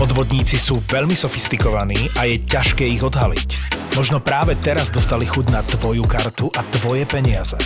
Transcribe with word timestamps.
Podvodníci 0.00 0.56
sú 0.56 0.80
veľmi 0.80 1.12
sofistikovaní 1.12 2.08
a 2.16 2.24
je 2.24 2.40
ťažké 2.40 2.88
ich 2.88 3.04
odhaliť. 3.04 3.60
Možno 4.00 4.16
práve 4.16 4.56
teraz 4.56 4.88
dostali 4.88 5.28
chud 5.28 5.52
na 5.52 5.60
tvoju 5.60 6.08
kartu 6.08 6.48
a 6.56 6.64
tvoje 6.80 7.04
peniaze. 7.04 7.60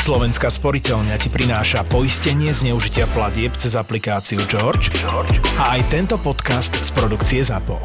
Slovenská 0.00 0.48
sporiteľňa 0.48 1.20
ti 1.20 1.28
prináša 1.28 1.84
poistenie 1.84 2.56
zneužitia 2.56 3.04
platieb 3.12 3.52
cez 3.60 3.76
aplikáciu 3.76 4.40
George, 4.48 4.96
George 4.96 5.36
a 5.60 5.76
aj 5.76 5.92
tento 5.92 6.16
podcast 6.16 6.72
z 6.72 6.88
produkcie 6.88 7.44
ZAPO. 7.44 7.76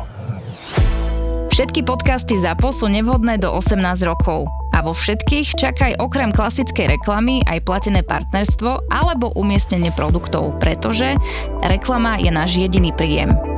Všetky 1.51 1.83
podcasty 1.83 2.39
ZAPO 2.39 2.71
sú 2.71 2.87
nevhodné 2.87 3.35
do 3.35 3.51
18 3.51 3.83
rokov. 4.07 4.47
A 4.71 4.79
vo 4.79 4.95
všetkých 4.95 5.59
čakaj 5.59 5.99
okrem 5.99 6.31
klasickej 6.31 6.95
reklamy 6.95 7.43
aj 7.43 7.67
platené 7.67 7.99
partnerstvo 8.07 8.87
alebo 8.87 9.35
umiestnenie 9.35 9.91
produktov, 9.91 10.55
pretože 10.63 11.19
reklama 11.59 12.15
je 12.15 12.31
náš 12.31 12.55
jediný 12.55 12.95
príjem. 12.95 13.48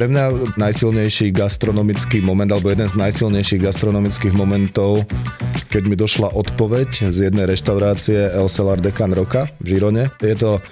Pre 0.00 0.08
mňa 0.08 0.56
najsilnejší 0.56 1.28
gastronomický 1.28 2.24
moment, 2.24 2.48
alebo 2.48 2.72
jeden 2.72 2.88
z 2.88 2.96
najsilnejších 2.96 3.68
gastronomických 3.68 4.32
momentov, 4.32 5.04
keď 5.68 5.82
mi 5.84 5.92
došla 5.92 6.32
odpoveď 6.40 7.12
z 7.12 7.28
jednej 7.28 7.44
reštaurácie 7.44 8.32
El 8.32 8.48
Celar 8.48 8.80
de 8.80 8.96
Can 8.96 9.12
Roca 9.12 9.44
v 9.60 9.76
Žirone. 9.76 10.08
Je 10.24 10.32
to 10.40 10.64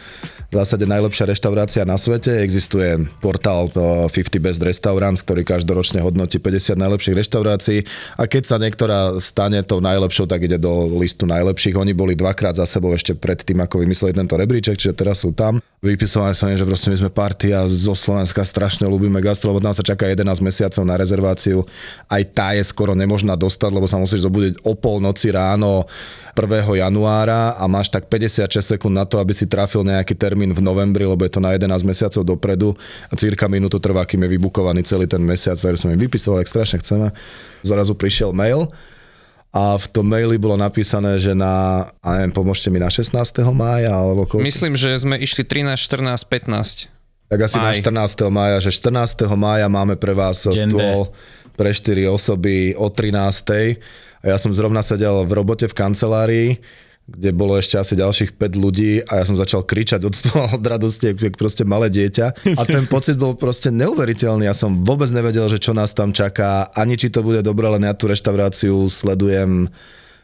v 0.48 0.56
zásade 0.56 0.88
najlepšia 0.88 1.28
reštaurácia 1.28 1.84
na 1.84 2.00
svete. 2.00 2.40
Existuje 2.40 3.04
portál 3.20 3.68
50 3.68 4.08
Best 4.40 4.64
Restaurants, 4.64 5.20
ktorý 5.20 5.44
každoročne 5.44 6.00
hodnotí 6.00 6.40
50 6.40 6.72
najlepších 6.72 7.20
reštaurácií 7.20 7.78
a 8.16 8.24
keď 8.24 8.42
sa 8.48 8.56
niektorá 8.56 9.20
stane 9.20 9.60
tou 9.60 9.84
najlepšou, 9.84 10.24
tak 10.24 10.48
ide 10.48 10.56
do 10.56 10.88
listu 10.96 11.28
najlepších. 11.28 11.76
Oni 11.76 11.92
boli 11.92 12.16
dvakrát 12.16 12.56
za 12.56 12.64
sebou 12.64 12.96
ešte 12.96 13.12
pred 13.12 13.36
tým, 13.36 13.60
ako 13.60 13.84
vymysleli 13.84 14.16
tento 14.16 14.40
rebríček, 14.40 14.80
čiže 14.80 14.96
teraz 14.96 15.20
sú 15.20 15.36
tam. 15.36 15.60
Vypisované 15.84 16.32
som, 16.32 16.48
že 16.48 16.64
proste 16.64 16.90
my 16.90 16.96
sme 16.96 17.10
partia 17.12 17.68
zo 17.68 17.92
Slovenska, 17.92 18.40
strašne 18.40 18.88
ľúbime 18.88 19.20
gastro, 19.20 19.52
lebo 19.52 19.60
tam 19.60 19.76
sa 19.76 19.84
čaká 19.84 20.08
11 20.08 20.24
mesiacov 20.40 20.82
na 20.82 20.96
rezerváciu. 20.96 21.68
Aj 22.08 22.24
tá 22.24 22.56
je 22.56 22.64
skoro 22.64 22.96
nemožná 22.96 23.36
dostať, 23.36 23.70
lebo 23.76 23.84
sa 23.84 24.00
musíš 24.00 24.24
zobudiť 24.24 24.64
o 24.64 24.72
polnoci 24.74 25.28
ráno 25.28 25.84
1. 26.38 26.78
januára 26.78 27.58
a 27.58 27.66
máš 27.66 27.90
tak 27.90 28.06
56 28.06 28.78
sekúnd 28.78 28.94
na 28.94 29.02
to, 29.02 29.18
aby 29.18 29.34
si 29.34 29.50
trafil 29.50 29.82
nejaký 29.82 30.14
termín 30.14 30.54
v 30.54 30.62
novembri, 30.62 31.02
lebo 31.02 31.26
je 31.26 31.34
to 31.34 31.42
na 31.42 31.58
11 31.58 31.82
mesiacov 31.82 32.22
dopredu 32.22 32.78
a 33.10 33.18
cirka 33.18 33.50
minútu 33.50 33.82
trvá, 33.82 34.06
kým 34.06 34.22
je 34.22 34.38
vybukovaný 34.38 34.86
celý 34.86 35.10
ten 35.10 35.18
mesiac, 35.18 35.58
takže 35.58 35.82
som 35.82 35.90
im 35.90 35.98
vypisoval, 35.98 36.46
ak 36.46 36.48
strašne 36.48 36.78
chceme. 36.78 37.10
Zrazu 37.66 37.98
prišiel 37.98 38.30
mail 38.30 38.70
a 39.50 39.74
v 39.74 39.86
tom 39.90 40.06
maili 40.06 40.38
bolo 40.38 40.54
napísané, 40.54 41.18
že 41.18 41.34
na, 41.34 41.88
a 42.04 42.08
neviem, 42.20 42.30
pomôžte 42.30 42.70
mi 42.70 42.78
na 42.78 42.92
16. 42.92 43.10
mája, 43.50 43.90
alebo 43.90 44.28
koľko? 44.28 44.44
Myslím, 44.44 44.78
že 44.78 44.94
sme 45.00 45.18
išli 45.18 45.42
13, 45.42 45.74
14, 45.74 46.22
15. 46.22 46.94
Tak 47.28 47.38
asi 47.44 47.56
Maj. 47.60 47.82
na 47.82 48.06
14. 48.06 48.28
mája, 48.32 48.56
že 48.64 48.70
14. 48.72 49.24
mája 49.36 49.66
máme 49.68 49.96
pre 49.96 50.16
vás 50.16 50.44
Dende. 50.48 50.72
stôl 50.72 51.12
pre 51.58 51.74
4 51.74 52.08
osoby 52.08 52.72
o 52.78 52.88
13. 52.88 53.80
A 54.22 54.34
ja 54.34 54.36
som 54.36 54.50
zrovna 54.50 54.82
sedel 54.82 55.22
v 55.26 55.32
robote 55.32 55.66
v 55.70 55.74
kancelárii 55.74 56.50
kde 57.08 57.32
bolo 57.32 57.56
ešte 57.56 57.80
asi 57.80 57.96
ďalších 57.96 58.36
5 58.36 58.52
ľudí 58.60 59.00
a 59.08 59.16
ja 59.16 59.24
som 59.24 59.32
začal 59.32 59.64
kričať 59.64 60.04
od 60.04 60.12
toho 60.12 60.60
od 60.60 60.60
radosti, 60.60 61.16
ako 61.16 61.40
proste 61.40 61.64
malé 61.64 61.88
dieťa. 61.88 62.52
A 62.60 62.62
ten 62.68 62.84
pocit 62.84 63.16
bol 63.16 63.32
proste 63.32 63.72
neuveriteľný. 63.72 64.44
Ja 64.44 64.52
som 64.52 64.84
vôbec 64.84 65.08
nevedel, 65.08 65.48
že 65.48 65.56
čo 65.56 65.72
nás 65.72 65.96
tam 65.96 66.12
čaká, 66.12 66.68
ani 66.76 67.00
či 67.00 67.08
to 67.08 67.24
bude 67.24 67.40
dobré, 67.40 67.72
len 67.72 67.88
ja 67.88 67.96
tú 67.96 68.12
reštauráciu 68.12 68.92
sledujem 68.92 69.72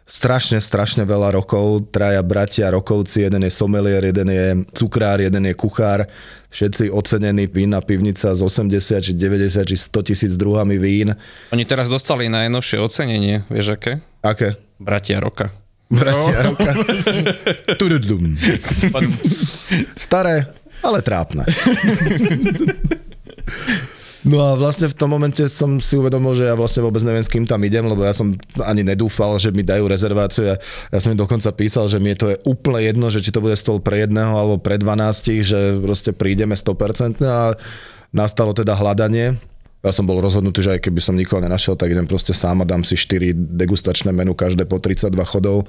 strašne, 0.05 0.61
strašne 0.61 1.09
veľa 1.09 1.35
rokov. 1.35 1.91
Traja 1.91 2.21
bratia 2.21 2.71
rokovci, 2.71 3.25
jeden 3.25 3.43
je 3.45 3.53
somelier, 3.53 4.05
jeden 4.05 4.29
je 4.29 4.47
cukrár, 4.77 5.21
jeden 5.21 5.49
je 5.49 5.55
kuchár. 5.57 6.05
Všetci 6.53 6.93
ocenení 6.93 7.51
vína 7.51 7.81
pivnica 7.81 8.31
z 8.31 8.41
80, 8.41 9.01
či 9.01 9.13
90, 9.17 9.65
či 9.65 9.77
100 9.77 10.07
tisíc 10.07 10.33
druhami 10.39 10.79
vín. 10.79 11.11
Oni 11.51 11.65
teraz 11.67 11.91
dostali 11.91 12.31
najnovšie 12.31 12.79
ocenenie, 12.79 13.43
vieš 13.51 13.81
aké? 13.81 13.99
Aké? 14.23 14.55
Bratia 14.79 15.19
roka. 15.19 15.51
Bratia 15.91 16.45
no. 16.45 16.55
roka. 16.55 16.71
Staré, 19.99 20.47
ale 20.85 20.99
trápne. 21.03 21.43
No 24.25 24.41
a 24.41 24.57
vlastne 24.57 24.89
v 24.89 24.97
tom 24.97 25.13
momente 25.13 25.45
som 25.53 25.77
si 25.77 26.01
uvedomil, 26.01 26.33
že 26.33 26.49
ja 26.49 26.57
vlastne 26.57 26.81
vôbec 26.81 27.05
neviem, 27.05 27.21
s 27.21 27.29
kým 27.29 27.45
tam 27.45 27.61
idem, 27.61 27.85
lebo 27.85 28.01
ja 28.09 28.17
som 28.17 28.33
ani 28.65 28.81
nedúfal, 28.81 29.37
že 29.37 29.53
mi 29.53 29.61
dajú 29.61 29.85
rezerváciu. 29.85 30.49
Ja, 30.49 30.57
ja 30.89 30.99
som 30.99 31.13
im 31.13 31.21
dokonca 31.21 31.53
písal, 31.53 31.93
že 31.93 32.01
mi 32.01 32.17
je 32.17 32.25
to 32.25 32.27
je 32.33 32.41
úplne 32.49 32.81
jedno, 32.81 33.13
že 33.13 33.21
či 33.21 33.29
to 33.29 33.45
bude 33.45 33.53
stôl 33.53 33.85
pre 33.85 34.09
jedného 34.09 34.33
alebo 34.33 34.57
pre 34.57 34.81
12, 34.81 35.45
že 35.45 35.77
proste 35.77 36.17
prídeme 36.17 36.57
100% 36.57 37.21
a 37.21 37.53
nastalo 38.17 38.57
teda 38.57 38.73
hľadanie. 38.73 39.37
Ja 39.85 39.93
som 39.93 40.09
bol 40.09 40.17
rozhodnutý, 40.25 40.65
že 40.65 40.81
aj 40.81 40.89
keby 40.89 41.01
som 41.05 41.13
nikoho 41.13 41.45
nenašiel, 41.45 41.77
tak 41.77 41.93
idem 41.93 42.09
proste 42.09 42.33
sám 42.33 42.65
a 42.65 42.69
dám 42.69 42.81
si 42.81 42.97
4 42.97 43.37
degustačné 43.37 44.09
menu, 44.09 44.33
každé 44.33 44.65
po 44.65 44.81
32 44.81 45.13
chodov. 45.29 45.69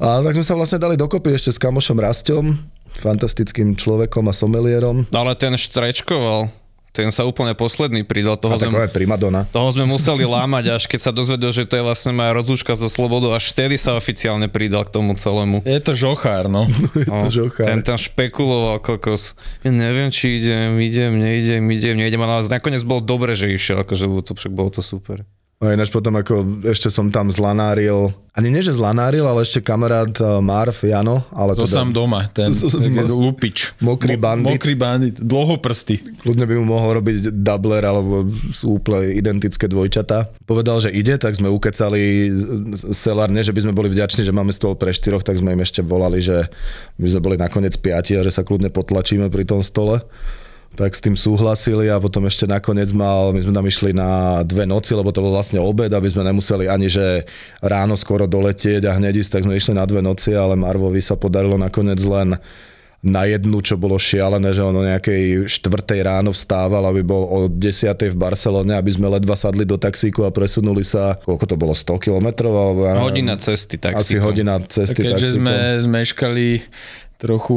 A 0.00 0.24
tak 0.24 0.32
sme 0.40 0.48
sa 0.48 0.56
vlastne 0.56 0.80
dali 0.80 0.96
dokopy 0.96 1.36
ešte 1.36 1.52
s 1.52 1.60
kamošom 1.60 2.00
Rastom, 2.00 2.56
fantastickým 2.96 3.76
človekom 3.76 4.24
a 4.24 4.32
somelierom. 4.32 5.04
Ale 5.12 5.36
ten 5.36 5.52
štrečkoval 5.52 6.48
ten 6.96 7.12
sa 7.12 7.28
úplne 7.28 7.52
posledný 7.52 8.08
pridal. 8.08 8.40
Toho 8.40 8.56
a 8.56 8.58
sme, 8.58 8.88
primadona. 8.88 9.44
Toho 9.52 9.68
sme 9.76 9.84
museli 9.84 10.24
lámať, 10.36 10.64
až 10.72 10.82
keď 10.88 11.00
sa 11.04 11.12
dozvedel, 11.12 11.52
že 11.52 11.68
to 11.68 11.76
je 11.76 11.84
vlastne 11.84 12.16
moja 12.16 12.32
rozlúčka 12.32 12.72
so 12.72 12.88
slobodou, 12.88 13.36
až 13.36 13.52
vtedy 13.52 13.76
sa 13.76 13.92
oficiálne 13.92 14.48
pridal 14.48 14.88
k 14.88 14.96
tomu 14.96 15.12
celému. 15.12 15.60
Je 15.68 15.76
to 15.84 15.92
žochár, 15.92 16.48
no. 16.48 16.64
je 16.96 17.04
to 17.04 17.12
no, 17.12 17.28
žochár. 17.28 17.68
Ten 17.68 17.84
tam 17.84 18.00
špekuloval 18.00 18.80
kokos. 18.80 19.36
Ja 19.60 19.68
neviem, 19.68 20.08
či 20.08 20.40
idem, 20.40 20.80
idem, 20.80 21.12
neidem, 21.20 21.62
idem, 21.68 21.94
neidem, 22.00 22.20
ale 22.24 22.48
nakoniec 22.48 22.80
bolo 22.80 23.04
dobre, 23.04 23.36
že 23.36 23.52
išiel, 23.52 23.84
akože 23.84 24.08
to, 24.24 24.32
však 24.32 24.52
bolo 24.56 24.72
to 24.72 24.80
super. 24.80 25.28
A 25.56 25.72
ináč 25.72 25.88
potom 25.88 26.12
ako 26.12 26.64
ešte 26.68 26.92
som 26.92 27.08
tam 27.08 27.32
zlanáril, 27.32 28.12
ani 28.36 28.52
nie 28.52 28.60
že 28.60 28.76
zlanáril, 28.76 29.24
ale 29.24 29.40
ešte 29.40 29.64
kamarát 29.64 30.12
uh, 30.20 30.44
Marv, 30.44 30.76
Jano. 30.84 31.24
Ale 31.32 31.56
to 31.56 31.64
teda, 31.64 31.80
sám 31.80 31.96
doma, 31.96 32.28
ten 32.28 32.52
lupič. 33.24 33.72
Mokrý 33.80 34.20
bandit. 34.20 34.60
Mokrý 34.60 34.76
bandit, 34.76 35.16
dlhoprsty. 35.16 36.20
Kľudne 36.20 36.44
by 36.44 36.54
mu 36.60 36.76
mohol 36.76 37.00
robiť 37.00 37.32
doubler, 37.32 37.80
alebo 37.88 38.28
sú 38.52 38.76
úplne 38.76 39.16
identické 39.16 39.64
dvojčatá. 39.64 40.28
Povedal, 40.44 40.84
že 40.84 40.92
ide, 40.92 41.16
tak 41.16 41.32
sme 41.32 41.48
ukecali 41.48 42.28
Selár, 42.92 43.32
nie 43.32 43.40
že 43.40 43.56
by 43.56 43.64
sme 43.64 43.72
boli 43.72 43.88
vďační, 43.88 44.28
že 44.28 44.36
máme 44.36 44.52
stôl 44.52 44.76
pre 44.76 44.92
štyroch, 44.92 45.24
tak 45.24 45.40
sme 45.40 45.56
im 45.56 45.64
ešte 45.64 45.80
volali, 45.80 46.20
že 46.20 46.52
by 47.00 47.16
sme 47.16 47.24
boli 47.24 47.36
nakoniec 47.40 47.80
piati 47.80 48.20
a 48.20 48.20
že 48.20 48.28
sa 48.28 48.44
kľudne 48.44 48.68
potlačíme 48.68 49.32
pri 49.32 49.48
tom 49.48 49.64
stole 49.64 50.04
tak 50.76 50.92
s 50.92 51.00
tým 51.00 51.16
súhlasili 51.16 51.88
a 51.88 51.96
potom 51.96 52.28
ešte 52.28 52.44
nakoniec 52.44 52.92
mal, 52.92 53.32
my 53.32 53.40
sme 53.40 53.56
tam 53.56 53.64
išli 53.64 53.96
na 53.96 54.44
dve 54.44 54.68
noci, 54.68 54.92
lebo 54.92 55.08
to 55.08 55.24
bol 55.24 55.32
vlastne 55.32 55.56
obed, 55.58 55.88
aby 55.88 56.08
sme 56.12 56.22
nemuseli 56.22 56.68
ani 56.68 56.92
že 56.92 57.24
ráno 57.64 57.96
skoro 57.96 58.28
doletieť 58.28 58.84
a 58.86 58.94
hneď 59.00 59.24
ísť, 59.24 59.40
tak 59.40 59.44
sme 59.48 59.56
išli 59.56 59.72
na 59.72 59.88
dve 59.88 60.04
noci, 60.04 60.36
ale 60.36 60.54
Marvovi 60.54 61.00
sa 61.00 61.16
podarilo 61.16 61.56
nakoniec 61.56 61.98
len 62.04 62.36
na 63.06 63.22
jednu, 63.28 63.62
čo 63.62 63.78
bolo 63.78 63.94
šialené, 64.00 64.50
že 64.50 64.66
on 64.66 64.74
o 64.74 64.82
nejakej 64.82 65.46
štvrtej 65.46 66.00
ráno 66.02 66.34
vstával, 66.34 66.90
aby 66.90 67.06
bol 67.06 67.22
o 67.22 67.38
desiatej 67.46 68.10
v 68.10 68.18
Barcelone, 68.18 68.74
aby 68.74 68.90
sme 68.90 69.06
ledva 69.06 69.38
sadli 69.38 69.62
do 69.62 69.78
taxíku 69.78 70.26
a 70.26 70.34
presunuli 70.34 70.82
sa, 70.82 71.14
koľko 71.22 71.44
to 71.46 71.54
bolo, 71.54 71.70
100 71.70 72.02
kilometrov? 72.02 72.50
Alebo, 72.50 72.82
hodina 73.06 73.38
cesty 73.38 73.78
taxíkom. 73.78 74.02
Asi 74.02 74.16
hodina 74.18 74.58
cesty 74.58 75.06
Keďže 75.06 75.38
sme 75.38 75.78
zmeškali 75.86 76.66
trochu 77.16 77.56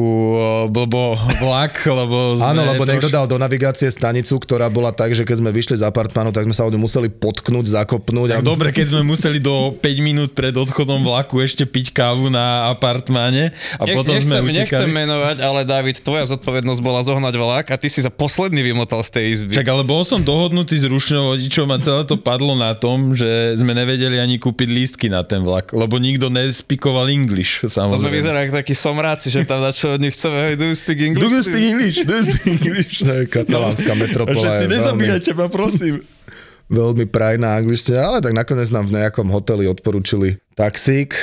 blbo 0.72 1.20
vlak, 1.44 1.84
lebo 2.00 2.40
Áno, 2.40 2.64
lebo 2.64 2.88
troš... 2.88 2.92
niekto 2.96 3.09
dal 3.12 3.28
do 3.28 3.36
navigácie 3.36 3.92
stanicu, 3.92 4.40
ktorá 4.40 4.72
bola 4.72 4.96
tak, 4.96 5.12
že 5.12 5.28
keď 5.28 5.44
sme 5.44 5.52
vyšli 5.52 5.75
z 5.80 5.84
apartmánu, 5.84 6.31
tak 6.31 6.47
sme 6.47 6.56
sa 6.56 6.64
od 6.64 6.79
museli 6.79 7.11
potknúť, 7.11 7.76
zakopnúť. 7.76 8.40
Tak 8.40 8.44
a... 8.44 8.47
dobre, 8.47 8.72
keď 8.72 8.96
sme 8.96 9.03
museli 9.03 9.44
do 9.44 9.76
5 9.76 9.84
minút 10.00 10.32
pred 10.32 10.56
odchodom 10.56 11.03
vlaku 11.03 11.44
ešte 11.44 11.67
piť 11.67 11.91
kávu 11.91 12.32
na 12.32 12.72
apartmáne 12.72 13.52
a 13.76 13.84
Nech, 13.84 14.00
potom 14.00 14.16
nechcem, 14.16 14.32
sme 14.32 14.40
utekali. 14.47 14.64
Nechcem 14.64 14.90
menovať, 14.90 15.38
ale 15.44 15.61
David, 15.67 16.00
tvoja 16.00 16.23
zodpovednosť 16.32 16.79
bola 16.79 17.03
zohnať 17.03 17.35
vlak 17.35 17.66
a 17.67 17.76
ty 17.76 17.91
si 17.91 18.00
sa 18.00 18.08
posledný 18.08 18.64
vymotal 18.64 19.03
z 19.03 19.09
tej 19.11 19.26
izby. 19.35 19.52
Čak, 19.59 19.67
ale 19.67 19.84
bol 19.84 20.08
som 20.08 20.23
dohodnutý 20.23 20.79
s 20.79 20.88
rušňou 20.88 21.35
vodičom 21.35 21.67
a 21.67 21.78
celé 21.84 22.08
to 22.08 22.16
padlo 22.16 22.56
na 22.56 22.72
tom, 22.79 23.11
že 23.11 23.59
sme 23.59 23.76
nevedeli 23.76 24.23
ani 24.23 24.40
kúpiť 24.40 24.67
lístky 24.72 25.11
na 25.11 25.28
ten 25.28 25.44
vlak, 25.44 25.76
lebo 25.76 26.00
nikto 26.00 26.32
nespikoval 26.32 27.11
English, 27.11 27.67
samozrejme. 27.67 28.00
To 28.00 28.03
sme 28.08 28.16
vyzerali 28.16 28.47
takí 28.56 28.72
somráci, 28.72 29.28
že 29.28 29.48
tam 29.49 29.66
začal 29.66 29.97
od 29.97 30.01
nich 30.05 30.13
chceme, 30.13 30.53
do 30.53 30.69
you 30.69 30.78
speak 30.78 31.01
English? 31.01 31.25
Do 31.25 31.34
you 31.34 31.41
speak 31.41 31.66
English? 31.73 31.96
Do 32.05 32.13
you 32.13 32.25
speak 32.29 32.46
English? 32.61 33.01
to 33.01 33.09
je 33.09 33.25
katalánska 33.25 33.97
metropola. 33.97 34.37
A 34.37 34.41
všetci 34.46 34.66
nezabíjate 34.69 35.31
ma, 35.34 35.49
prosím. 35.49 36.05
Veľmi 36.69 37.09
prajná 37.09 37.57
angličtina, 37.57 38.05
ale 38.05 38.22
tak 38.22 38.37
nakoniec 38.37 38.69
nám 38.69 38.85
v 38.85 39.01
nejakom 39.01 39.25
hoteli 39.34 39.66
odporúčili 39.66 40.37
taxík, 40.53 41.17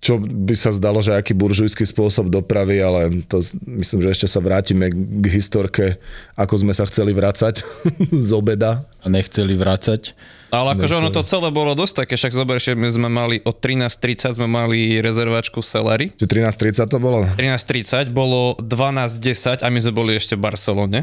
čo 0.00 0.16
by 0.16 0.56
sa 0.56 0.72
zdalo, 0.72 1.04
že 1.04 1.12
aký 1.12 1.36
buržujský 1.36 1.84
spôsob 1.84 2.32
dopravy, 2.32 2.80
ale 2.80 3.20
to 3.28 3.44
myslím, 3.68 4.00
že 4.00 4.16
ešte 4.16 4.28
sa 4.32 4.40
vrátime 4.40 4.88
k 4.88 5.26
historke, 5.28 6.00
ako 6.40 6.54
sme 6.64 6.72
sa 6.72 6.88
chceli 6.88 7.12
vracať 7.12 7.60
z 8.28 8.30
obeda. 8.32 8.88
A 9.04 9.12
nechceli 9.12 9.60
vracať. 9.60 10.16
Ale 10.48 10.80
akože 10.80 10.94
ono 10.96 11.12
to 11.12 11.20
celé 11.20 11.52
bolo 11.52 11.76
dosť 11.76 12.04
také, 12.04 12.16
však 12.16 12.32
zober, 12.32 12.56
že 12.56 12.72
my 12.72 12.88
sme 12.88 13.08
mali 13.12 13.36
od 13.44 13.60
13.30 13.60 14.40
sme 14.40 14.48
mali 14.48 14.96
rezervačku 15.04 15.60
v 15.60 15.66
Celari. 15.66 16.06
Či 16.16 16.24
13.30 16.24 16.88
to 16.88 16.96
bolo? 16.96 17.28
13.30 17.36 18.08
bolo 18.16 18.56
12.10 18.56 19.60
a 19.60 19.68
my 19.68 19.78
sme 19.84 19.92
boli 19.92 20.16
ešte 20.16 20.40
v 20.40 20.42
Barcelone. 20.48 21.00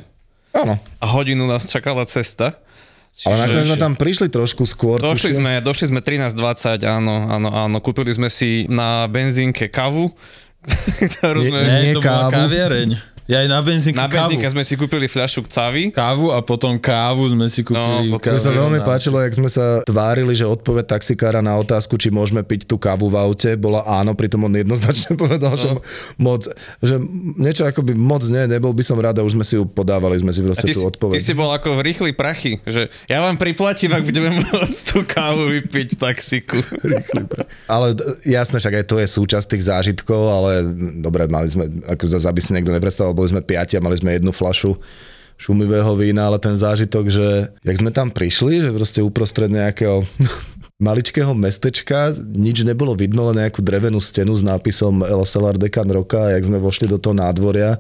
Áno. 0.55 0.81
A 0.97 1.05
hodinu 1.13 1.45
nás 1.45 1.69
čakala 1.69 2.09
cesta. 2.09 2.57
Ale 3.23 3.47
nakoniec 3.47 3.71
sme 3.71 3.79
tam 3.79 3.93
prišli 3.95 4.27
trošku 4.27 4.67
skôr. 4.67 4.99
Došli 4.99 5.31
tuším. 5.31 5.39
sme, 5.39 5.51
došli 5.63 5.85
sme 5.87 6.01
13.20, 6.03 6.83
áno, 6.83 7.15
áno, 7.31 7.47
áno. 7.47 7.77
Kúpili 7.79 8.11
sme 8.11 8.27
si 8.27 8.67
na 8.67 9.07
benzínke 9.07 9.71
kavu, 9.71 10.11
ktorú 11.15 11.47
sme... 11.47 11.59
nie. 11.63 11.79
Nie, 11.91 11.93
to 11.95 12.03
bola 12.03 12.27
kávu. 12.27 12.35
kaviareň. 12.43 13.14
Ja 13.25 13.41
aj 13.41 13.47
na 13.47 13.57
benzínku 13.57 13.97
Na 13.97 14.05
benzínke 14.05 14.45
sme 14.45 14.61
si 14.61 14.73
kúpili 14.73 15.05
fľašu 15.05 15.41
cavy. 15.45 15.89
Kávu 15.89 16.29
a 16.29 16.39
potom 16.39 16.77
kávu 16.77 17.25
sme 17.27 17.45
si 17.45 17.61
kúpili. 17.61 18.07
No, 18.07 18.21
potom- 18.21 18.31
Mne 18.31 18.39
sa 18.39 18.53
veľmi 18.53 18.77
na- 18.77 18.85
páčilo, 18.85 19.17
jak 19.17 19.33
sme 19.33 19.47
sa 19.47 19.81
tvárili, 19.81 20.31
že 20.31 20.45
odpoveď 20.45 20.85
taxikára 20.87 21.41
na 21.41 21.53
otázku, 21.55 21.95
či 21.95 22.07
môžeme 22.07 22.39
piť 22.39 22.65
tú 22.65 22.77
kávu 22.77 23.07
v 23.07 23.17
aute, 23.17 23.49
bola 23.55 23.81
áno, 23.83 24.13
pritom 24.13 24.41
on 24.41 24.53
jednoznačne 24.53 25.17
povedal, 25.17 25.53
že 25.53 25.67
No. 25.67 25.81
moc, 26.15 26.45
že 26.77 27.01
niečo 27.35 27.63
akoby 27.63 27.91
moc 27.91 28.21
nie, 28.25 28.45
nebol 28.45 28.69
by 28.71 28.83
som 28.83 28.95
rád 28.95 29.17
a 29.17 29.23
už 29.23 29.33
sme 29.33 29.43
si 29.43 29.55
ju 29.55 29.65
podávali, 29.65 30.15
sme 30.15 30.29
si 30.29 30.39
proste 30.39 30.69
tú 30.69 30.77
si, 30.77 30.85
odpoveď. 30.85 31.17
ty 31.17 31.21
si 31.21 31.33
bol 31.33 31.49
ako 31.49 31.75
v 31.75 31.91
rýchli 31.91 32.11
prachy, 32.11 32.61
že 32.63 32.87
ja 33.05 33.19
vám 33.19 33.35
priplatím, 33.35 33.89
ak 33.91 34.05
budeme 34.05 34.29
môcť 34.45 34.79
tú 34.85 35.01
kávu 35.01 35.49
vypiť 35.51 35.87
v 35.91 35.99
taxiku. 35.99 36.61
Ale 37.65 37.97
jasné, 38.23 38.57
však 38.57 38.75
aj 38.75 38.85
to 38.85 38.95
je 38.97 39.07
súčasť 39.09 39.45
tých 39.49 39.65
zážitkov, 39.65 40.21
ale 40.21 40.51
dobre, 40.95 41.25
mali 41.25 41.49
sme, 41.49 41.65
ako 41.85 42.05
zase, 42.05 42.25
aby 42.25 42.37
si 42.39 42.53
niekto 42.53 42.69
nepredstavoval, 42.69 43.14
boli 43.15 43.31
sme 43.31 43.39
piati 43.39 43.79
a 43.79 43.83
mali 43.83 43.95
sme 43.95 44.13
jednu 44.19 44.35
flašu 44.35 44.75
šumivého 45.35 45.95
vína, 45.99 46.31
ale 46.31 46.39
ten 46.39 46.55
zážitok, 46.55 47.11
že 47.11 47.27
jak 47.63 47.77
sme 47.79 47.91
tam 47.91 48.07
prišli, 48.11 48.63
že 48.63 48.75
proste 48.75 49.03
uprostred 49.03 49.51
nejakého 49.51 50.03
maličkého 50.87 51.31
mestečka, 51.35 52.11
nič 52.19 52.63
nebolo 52.67 52.95
vidno, 52.95 53.31
len 53.31 53.43
nejakú 53.43 53.63
drevenú 53.63 53.99
stenu 53.99 54.35
s 54.35 54.43
nápisom 54.43 55.03
El 55.03 55.23
Celar 55.27 55.55
Decan 55.55 55.87
Roka 55.87 56.27
a 56.27 56.33
jak 56.35 56.47
sme 56.47 56.59
vošli 56.59 56.87
do 56.87 56.99
toho 56.99 57.15
nádvoria, 57.15 57.79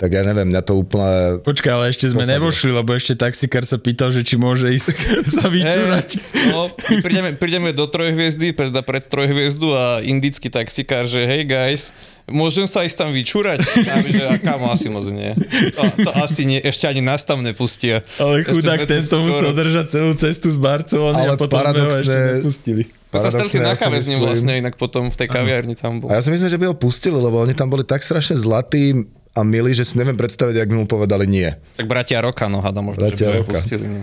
tak 0.00 0.16
ja 0.16 0.24
neviem, 0.24 0.48
mňa 0.48 0.62
to 0.64 0.80
úplne... 0.80 1.44
Počkaj, 1.44 1.68
ale 1.68 1.92
ešte 1.92 2.08
sme 2.08 2.24
Posadil. 2.24 2.40
nevošli, 2.40 2.70
lebo 2.72 2.90
ešte 2.96 3.20
taxikár 3.20 3.68
sa 3.68 3.76
pýtal, 3.76 4.08
že 4.08 4.24
či 4.24 4.40
môže 4.40 4.72
ísť 4.72 4.96
sa 5.36 5.44
vyčúrať. 5.44 6.08
No, 6.48 6.72
my 6.72 7.04
prídeme, 7.04 7.30
prídeme 7.36 7.70
do 7.76 7.84
trojhviezdy, 7.84 8.56
pred, 8.56 8.72
pred 8.72 9.04
trojhviezdu 9.04 9.76
a 9.76 10.00
indický 10.00 10.48
taxikár, 10.48 11.04
že 11.04 11.20
hej 11.20 11.44
guys, 11.44 11.92
môžem 12.24 12.64
sa 12.64 12.80
ísť 12.80 12.96
tam 12.96 13.12
vyčúrať? 13.12 13.60
A 13.92 14.00
my, 14.00 14.08
že 14.08 14.24
a 14.24 14.40
kam 14.40 14.64
asi 14.72 14.88
moc 14.88 15.04
nie. 15.04 15.36
To, 15.76 16.08
to 16.08 16.10
asi 16.16 16.48
nie, 16.48 16.64
ešte 16.64 16.88
ani 16.88 17.04
nás 17.04 17.20
tam 17.20 17.44
nepustia. 17.44 18.00
Ale 18.16 18.40
chudák 18.48 18.88
ten 18.88 19.04
to 19.04 19.20
musel 19.20 19.52
skoro- 19.52 19.58
držať 19.60 19.86
celú 19.92 20.16
cestu 20.16 20.48
z 20.48 20.56
Barcelony 20.56 21.28
Ale 21.28 21.36
a 21.36 21.36
potom 21.36 21.60
sme 21.60 21.76
ho 21.76 21.92
ešte 21.92 22.08
paradoxne- 22.08 22.40
nepustili. 22.40 22.82
To 23.10 23.18
sa 23.18 23.28
stretli 23.28 23.58
Paradoxne, 23.58 23.60
na 23.60 23.72
ja 23.74 23.76
káve 23.76 23.98
s 23.98 24.06
ním 24.06 24.20
vlastne, 24.22 24.52
inak 24.56 24.78
potom 24.78 25.10
v 25.10 25.16
tej 25.18 25.28
kaviarni 25.28 25.74
tam 25.76 25.98
bol. 25.98 26.08
A 26.08 26.16
ja 26.16 26.22
si 26.22 26.30
myslím, 26.30 26.46
že 26.46 26.56
by 26.56 26.66
ho 26.70 26.76
pustili, 26.78 27.18
lebo 27.18 27.42
oni 27.42 27.52
tam 27.52 27.66
boli 27.66 27.82
tak 27.82 28.00
strašne 28.00 28.38
zlatí 28.38 29.02
a 29.30 29.40
milí, 29.40 29.72
že 29.72 29.86
si 29.86 29.94
neviem 29.94 30.18
predstaviť, 30.18 30.56
ak 30.58 30.68
by 30.68 30.76
mu 30.76 30.86
povedali 30.86 31.24
nie. 31.24 31.48
Tak 31.76 31.86
bratia 31.86 32.18
Roka, 32.18 32.50
no 32.50 32.58
hada 32.58 32.82
možno, 32.82 33.06
Bratia 33.06 33.30
že 33.30 33.32
by 33.32 33.38
Roka. 33.40 33.52
pustili. 33.54 33.86
No. 33.86 34.02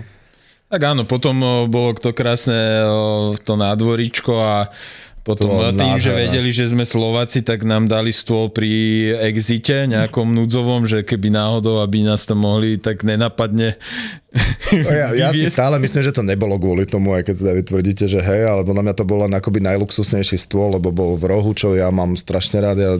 Tak 0.68 0.80
áno, 0.84 1.02
potom 1.04 1.36
o, 1.40 1.52
bolo 1.64 1.96
to 1.96 2.12
krásne 2.12 2.84
o, 2.84 3.32
to 3.36 3.56
nádvoričko 3.56 4.32
a 4.36 4.56
potom 5.20 5.48
To 5.60 5.76
tým, 5.76 6.00
že 6.00 6.08
nádhera. 6.08 6.24
vedeli, 6.24 6.48
že 6.48 6.72
sme 6.72 6.88
Slováci, 6.88 7.44
tak 7.44 7.60
nám 7.60 7.84
dali 7.84 8.16
stôl 8.16 8.48
pri 8.48 8.72
exite, 9.28 9.84
nejakom 9.84 10.24
núdzovom, 10.24 10.88
že 10.88 11.04
keby 11.04 11.28
náhodou, 11.28 11.84
aby 11.84 12.00
nás 12.00 12.24
to 12.24 12.32
mohli, 12.32 12.80
tak 12.80 13.04
nenapadne 13.04 13.76
No 14.84 14.88
ja, 14.92 15.12
ja 15.16 15.28
si 15.32 15.48
stále 15.48 15.80
myslím, 15.80 16.02
že 16.04 16.12
to 16.12 16.20
nebolo 16.20 16.60
kvôli 16.60 16.84
tomu, 16.84 17.16
aj 17.16 17.28
keď 17.28 17.34
teda 17.40 17.52
vy 17.56 17.62
tvrdíte, 17.64 18.04
že 18.04 18.20
hej, 18.20 18.44
ale 18.44 18.60
podľa 18.64 18.84
mňa 18.84 18.94
to 18.96 19.04
bol 19.08 19.24
len 19.24 19.32
akoby 19.32 19.60
najluxusnejší 19.64 20.36
stôl, 20.36 20.76
lebo 20.76 20.92
bol 20.92 21.16
v 21.16 21.24
rohu, 21.28 21.52
čo 21.52 21.72
ja 21.72 21.88
mám 21.88 22.12
strašne 22.12 22.60
rád. 22.60 22.76
Ja 22.76 22.92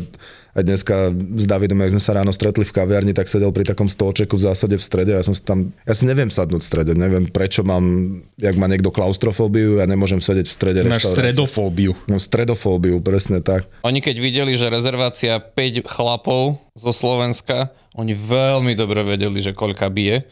aj 0.59 0.65
dneska 0.67 1.15
s 1.15 1.47
Davidom, 1.47 1.79
jak 1.79 1.95
sme 1.95 2.03
sa 2.03 2.19
ráno 2.19 2.35
stretli 2.35 2.67
v 2.67 2.75
kaviarni, 2.75 3.15
tak 3.15 3.31
sedel 3.31 3.55
pri 3.55 3.63
takom 3.63 3.87
stolčeku 3.87 4.35
v 4.35 4.43
zásade 4.51 4.75
v 4.75 4.83
strede. 4.83 5.15
Ja 5.15 5.23
som 5.23 5.31
si 5.31 5.47
tam, 5.47 5.71
ja 5.87 5.95
si 5.95 6.03
neviem 6.03 6.35
sadnúť 6.35 6.67
v 6.67 6.69
strede, 6.69 6.93
neviem 6.99 7.31
prečo 7.31 7.63
mám, 7.63 8.19
jak 8.35 8.59
má 8.59 8.67
niekto 8.67 8.91
klaustrofóbiu, 8.91 9.79
ja 9.79 9.87
nemôžem 9.87 10.19
sedieť 10.19 10.51
v 10.51 10.55
strede 10.55 10.79
Máš 10.83 11.15
stredofóbiu. 11.15 11.95
No, 12.11 12.19
stredofóbiu, 12.19 12.99
presne 12.99 13.39
tak. 13.39 13.71
Oni 13.87 14.03
keď 14.03 14.19
videli, 14.19 14.59
že 14.59 14.67
rezervácia 14.67 15.39
5 15.39 15.87
chlapov 15.87 16.59
zo 16.75 16.91
Slovenska, 16.91 17.71
oni 17.95 18.19
veľmi 18.19 18.75
dobre 18.75 19.07
vedeli, 19.07 19.39
že 19.39 19.55
koľka 19.55 19.87
bije 19.95 20.27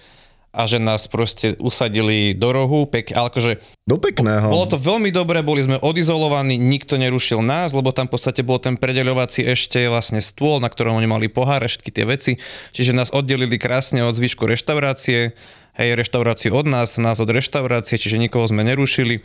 a 0.57 0.65
že 0.65 0.81
nás 0.81 1.05
proste 1.05 1.53
usadili 1.61 2.33
do 2.33 2.49
rohu, 2.49 2.89
pek, 2.89 3.13
ale 3.13 3.29
akože 3.29 3.61
Do 3.85 4.01
pekného. 4.01 4.49
bolo 4.49 4.65
to 4.65 4.81
veľmi 4.81 5.13
dobré, 5.13 5.45
boli 5.45 5.61
sme 5.61 5.77
odizolovaní, 5.77 6.57
nikto 6.57 6.97
nerušil 6.97 7.45
nás, 7.45 7.77
lebo 7.77 7.93
tam 7.93 8.09
v 8.09 8.17
podstate 8.17 8.41
bol 8.41 8.57
ten 8.57 8.81
predeľovací 8.81 9.45
ešte 9.45 9.85
vlastne 9.93 10.25
stôl, 10.25 10.65
na 10.65 10.73
ktorom 10.73 10.97
oni 10.97 11.05
mali 11.05 11.29
poháre, 11.29 11.69
všetky 11.69 11.91
tie 11.93 12.09
veci, 12.09 12.33
čiže 12.73 12.97
nás 12.97 13.13
oddelili 13.13 13.61
krásne 13.61 14.01
od 14.01 14.17
zvyšku 14.17 14.49
reštaurácie, 14.49 15.37
hej, 15.77 15.93
reštauráciu 15.95 16.53
od 16.53 16.65
nás, 16.65 16.97
nás 16.97 17.21
od 17.21 17.29
reštaurácie, 17.29 17.97
čiže 17.97 18.17
nikoho 18.17 18.49
sme 18.49 18.65
nerušili 18.65 19.21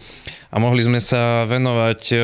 a 0.48 0.60
mohli 0.60 0.84
sme 0.84 1.00
sa 1.00 1.48
venovať 1.48 2.02
e, 2.12 2.16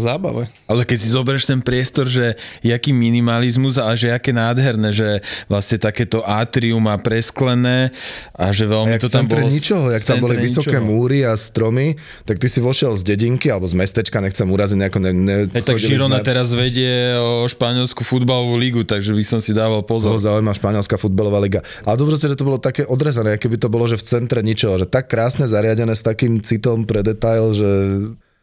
zábave. 0.00 0.48
Ale 0.64 0.82
keď 0.82 0.98
si 0.98 1.08
zoberieš 1.08 1.44
ten 1.46 1.60
priestor, 1.60 2.08
že 2.08 2.34
jaký 2.60 2.92
minimalizmus 2.92 3.76
a 3.76 3.92
že 3.92 4.08
aké 4.08 4.32
nádherné, 4.32 4.88
že 4.88 5.20
vlastne 5.46 5.76
takéto 5.76 6.24
atrium 6.24 6.80
má 6.80 6.96
presklené 6.96 7.92
a 8.32 8.48
že 8.50 8.64
A 8.64 8.72
veľmi 8.72 8.96
jak 8.96 9.04
to 9.04 9.12
tam 9.12 9.28
bolo... 9.28 9.46
ničoho, 9.46 9.92
jak 9.92 10.02
tam 10.02 10.18
boli 10.18 10.40
vysoké 10.40 10.80
ničoho. 10.80 10.88
múry 10.88 11.18
a 11.22 11.36
stromy, 11.36 11.92
tak 12.24 12.40
ty 12.40 12.48
si 12.48 12.58
vošiel 12.58 12.96
z 12.96 13.04
dedinky 13.04 13.52
alebo 13.52 13.68
z 13.68 13.76
mestečka, 13.76 14.16
nechcem 14.18 14.48
uraziť 14.48 14.76
nejako... 14.78 14.98
Ne, 15.04 15.10
ne, 15.12 15.36
Hej, 15.52 15.62
tak 15.62 15.76
Girona 15.76 16.20
sme- 16.20 16.26
teraz 16.26 16.48
vedie 16.52 16.88
o 17.16 17.44
španielskú 17.44 18.00
futbalovú 18.00 18.56
ligu, 18.56 18.80
takže 18.82 19.12
by 19.12 19.24
som 19.24 19.38
si 19.38 19.52
dával 19.52 19.84
Toho 19.84 19.88
pozor. 19.88 20.16
zaujíma 20.16 20.56
španielská 20.56 20.96
futbalová 20.96 21.36
liga. 21.36 21.60
Ale 21.84 22.00
proste, 22.00 22.28
že 22.28 22.36
to 22.36 22.48
bolo 22.48 22.56
také 22.56 22.84
odrezané, 22.84 23.36
aké 23.36 23.50
by 23.58 23.66
to 23.66 23.74
bolo, 23.74 23.90
že 23.90 23.98
v 23.98 24.06
centre 24.06 24.38
ničoho, 24.38 24.78
že 24.78 24.86
tak 24.86 25.10
krásne 25.10 25.50
zariadené 25.50 25.98
s 25.98 26.06
takým 26.06 26.38
citom 26.38 26.86
pre 26.86 27.02
detail, 27.02 27.50
že 27.50 27.66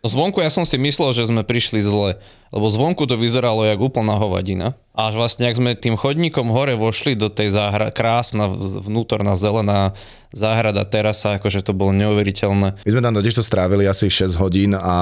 No 0.05 0.13
zvonku 0.13 0.37
ja 0.37 0.53
som 0.53 0.69
si 0.69 0.77
myslel, 0.77 1.17
že 1.17 1.25
sme 1.25 1.41
prišli 1.41 1.81
zle, 1.81 2.21
lebo 2.53 2.69
zvonku 2.69 3.09
to 3.09 3.17
vyzeralo 3.17 3.65
jak 3.65 3.81
úplná 3.81 4.13
hovadina. 4.21 4.77
Až 4.93 5.17
vlastne, 5.17 5.49
ak 5.49 5.57
sme 5.57 5.73
tým 5.73 5.97
chodníkom 5.97 6.53
hore 6.53 6.77
vošli 6.77 7.17
do 7.17 7.25
tej 7.25 7.57
záhra, 7.57 7.89
krásna 7.89 8.45
vnútorná 8.85 9.33
zelená 9.33 9.97
záhrada, 10.29 10.85
terasa, 10.85 11.41
akože 11.41 11.65
to 11.65 11.73
bolo 11.73 11.89
neuveriteľné. 11.97 12.85
my 12.85 12.91
sme 12.93 13.01
tam 13.01 13.17
totiž 13.17 13.33
to 13.33 13.41
strávili 13.41 13.89
asi 13.89 14.05
6 14.05 14.37
hodín 14.37 14.77
a 14.77 14.93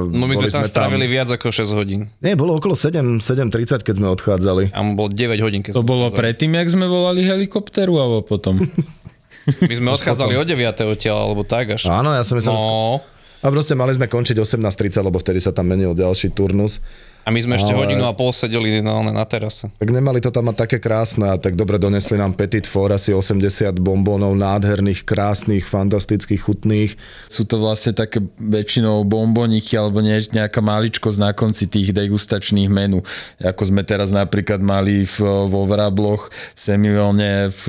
No 0.00 0.24
my 0.24 0.40
sme 0.40 0.48
tam 0.48 0.64
strávili 0.64 1.04
viac 1.04 1.28
ako 1.28 1.52
6 1.52 1.76
hodín. 1.76 2.08
Nie, 2.24 2.32
bolo 2.32 2.56
okolo 2.56 2.72
7, 2.72 3.20
7.30, 3.20 3.84
keď 3.84 3.92
sme 3.92 4.08
odchádzali. 4.08 4.72
A 4.72 4.80
bol 4.96 5.12
9 5.12 5.36
hodín, 5.44 5.60
keď 5.60 5.76
To 5.76 5.84
sme 5.84 5.90
bolo 5.92 6.08
odchádzali. 6.08 6.20
predtým, 6.32 6.56
jak 6.56 6.68
sme 6.72 6.88
volali 6.88 7.28
helikopteru, 7.28 8.00
alebo 8.00 8.24
potom? 8.24 8.56
My 9.46 9.74
sme 9.78 9.88
odchádzali 9.94 10.34
o 10.34 10.42
9 10.42 10.58
odtiaľ, 10.90 11.16
alebo 11.30 11.46
tak 11.46 11.78
až. 11.78 11.86
Áno, 11.86 12.10
ja 12.10 12.26
som 12.26 12.34
myslel... 12.34 12.54
No, 12.58 12.98
A 13.44 13.46
proste 13.52 13.78
mali 13.78 13.94
sme 13.94 14.10
končiť 14.10 14.34
18.30, 14.34 15.06
lebo 15.06 15.22
vtedy 15.22 15.38
sa 15.38 15.54
tam 15.54 15.70
menil 15.70 15.94
ďalší 15.94 16.34
turnus. 16.34 16.82
A 17.26 17.34
my 17.34 17.42
sme 17.42 17.58
ešte 17.58 17.74
Ale- 17.74 17.90
hodinu 17.90 18.06
a 18.06 18.14
pol 18.14 18.30
sedeli 18.30 18.78
na, 18.78 19.02
na 19.02 19.26
terase. 19.26 19.66
Tak 19.82 19.90
nemali 19.90 20.22
to 20.22 20.30
tam 20.30 20.46
mať 20.46 20.56
také 20.62 20.78
krásne 20.78 21.26
tak 21.42 21.58
dobre 21.58 21.74
donesli 21.82 22.14
nám 22.14 22.38
Petit 22.38 22.62
Four, 22.62 22.94
asi 22.94 23.10
80 23.10 23.82
bombónov, 23.82 24.38
nádherných, 24.38 25.02
krásnych, 25.02 25.66
fantastických, 25.66 26.38
chutných. 26.38 26.94
Sú 27.26 27.42
to 27.42 27.58
vlastne 27.58 27.98
také 27.98 28.22
väčšinou 28.38 29.02
bomboniky 29.02 29.74
alebo 29.74 29.98
nie, 29.98 30.22
nejaká 30.22 30.62
maličkosť 30.62 31.18
na 31.18 31.34
konci 31.34 31.66
tých 31.66 31.90
degustačných 31.90 32.70
menu. 32.70 33.02
Ako 33.42 33.74
sme 33.74 33.82
teraz 33.82 34.14
napríklad 34.14 34.62
mali 34.62 35.02
v, 35.02 35.16
vo 35.50 35.66
Vrabloch, 35.66 36.30
v 36.30 36.60
Semilone, 36.60 37.50
v, 37.50 37.62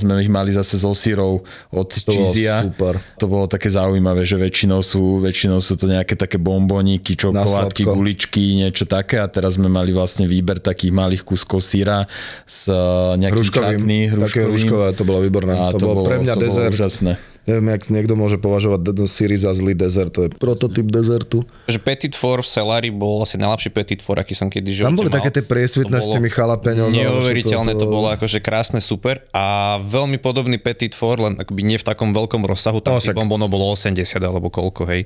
sme 0.00 0.16
ich 0.24 0.32
mali 0.32 0.56
zase 0.56 0.80
so 0.80 0.96
syrou 0.96 1.44
od 1.68 1.88
bolo 2.08 2.24
Čizia. 2.32 2.64
super. 2.64 2.96
To 3.20 3.28
bolo 3.28 3.44
také 3.44 3.68
zaujímavé, 3.68 4.24
že 4.24 4.40
väčšinou 4.40 4.80
sú, 4.80 5.20
väčšinou 5.20 5.60
sú 5.60 5.76
to 5.76 5.84
nejaké 5.84 6.16
také 6.16 6.40
bomboniky, 6.40 7.20
čokoládky, 7.20 7.84
guličky, 7.84 8.64
niečo 8.64 8.88
také 8.94 9.18
a 9.18 9.26
teraz 9.26 9.58
sme 9.58 9.66
mali 9.66 9.90
vlastne 9.90 10.30
výber 10.30 10.62
takých 10.62 10.94
malých 10.94 11.22
kuskov 11.26 11.58
syra 11.58 12.06
s 12.46 12.70
eh, 12.70 12.76
nejakým 13.18 13.42
Hruškovým, 13.42 13.80
čatný, 13.82 14.00
také 14.30 14.46
hruškové, 14.46 14.86
to 14.94 15.02
bolo 15.02 15.18
výborné. 15.18 15.52
A 15.58 15.74
to, 15.74 15.82
bolo 15.82 16.06
pre 16.06 16.22
mňa 16.22 16.34
to 16.38 16.46
bolo 16.46 16.54
dezert. 16.54 16.72
úžasné. 16.72 17.33
Neviem, 17.44 17.76
jak 17.76 17.82
niekto 17.92 18.16
môže 18.16 18.40
považovať 18.40 19.04
Siri 19.04 19.36
za 19.36 19.52
zlý 19.52 19.76
dezert, 19.76 20.16
to 20.16 20.26
je 20.26 20.30
prototyp 20.32 20.88
dezertu. 20.88 21.44
Že 21.68 21.78
Petit 21.84 22.14
Four 22.16 22.40
v 22.40 22.48
Celari 22.48 22.88
bol 22.88 23.20
asi 23.20 23.36
najlepší 23.36 23.68
Petit 23.68 24.00
Four, 24.00 24.16
aký 24.16 24.32
som 24.32 24.48
kedy 24.48 24.72
v 24.72 24.88
Tam 24.88 24.96
boli 24.96 25.12
mal. 25.12 25.20
také 25.20 25.28
tie 25.28 25.44
priesvitné 25.44 26.00
To 26.00 26.04
s 26.04 26.08
tými 26.08 26.32
jalapeňo. 26.32 26.88
Neuveriteľné, 26.88 27.76
to 27.76 27.84
bolo 27.84 28.08
akože 28.08 28.40
krásne, 28.40 28.80
super 28.80 29.20
a 29.36 29.76
veľmi 29.84 30.16
podobný 30.16 30.56
Petit 30.56 30.96
Four, 30.96 31.20
len 31.20 31.36
akoby 31.36 31.60
nie 31.60 31.76
v 31.76 31.84
takom 31.84 32.16
veľkom 32.16 32.48
rozsahu, 32.48 32.80
tam 32.80 32.96
No, 32.96 33.00
tých 33.02 33.12
bombonov 33.12 33.52
bolo 33.52 33.76
80 33.76 34.00
alebo 34.24 34.48
koľko, 34.48 34.88
hej. 34.88 35.04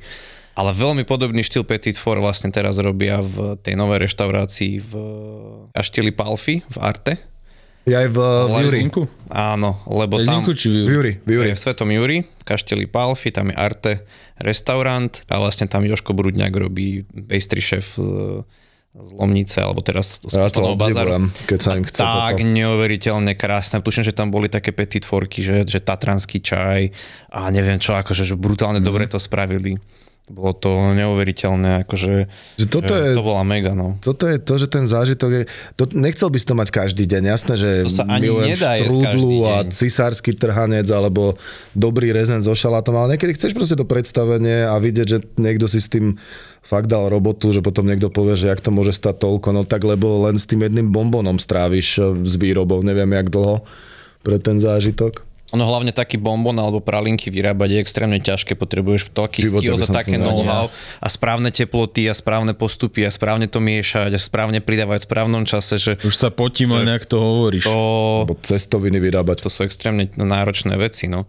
Ale 0.59 0.75
veľmi 0.75 1.07
podobný 1.07 1.43
štýl 1.47 1.63
Petit 1.63 1.95
Four 1.95 2.19
vlastne 2.19 2.51
teraz 2.51 2.83
robia 2.83 3.23
v 3.23 3.55
tej 3.63 3.79
novej 3.79 4.07
reštaurácii 4.11 4.83
v 4.83 4.93
Kašteli 5.71 6.11
Palfi 6.15 6.67
v 6.67 6.77
Arte. 6.83 7.15
Ja 7.89 7.99
aj 7.99 8.09
v, 8.09 8.19
v. 8.19 8.53
Lezinku? 8.63 9.03
Áno, 9.27 9.71
lebo 9.87 10.17
tam... 10.17 10.45
Lezinku 10.45 10.53
či 10.53 10.69
v 10.69 10.77
V 10.79 10.91
Juri, 10.91 11.13
v 11.15 11.25
To 11.25 11.33
Juri. 11.33 11.49
je 11.49 11.55
v 11.55 11.61
Svetom 11.61 11.89
Juri, 11.89 12.19
v 12.23 12.43
Kašteli 12.43 12.87
Palfi, 12.87 13.29
tam 13.31 13.49
je 13.49 13.57
Arte 13.57 13.93
restaurant 14.39 15.11
a 15.27 15.37
vlastne 15.37 15.65
tam 15.65 15.83
Joško 15.83 16.13
Brudňák 16.13 16.53
robí 16.53 17.03
pastry 17.25 17.59
šéf 17.59 17.85
z, 17.93 18.07
z 18.95 19.11
Lomnice, 19.13 19.59
alebo 19.59 19.81
teraz 19.81 20.21
z 20.21 20.31
Ja 20.33 20.47
to 20.47 20.63
obdivujem, 20.69 21.31
keď 21.45 21.59
sa 21.59 21.71
im 21.73 21.83
chce 21.83 22.01
Tak 22.01 22.35
toto. 22.35 22.47
neuveriteľne 22.47 23.33
krásne. 23.33 23.79
Tuším, 23.79 24.03
že 24.03 24.13
tam 24.13 24.29
boli 24.29 24.47
také 24.47 24.71
petit 24.71 25.03
forky, 25.03 25.41
že, 25.41 25.63
že 25.65 25.79
tatranský 25.79 26.39
čaj 26.39 26.95
a 27.29 27.49
neviem 27.49 27.77
čo, 27.77 27.93
akože 27.93 28.23
že 28.25 28.35
brutálne 28.35 28.79
dobre 28.79 29.05
Mhm. 29.05 29.11
to 29.11 29.19
spravili. 29.19 29.75
Bolo 30.29 30.53
to 30.53 30.93
neuveriteľné, 30.93 31.89
akože 31.89 32.29
Že 32.61 32.67
toto 32.69 32.93
že 32.93 33.01
je- 33.01 33.17
to 33.17 33.25
bola 33.25 33.41
mega, 33.49 33.73
no. 33.73 33.97
Toto 34.05 34.29
je 34.29 34.37
to, 34.37 34.55
že 34.61 34.69
ten 34.69 34.85
zážitok 34.85 35.31
je... 35.33 35.43
To, 35.81 35.89
nechcel 35.97 36.29
by 36.29 36.37
si 36.37 36.47
to 36.47 36.55
mať 36.55 36.69
každý 36.69 37.09
deň. 37.09 37.23
Jasné, 37.33 37.55
že 37.57 37.71
To 37.89 37.93
sa 37.93 38.05
ani 38.05 38.29
nedá 38.29 38.77
štrúdlu 38.77 39.49
a 39.49 39.65
cisársky 39.69 40.37
trhanec 40.37 40.85
alebo 40.93 41.41
dobrý 41.73 42.13
rezen 42.13 42.45
so 42.45 42.53
šalátom, 42.53 42.93
ale 42.93 43.17
niekedy 43.17 43.41
chceš 43.41 43.57
proste 43.57 43.77
to 43.77 43.89
predstavenie 43.89 44.69
a 44.69 44.77
vidieť, 44.77 45.07
že 45.09 45.19
niekto 45.41 45.65
si 45.65 45.81
s 45.81 45.89
tým 45.89 46.17
fakt 46.61 46.93
dal 46.93 47.09
robotu, 47.09 47.49
že 47.49 47.65
potom 47.65 47.89
niekto 47.89 48.13
povie, 48.13 48.37
že 48.37 48.53
jak 48.53 48.61
to 48.61 48.69
môže 48.69 48.93
stať 48.93 49.25
toľko, 49.25 49.57
no 49.57 49.63
tak 49.65 49.89
lebo 49.89 50.29
len 50.29 50.37
s 50.37 50.45
tým 50.45 50.61
jedným 50.61 50.93
bombonom 50.93 51.41
stráviš 51.41 51.89
eh, 51.97 52.05
s 52.29 52.37
výrobou, 52.37 52.85
neviem 52.85 53.09
jak 53.09 53.33
dlho 53.33 53.65
pre 54.21 54.37
ten 54.37 54.61
zážitok. 54.61 55.28
Ono 55.57 55.65
hlavne 55.65 55.97
taký 55.97 56.21
bonbon 56.21 56.53
alebo 56.61 56.85
pralinky 56.85 57.33
vyrábať 57.33 57.69
je 57.73 57.79
extrémne 57.81 58.19
ťažké, 58.21 58.53
potrebuješ 58.53 59.09
toľký 59.17 59.49
živote 59.49 59.73
by 59.73 59.81
skills 59.81 59.81
a 59.81 59.87
som 59.89 59.95
to 59.97 60.01
také 60.05 60.17
know-how 60.21 60.69
a 61.01 61.09
správne 61.09 61.49
teploty 61.49 62.05
a 62.05 62.13
správne 62.13 62.53
postupy 62.53 63.09
a 63.09 63.11
správne 63.11 63.49
to 63.49 63.57
miešať 63.57 64.13
a 64.13 64.21
správne 64.21 64.61
pridávať 64.61 65.05
v 65.05 65.09
správnom 65.09 65.45
čase, 65.49 65.81
že 65.81 65.93
Už 66.05 66.13
sa 66.13 66.29
potím 66.29 66.77
len, 66.77 66.93
ak 66.93 67.09
to 67.09 67.17
hovoríš. 67.17 67.65
to, 67.65 68.29
cestoviny 68.45 69.01
vyrábať. 69.01 69.41
to 69.41 69.49
sú 69.49 69.65
extrémne 69.65 70.13
náročné 70.21 70.77
veci, 70.77 71.09
no. 71.09 71.25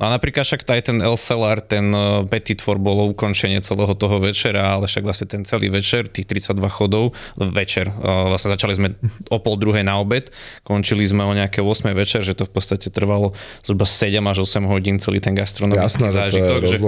No 0.00 0.08
a 0.08 0.16
napríklad 0.16 0.48
však 0.48 0.64
aj 0.64 0.82
ten 0.88 0.98
Celar, 1.20 1.60
ten 1.60 1.92
eh, 1.92 2.24
Petit 2.24 2.56
Four 2.56 2.80
bolo 2.80 3.12
ukončenie 3.12 3.60
celého 3.60 3.92
toho 3.92 4.16
večera, 4.16 4.72
ale 4.72 4.88
však 4.88 5.04
vlastne 5.04 5.28
ten 5.28 5.42
celý 5.44 5.68
večer, 5.68 6.08
tých 6.08 6.24
32 6.24 6.56
chodov, 6.72 7.12
večer, 7.36 7.92
eh, 7.92 8.24
vlastne 8.32 8.56
začali 8.56 8.72
sme 8.80 8.88
o 9.28 9.36
pol 9.44 9.60
druhej 9.60 9.84
na 9.84 10.00
obed, 10.00 10.32
končili 10.64 11.04
sme 11.04 11.28
o 11.28 11.36
nejaké 11.36 11.60
8 11.60 11.92
večer, 11.92 12.24
že 12.24 12.32
to 12.32 12.48
v 12.48 12.52
podstate 12.56 12.88
trvalo 12.88 13.36
zhruba 13.60 13.84
7 13.84 14.24
až 14.24 14.48
8 14.48 14.64
hodín 14.64 14.96
celý 14.96 15.20
ten 15.20 15.36
gastronomický 15.36 16.08
Jasné, 16.08 16.08
zážitok. 16.08 16.60
že, 16.64 16.80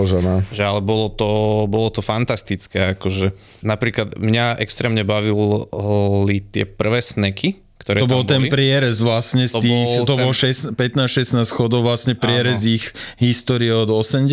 že 0.48 0.62
ale 0.64 0.80
bolo 0.80 1.12
to, 1.12 1.64
bolo 1.68 1.92
to 1.92 2.00
fantastické, 2.00 2.96
akože 2.96 3.36
napríklad 3.60 4.16
mňa 4.16 4.56
extrémne 4.64 5.04
bavili 5.04 6.40
tie 6.48 6.64
prvé 6.64 7.04
sneky, 7.04 7.60
ktoré 7.82 7.98
To 7.98 8.06
bol 8.06 8.22
tam 8.22 8.30
ten 8.30 8.40
boli. 8.42 8.50
prierez 8.50 8.96
vlastne 8.98 9.42
z 9.42 9.52
To 9.52 9.60
tých, 9.60 9.74
bol 9.74 10.06
to 10.06 10.14
ten- 10.14 10.22
bol 10.22 10.32
15-16 10.32 11.50
chodov, 11.50 11.82
vlastne 11.82 12.14
prierez 12.14 12.62
Áno. 12.62 12.72
ich 12.72 12.84
histórie 13.18 13.70
od 13.70 13.90
80 13.90 14.30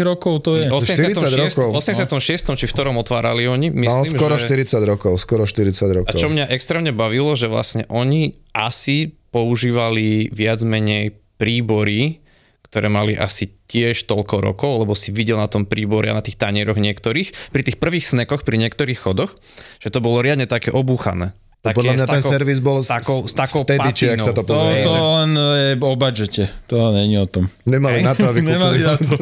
rokov, 0.00 0.34
to 0.40 0.56
je? 0.56 0.70
86. 0.70 1.18
40 1.18 1.42
rokov, 1.50 1.66
no. 1.68 1.78
86. 1.78 2.54
či 2.54 2.64
v 2.64 2.72
ktorom 2.72 2.94
otvárali 2.96 3.44
oni, 3.44 3.68
No, 3.68 3.82
myslím, 4.00 4.14
skoro 4.14 4.34
že... 4.36 4.46
40 4.46 4.78
rokov, 4.86 5.12
skoro 5.18 5.42
40 5.42 5.74
rokov. 5.92 6.08
A 6.08 6.14
čo 6.14 6.30
mňa 6.30 6.46
extrémne 6.48 6.90
bavilo, 6.90 7.34
že 7.34 7.46
vlastne 7.46 7.82
oni 7.88 8.38
asi 8.50 9.10
používali 9.28 10.30
viac 10.30 10.62
menej 10.62 11.12
príbory, 11.36 12.22
ktoré 12.62 12.86
mali 12.86 13.12
asi 13.12 13.50
tiež 13.66 14.06
toľko 14.06 14.40
rokov, 14.42 14.80
lebo 14.80 14.92
si 14.92 15.10
videl 15.10 15.36
na 15.36 15.44
tom 15.44 15.64
príbore 15.64 16.08
a 16.08 16.14
na 16.14 16.22
tých 16.22 16.36
tanieroch 16.36 16.76
niektorých, 16.76 17.50
pri 17.50 17.62
tých 17.62 17.76
prvých 17.76 18.04
snekoch, 18.06 18.44
pri 18.44 18.56
niektorých 18.58 18.96
chodoch, 18.96 19.32
že 19.76 19.88
to 19.88 19.98
bolo 19.98 20.20
riadne 20.20 20.44
také 20.44 20.70
obúchané. 20.70 21.32
Také 21.62 21.78
Podľa 21.78 21.94
mňa 21.94 22.06
ten 22.08 22.18
takou- 22.18 22.32
servis 22.34 22.58
bol 22.58 22.82
s 22.82 22.90
takou, 22.90 23.22
s 23.22 23.34
takou 23.38 23.62
vtedy, 23.62 23.88
či 23.94 24.10
jak 24.10 24.18
sa 24.18 24.34
to 24.34 24.42
To, 24.42 24.50
povie. 24.50 24.82
to 24.82 24.90
že- 24.90 24.98
len 24.98 25.30
je 25.38 25.70
o 25.78 25.94
budžete, 25.94 26.42
to 26.66 26.90
není 26.90 27.14
o 27.14 27.26
tom. 27.26 27.46
Nemali 27.62 28.02
na 28.02 28.18
to, 28.18 28.26
aby 28.26 28.42
Nemali 28.50 28.82
kúpili. 28.82 28.90
na 28.90 28.94
to. 28.98 29.14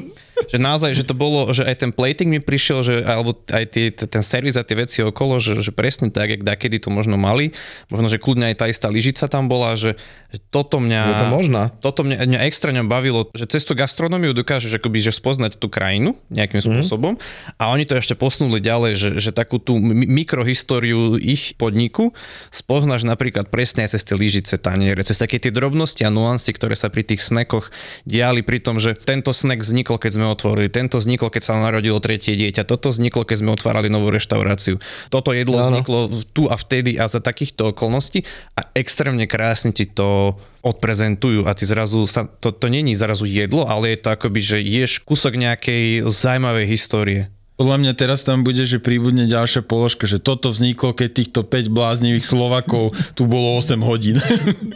Že 0.49 0.56
naozaj, 0.56 0.97
že 0.97 1.04
to 1.04 1.12
bolo, 1.12 1.50
že 1.52 1.66
aj 1.66 1.76
ten 1.85 1.90
plating 1.92 2.30
mi 2.30 2.40
prišiel, 2.40 2.80
že, 2.80 2.94
alebo 3.04 3.37
aj 3.50 3.64
tie, 3.68 3.92
ten 3.92 4.23
servis 4.25 4.56
a 4.56 4.64
tie 4.64 4.78
veci 4.78 5.04
okolo, 5.04 5.42
že, 5.42 5.61
že 5.61 5.75
presne 5.75 6.09
tak, 6.09 6.32
jak 6.32 6.42
kedy 6.44 6.80
to 6.80 6.88
možno 6.88 7.20
mali. 7.20 7.52
Možno, 7.92 8.09
že 8.09 8.16
kľudne 8.16 8.49
aj 8.52 8.56
tá 8.56 8.66
istá 8.70 8.88
lyžica 8.88 9.28
tam 9.28 9.50
bola, 9.50 9.76
že, 9.76 10.00
že 10.32 10.38
toto 10.49 10.80
mňa... 10.80 11.02
Je 11.04 11.16
to 11.20 11.28
možná. 11.28 11.62
Toto 11.82 12.00
mňa, 12.06 12.25
mňa 12.25 12.40
extrémne 12.49 12.87
bavilo, 12.87 13.28
že 13.37 13.44
cez 13.50 13.66
tú 13.66 13.76
gastronómiu 13.76 14.32
dokážeš 14.32 14.78
akoby, 14.78 15.02
že 15.02 15.12
spoznať 15.12 15.59
tú 15.59 15.68
krajinu 15.68 16.16
nejakým 16.30 16.62
spôsobom 16.62 17.18
a 17.59 17.73
oni 17.75 17.85
to 17.85 17.99
ešte 17.99 18.14
posunuli 18.14 18.62
ďalej, 18.62 18.92
že, 18.97 19.11
že 19.18 19.30
takú 19.35 19.59
tú 19.59 19.76
mi- 19.76 20.06
mikrohistóriu 20.06 21.18
ich 21.18 21.59
podniku 21.59 22.14
spoznáš 22.54 23.02
napríklad 23.02 23.50
presne 23.50 23.85
aj 23.85 23.99
cez 23.99 24.02
tie 24.06 24.16
lyžice, 24.16 24.54
taniere, 24.61 25.02
cez 25.02 25.18
také 25.18 25.42
tie 25.42 25.50
drobnosti 25.50 26.02
a 26.06 26.11
nuancy, 26.12 26.54
ktoré 26.54 26.78
sa 26.78 26.92
pri 26.92 27.02
tých 27.02 27.26
snekoch 27.26 27.75
diali 28.06 28.47
pri 28.47 28.62
tom, 28.62 28.78
že 28.78 28.94
tento 28.94 29.35
snek 29.35 29.62
vznikol, 29.64 29.99
keď 29.99 30.12
sme 30.16 30.29
otvorili, 30.32 30.70
tento 30.70 31.02
vznikol, 31.02 31.28
keď 31.28 31.42
sa 31.42 31.58
narodilo 31.58 31.99
tretie 31.99 32.38
dieťa, 32.38 32.66
toto 32.66 32.94
vzniklo, 32.94 33.26
keď 33.26 33.37
sme 33.42 33.50
otvárali 33.54 33.90
novú 33.90 34.08
reštauráciu, 34.08 34.78
toto 35.10 35.34
jedlo 35.34 35.58
Áno. 35.58 35.66
vzniklo 35.68 36.10
tu 36.30 36.46
a 36.46 36.56
vtedy 36.56 36.96
a 36.96 37.10
za 37.10 37.18
takýchto 37.18 37.75
okolností 37.75 38.22
a 38.54 38.70
extrémne 38.78 39.26
krásne 39.26 39.75
ti 39.75 39.90
to 39.90 40.38
odprezentujú 40.60 41.49
a 41.49 41.56
ty 41.56 41.64
zrazu 41.64 42.04
sa, 42.04 42.28
to, 42.28 42.52
to 42.52 42.68
není 42.68 42.92
zrazu 42.92 43.25
jedlo, 43.25 43.64
ale 43.64 43.96
je 43.96 43.99
to 44.04 44.08
akoby, 44.12 44.40
že 44.44 44.58
ješ 44.60 45.00
kúsok 45.02 45.40
nejakej 45.40 46.04
zaujímavej 46.04 46.66
histórie. 46.68 47.22
Podľa 47.61 47.76
mňa 47.76 47.93
teraz 47.93 48.25
tam 48.25 48.40
bude, 48.40 48.64
že 48.64 48.81
príbudne 48.81 49.29
ďalšia 49.29 49.61
položka, 49.61 50.09
že 50.09 50.17
toto 50.17 50.49
vzniklo, 50.49 50.97
keď 50.97 51.09
týchto 51.12 51.40
5 51.45 51.69
bláznivých 51.69 52.25
Slovakov 52.25 52.97
tu 53.12 53.29
bolo 53.29 53.61
8 53.61 53.76
hodín. 53.85 54.17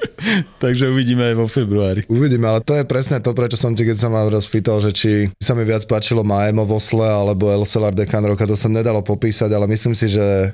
Takže 0.62 0.93
uvidíme 0.93 1.33
aj 1.33 1.35
vo 1.41 1.49
februári. 1.49 2.05
Uvidíme, 2.12 2.45
ale 2.45 2.61
to 2.61 2.76
je 2.76 2.85
presne 2.85 3.25
to, 3.25 3.33
prečo 3.33 3.57
som 3.57 3.73
ti, 3.73 3.88
keď 3.88 3.97
sa 3.97 4.12
ma 4.12 4.29
rozpýtal, 4.29 4.85
že 4.85 4.93
či 4.93 5.33
sa 5.41 5.57
mi 5.57 5.64
viac 5.64 5.81
páčilo 5.88 6.21
Maemo 6.29 6.69
Osle 6.69 7.09
alebo 7.09 7.49
El 7.49 7.64
Celar 7.64 7.97
de 7.97 8.05
Can 8.05 8.21
Roca, 8.21 8.45
to 8.45 8.53
sa 8.53 8.69
nedalo 8.69 9.00
popísať, 9.00 9.49
ale 9.49 9.64
myslím 9.64 9.97
si, 9.97 10.12
že 10.12 10.53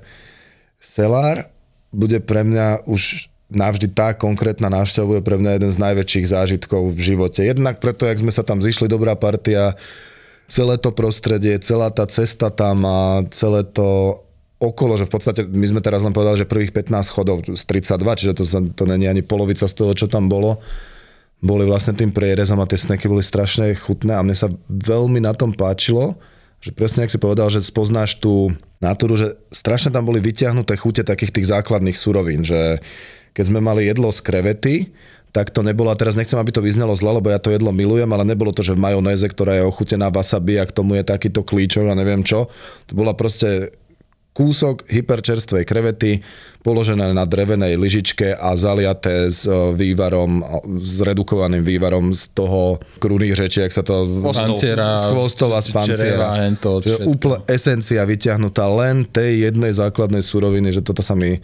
Celar 0.79 1.51
bude 1.91 2.23
pre 2.23 2.47
mňa 2.47 2.87
už 2.87 3.27
navždy 3.51 3.91
tá 3.91 4.15
konkrétna 4.15 4.71
návšteva 4.71 5.19
bude 5.19 5.23
pre 5.27 5.35
mňa 5.35 5.59
jeden 5.59 5.71
z 5.75 5.83
najväčších 5.83 6.31
zážitkov 6.31 6.95
v 6.95 7.01
živote. 7.03 7.43
Jednak 7.43 7.83
preto, 7.83 8.07
jak 8.07 8.23
sme 8.23 8.31
sa 8.31 8.47
tam 8.47 8.63
zišli, 8.63 8.87
dobrá 8.87 9.19
partia, 9.19 9.75
celé 10.51 10.75
to 10.83 10.91
prostredie, 10.91 11.57
celá 11.63 11.95
tá 11.95 12.05
cesta 12.11 12.51
tam 12.51 12.83
a 12.83 13.23
celé 13.31 13.63
to 13.63 14.21
okolo, 14.61 15.01
že 15.01 15.09
v 15.09 15.13
podstate 15.15 15.41
my 15.47 15.67
sme 15.71 15.81
teraz 15.81 16.05
len 16.05 16.13
povedali, 16.13 16.43
že 16.43 16.51
prvých 16.51 16.75
15 16.75 17.17
chodov 17.17 17.47
z 17.49 17.63
32, 17.65 18.19
čiže 18.19 18.33
to, 18.37 18.45
to 18.77 18.85
není 18.85 19.09
ani 19.09 19.25
polovica 19.25 19.65
z 19.65 19.73
toho, 19.73 19.97
čo 19.97 20.11
tam 20.11 20.29
bolo 20.29 20.61
boli 21.41 21.65
vlastne 21.65 21.97
tým 21.97 22.13
prierezom 22.13 22.61
a 22.61 22.69
tie 22.69 22.77
sneky 22.77 23.09
boli 23.09 23.25
strašne 23.25 23.73
chutné 23.73 24.13
a 24.13 24.21
mne 24.21 24.37
sa 24.37 24.53
veľmi 24.69 25.25
na 25.25 25.33
tom 25.33 25.57
páčilo, 25.57 26.21
že 26.61 26.77
presne 26.77 27.09
ak 27.09 27.13
si 27.13 27.17
povedal, 27.17 27.49
že 27.49 27.65
spoznáš 27.65 28.21
tú 28.21 28.53
natúru, 28.77 29.17
že 29.17 29.41
strašne 29.49 29.89
tam 29.89 30.05
boli 30.05 30.21
vyťahnuté 30.21 30.77
chute 30.77 31.01
takých 31.01 31.33
tých 31.33 31.49
základných 31.49 31.97
surovín, 31.97 32.45
že 32.45 32.85
keď 33.33 33.45
sme 33.49 33.65
mali 33.65 33.89
jedlo 33.89 34.13
z 34.13 34.21
krevety, 34.21 34.75
tak 35.31 35.55
to 35.55 35.63
nebolo, 35.63 35.95
a 35.95 35.99
teraz 35.99 36.19
nechcem, 36.19 36.39
aby 36.39 36.51
to 36.51 36.63
vyznelo 36.63 36.95
zle, 36.99 37.15
lebo 37.15 37.31
ja 37.31 37.39
to 37.39 37.55
jedlo 37.55 37.71
milujem, 37.71 38.11
ale 38.11 38.27
nebolo 38.27 38.51
to, 38.51 38.67
že 38.67 38.75
v 38.75 38.83
majonéze, 38.83 39.27
ktorá 39.31 39.59
je 39.59 39.67
ochutená 39.67 40.11
wasabi 40.11 40.59
a 40.59 40.67
k 40.67 40.75
tomu 40.75 40.99
je 40.99 41.07
takýto 41.07 41.47
klíčok 41.47 41.87
a 41.87 41.95
neviem 41.95 42.27
čo. 42.27 42.51
To 42.91 42.93
bola 42.99 43.15
proste 43.15 43.71
kúsok 44.31 44.87
hyperčerstvej 44.87 45.67
krevety 45.67 46.23
položené 46.63 47.11
na 47.11 47.27
drevenej 47.27 47.75
lyžičke 47.75 48.39
a 48.39 48.55
zaliaté 48.55 49.27
s 49.27 49.43
e, 49.45 49.53
vývarom, 49.75 50.41
s 50.79 51.03
redukovaným 51.03 51.67
vývarom 51.67 52.15
z 52.15 52.31
toho 52.31 52.79
krúnych 53.03 53.35
řeči, 53.35 53.67
ak 53.67 53.73
sa 53.75 53.83
to... 53.83 54.07
Panciera, 54.23 54.95
z 54.95 55.05
chvostov 55.11 55.51
a 55.59 55.61
z 55.61 55.69
panciera. 55.75 56.27
úplne 57.11 57.43
esencia 57.51 58.07
vyťahnutá 58.07 58.71
len 58.71 59.03
tej 59.03 59.51
jednej 59.51 59.75
základnej 59.75 60.23
suroviny, 60.23 60.79
že 60.79 60.87
toto 60.87 61.03
sa 61.03 61.19
mi 61.19 61.43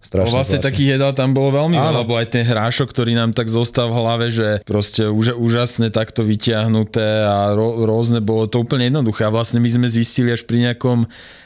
strašne 0.00 0.26
No 0.26 0.36
vlastne 0.36 0.58
páči. 0.58 0.68
takých 0.72 0.88
jedál 0.96 1.12
tam 1.12 1.30
bolo 1.36 1.52
veľmi 1.54 1.76
veľa, 1.76 2.00
lebo 2.02 2.16
aj 2.16 2.26
ten 2.32 2.44
hrášok, 2.44 2.88
ktorý 2.90 3.12
nám 3.14 3.36
tak 3.36 3.52
zostal 3.52 3.92
v 3.92 3.96
hlave, 4.00 4.26
že 4.32 4.64
proste 4.64 5.06
už, 5.06 5.36
úžasne 5.36 5.92
takto 5.92 6.24
vyťahnuté 6.24 7.24
a 7.28 7.52
ro, 7.52 7.84
rôzne, 7.84 8.24
bolo 8.24 8.48
to 8.48 8.64
úplne 8.64 8.88
jednoduché. 8.88 9.28
A 9.28 9.34
vlastne 9.34 9.60
my 9.60 9.68
sme 9.68 9.86
zistili 9.86 10.32
až 10.32 10.48
pri 10.48 10.72
nejakom 10.72 11.04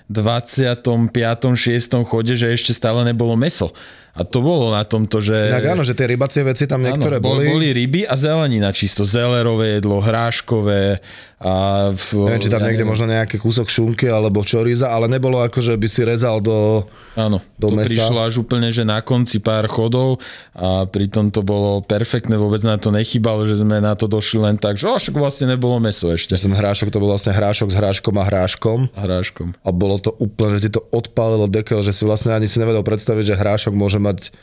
25. 0.08 0.86
6. 0.86 2.08
chode, 2.08 2.34
že 2.38 2.52
ešte 2.52 2.72
stále 2.76 3.02
nebolo 3.02 3.34
meso. 3.34 3.74
A 4.14 4.22
to 4.22 4.38
bolo 4.46 4.70
na 4.70 4.86
tomto, 4.86 5.18
že... 5.18 5.34
Tak 5.34 5.74
áno, 5.74 5.82
že 5.82 5.98
tie 5.98 6.06
rybacie 6.06 6.46
veci 6.46 6.70
tam 6.70 6.86
niektoré 6.86 7.18
áno, 7.18 7.26
bol, 7.26 7.42
boli. 7.42 7.50
boli 7.50 7.68
ryby 7.74 8.06
a 8.06 8.14
zelenina 8.14 8.70
čisto. 8.70 9.02
Zelerové 9.02 9.82
jedlo, 9.82 9.98
hráškové 9.98 11.02
a... 11.42 11.54
V, 11.90 12.30
Neviem, 12.30 12.46
či 12.46 12.50
tam 12.54 12.62
ja 12.62 12.70
niekde 12.70 12.86
neviem. 12.86 12.94
možno 12.94 13.10
nejaký 13.10 13.42
kúsok 13.42 13.66
šunky 13.66 14.06
alebo 14.06 14.46
čoriza, 14.46 14.94
ale 14.94 15.10
nebolo 15.10 15.42
ako, 15.42 15.58
že 15.58 15.74
by 15.74 15.88
si 15.90 16.06
rezal 16.06 16.38
do... 16.38 16.86
Áno, 17.18 17.42
do 17.58 17.74
to 17.74 17.74
mesa. 17.74 17.90
prišlo 17.90 18.18
až 18.22 18.34
úplne, 18.38 18.70
že 18.70 18.86
na 18.86 19.02
konci 19.02 19.42
pár 19.42 19.66
chodov 19.66 20.22
a 20.54 20.86
pritom 20.86 21.34
to 21.34 21.42
bolo 21.42 21.82
perfektné, 21.82 22.38
vôbec 22.38 22.62
na 22.62 22.78
to 22.78 22.94
nechybalo, 22.94 23.42
že 23.46 23.66
sme 23.66 23.82
na 23.82 23.98
to 23.98 24.06
došli 24.06 24.38
len 24.46 24.54
tak, 24.58 24.78
že 24.78 24.86
o, 24.86 24.94
však 24.94 25.14
vlastne 25.18 25.50
nebolo 25.58 25.82
meso 25.82 26.10
ešte. 26.14 26.38
Ten 26.38 26.54
hrášok, 26.54 26.90
to 26.94 27.02
bol 27.02 27.10
vlastne 27.10 27.34
hrášok 27.34 27.70
s 27.70 27.76
hráškom 27.82 28.14
a 28.14 28.24
hráškom. 28.30 28.78
Hráškom. 28.94 29.58
A 29.62 29.70
bolo 29.74 29.98
to 29.98 30.14
úplne, 30.22 30.58
že 30.58 30.70
ti 30.70 30.70
to 30.78 30.86
odpálilo 30.94 31.50
dekel, 31.50 31.82
že 31.82 31.90
si 31.90 32.06
vlastne 32.06 32.30
ani 32.30 32.46
si 32.46 32.62
nevedel 32.62 32.86
predstaviť, 32.86 33.24
že 33.30 33.34
hrášok 33.34 33.74
môže 33.74 34.03
mať 34.04 34.36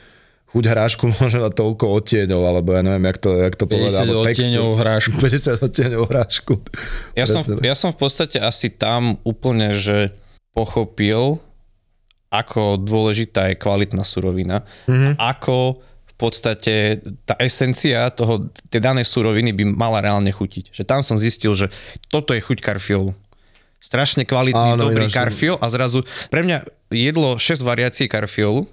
chuť 0.51 0.63
hrášku 0.67 1.03
môže 1.15 1.37
mať 1.39 1.53
toľko 1.55 1.85
odtieňov, 2.01 2.41
alebo 2.43 2.75
ja 2.75 2.81
neviem, 2.83 3.05
jak 3.07 3.17
to, 3.21 3.29
jak 3.39 3.55
to 3.55 3.65
povedať. 3.69 4.01
50 4.01 4.03
alebo 4.03 4.21
textu. 4.25 4.41
odtieňov 4.43 4.67
hrášku. 4.75 5.15
50 5.23 5.67
odtieňov 5.67 6.03
hrášku. 6.09 6.53
Ja 7.15 7.25
som, 7.29 7.41
ja 7.63 7.75
som 7.75 7.89
v 7.95 7.99
podstate 8.01 8.37
asi 8.41 8.67
tam 8.73 9.15
úplne, 9.23 9.77
že 9.77 10.11
pochopil, 10.51 11.39
ako 12.31 12.79
dôležitá 12.79 13.51
je 13.51 13.59
kvalitná 13.59 14.03
surovina. 14.03 14.63
Mm-hmm. 14.87 15.19
Ako 15.19 15.79
v 15.83 16.13
podstate 16.19 17.01
tá 17.25 17.35
esencia 17.41 18.07
toho, 18.13 18.51
tej 18.69 18.79
danej 18.83 19.09
suroviny 19.09 19.51
by 19.55 19.63
mala 19.73 20.03
reálne 20.03 20.29
chutiť. 20.31 20.71
Že 20.71 20.83
tam 20.87 21.01
som 21.01 21.19
zistil, 21.19 21.55
že 21.55 21.67
toto 22.11 22.35
je 22.35 22.43
chuť 22.43 22.59
karfiolu. 22.61 23.15
Strašne 23.81 24.23
kvalitný, 24.23 24.77
Áno, 24.77 24.93
dobrý 24.93 25.09
som- 25.09 25.17
karfiol 25.25 25.57
a 25.57 25.67
zrazu 25.73 26.05
pre 26.29 26.45
mňa 26.45 26.63
jedlo 26.93 27.35
6 27.41 27.65
variácií 27.65 28.05
karfiolu 28.05 28.69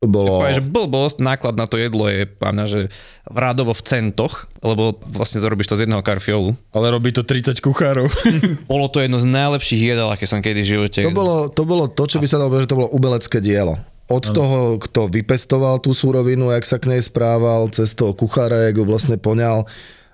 To 0.00 0.08
bolo... 0.08 0.40
Že 0.48 0.64
blbosť, 0.64 1.20
náklad 1.20 1.60
na 1.60 1.68
to 1.68 1.76
jedlo 1.76 2.08
je 2.08 2.24
pána, 2.24 2.64
že 2.64 2.88
v 3.28 3.36
rádovo 3.36 3.76
v 3.76 3.84
centoch, 3.84 4.48
lebo 4.64 4.96
vlastne 5.04 5.44
zarobíš 5.44 5.68
to 5.68 5.76
z 5.76 5.84
jedného 5.84 6.00
karfiolu. 6.00 6.56
Ale 6.72 6.88
robí 6.88 7.12
to 7.12 7.20
30 7.20 7.60
kuchárov. 7.60 8.08
Bolo 8.72 8.88
to 8.88 9.04
jedno 9.04 9.20
z 9.20 9.28
najlepších 9.28 9.92
jedál, 9.92 10.08
aké 10.08 10.24
som 10.24 10.40
kedy 10.40 10.64
v 10.64 10.70
živote. 10.72 11.00
To 11.04 11.12
bolo, 11.12 11.52
to 11.52 11.68
bolo 11.68 11.84
to, 11.84 12.08
čo 12.08 12.16
by 12.16 12.24
sa 12.24 12.40
dalo 12.40 12.48
že 12.56 12.64
to 12.64 12.80
bolo 12.80 12.88
umelecké 12.96 13.44
dielo. 13.44 13.76
Od 14.08 14.24
ano. 14.24 14.32
toho, 14.32 14.58
kto 14.80 15.12
vypestoval 15.12 15.84
tú 15.84 15.92
súrovinu, 15.92 16.48
jak 16.48 16.64
sa 16.64 16.80
k 16.80 16.96
nej 16.96 17.04
správal, 17.04 17.68
cez 17.68 17.92
toho 17.92 18.16
kuchára, 18.16 18.72
jak 18.72 18.80
ho 18.80 18.88
vlastne 18.88 19.20
poňal, 19.20 19.68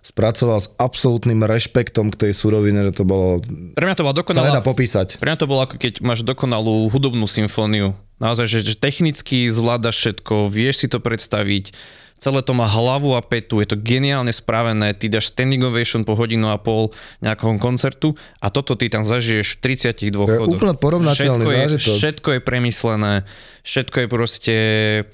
spracoval 0.06 0.62
s 0.62 0.70
absolútnym 0.78 1.42
rešpektom 1.42 2.14
k 2.14 2.30
tej 2.30 2.32
súrovine, 2.32 2.78
že 2.86 3.02
to 3.02 3.04
bolo... 3.04 3.42
Pre 3.74 3.82
mňa 3.82 3.98
to 3.98 4.06
bola 4.06 4.14
Sa 4.14 4.20
dokonalá... 4.22 4.46
nedá 4.54 4.62
popísať. 4.62 5.18
Pre 5.18 5.26
mňa 5.26 5.40
to 5.42 5.50
bolo 5.50 5.66
ako 5.66 5.82
keď 5.82 5.98
máš 6.06 6.22
dokonalú 6.22 6.86
hudobnú 6.86 7.26
symfóniu. 7.26 7.98
Naozaj, 8.22 8.46
že, 8.46 8.60
že 8.62 8.74
technicky 8.78 9.50
zvládaš 9.50 9.98
všetko, 9.98 10.46
vieš 10.46 10.86
si 10.86 10.88
to 10.88 11.02
predstaviť, 11.02 11.74
celé 12.16 12.40
to 12.40 12.52
má 12.52 12.64
hlavu 12.64 13.12
a 13.12 13.20
petu, 13.20 13.60
je 13.60 13.68
to 13.68 13.76
geniálne 13.76 14.32
spravené, 14.32 14.96
ty 14.96 15.06
dáš 15.06 15.30
standing 15.30 15.60
ovation 15.60 16.00
po 16.02 16.16
hodinu 16.16 16.48
a 16.48 16.56
pol 16.56 16.88
nejakom 17.20 17.60
koncertu 17.60 18.16
a 18.40 18.48
toto 18.48 18.72
ty 18.72 18.88
tam 18.88 19.04
zažiješ 19.04 19.60
v 19.60 19.76
32 19.76 20.10
To 20.10 20.24
je 20.24 20.38
chodoch. 20.40 20.56
úplne 20.56 20.74
porovnateľný 20.74 21.44
všetko 21.44 21.52
je, 21.52 21.60
zážitok. 21.60 21.94
všetko 22.00 22.28
je 22.32 22.40
premyslené, 22.40 23.14
všetko 23.62 23.96
je 23.96 24.06
proste 24.08 24.56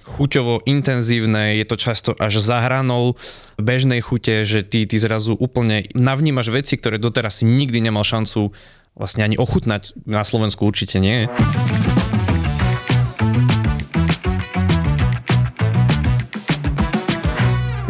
chuťovo 0.06 0.62
intenzívne, 0.64 1.58
je 1.58 1.66
to 1.66 1.76
často 1.76 2.10
až 2.16 2.38
za 2.38 2.62
hranou 2.62 3.18
bežnej 3.58 4.00
chute, 4.00 4.46
že 4.46 4.62
ty, 4.62 4.86
ty 4.86 4.96
zrazu 4.96 5.34
úplne 5.34 5.86
navnímaš 5.92 6.48
veci, 6.48 6.78
ktoré 6.78 6.96
doteraz 6.96 7.42
si 7.42 7.44
nikdy 7.44 7.82
nemal 7.82 8.06
šancu 8.06 8.54
vlastne 8.92 9.24
ani 9.24 9.40
ochutnať 9.40 9.96
na 10.04 10.20
Slovensku 10.20 10.68
určite 10.68 11.00
nie. 11.00 11.24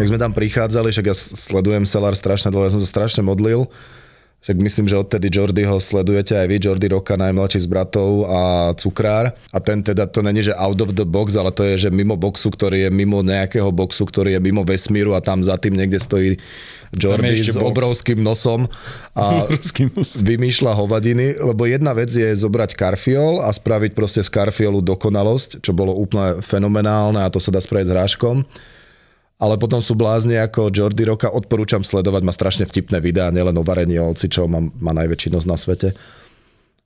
Jak 0.02 0.10
sme 0.10 0.18
tam 0.18 0.34
prichádzali, 0.34 0.90
však 0.90 1.06
ja 1.06 1.14
sledujem 1.14 1.86
Selár 1.86 2.18
strašne 2.18 2.50
dlho, 2.50 2.66
ja 2.66 2.74
som 2.74 2.82
sa 2.82 2.90
strašne 2.90 3.22
modlil, 3.22 3.70
však 4.42 4.58
myslím, 4.58 4.90
že 4.90 4.98
odtedy 4.98 5.30
Jordyho 5.30 5.78
sledujete 5.78 6.34
aj 6.34 6.50
vy, 6.50 6.58
Jordy 6.58 6.90
Roka, 6.90 7.14
najmladší 7.14 7.62
z 7.62 7.70
bratov 7.70 8.26
a 8.26 8.74
cukrár. 8.74 9.30
A 9.54 9.62
ten 9.62 9.86
teda, 9.86 10.10
to 10.10 10.18
není, 10.18 10.42
že 10.42 10.50
out 10.58 10.82
of 10.82 10.98
the 10.98 11.06
box, 11.06 11.38
ale 11.38 11.54
to 11.54 11.62
je, 11.62 11.86
že 11.86 11.94
mimo 11.94 12.18
boxu, 12.18 12.50
ktorý 12.50 12.82
je 12.82 12.90
mimo 12.90 13.22
nejakého 13.22 13.70
boxu, 13.70 14.02
ktorý 14.02 14.34
je 14.34 14.40
mimo 14.42 14.66
vesmíru 14.66 15.14
a 15.14 15.22
tam 15.22 15.46
za 15.46 15.54
tým 15.54 15.78
niekde 15.78 16.02
stojí 16.02 16.42
Jordy 16.90 17.38
s 17.38 17.54
box. 17.54 17.70
obrovským 17.70 18.18
nosom 18.18 18.66
a 19.14 19.46
vymýšľa 20.34 20.74
hovadiny, 20.74 21.38
lebo 21.38 21.62
jedna 21.70 21.94
vec 21.94 22.10
je 22.10 22.34
zobrať 22.34 22.74
karfiol 22.74 23.46
a 23.46 23.48
spraviť 23.54 23.94
proste 23.94 24.26
z 24.26 24.30
karfiolu 24.34 24.82
dokonalosť, 24.82 25.62
čo 25.62 25.70
bolo 25.70 25.94
úplne 25.94 26.42
fenomenálne 26.42 27.22
a 27.22 27.30
to 27.30 27.38
sa 27.38 27.54
dá 27.54 27.62
spraviť 27.62 27.86
s 27.86 27.94
hráškom 27.94 28.42
ale 29.42 29.58
potom 29.58 29.82
sú 29.82 29.98
blázni 29.98 30.38
ako 30.38 30.70
Jordy 30.70 31.02
Roka, 31.02 31.26
odporúčam 31.26 31.82
sledovať, 31.82 32.22
má 32.22 32.30
strašne 32.30 32.62
vtipné 32.62 33.02
videá, 33.02 33.34
nielen 33.34 33.58
o 33.58 33.66
varení 33.66 33.98
ovci, 33.98 34.30
čo 34.30 34.46
má, 34.46 34.62
má 34.78 34.94
najväčší 34.94 35.34
nos 35.34 35.50
na 35.50 35.58
svete. 35.58 35.90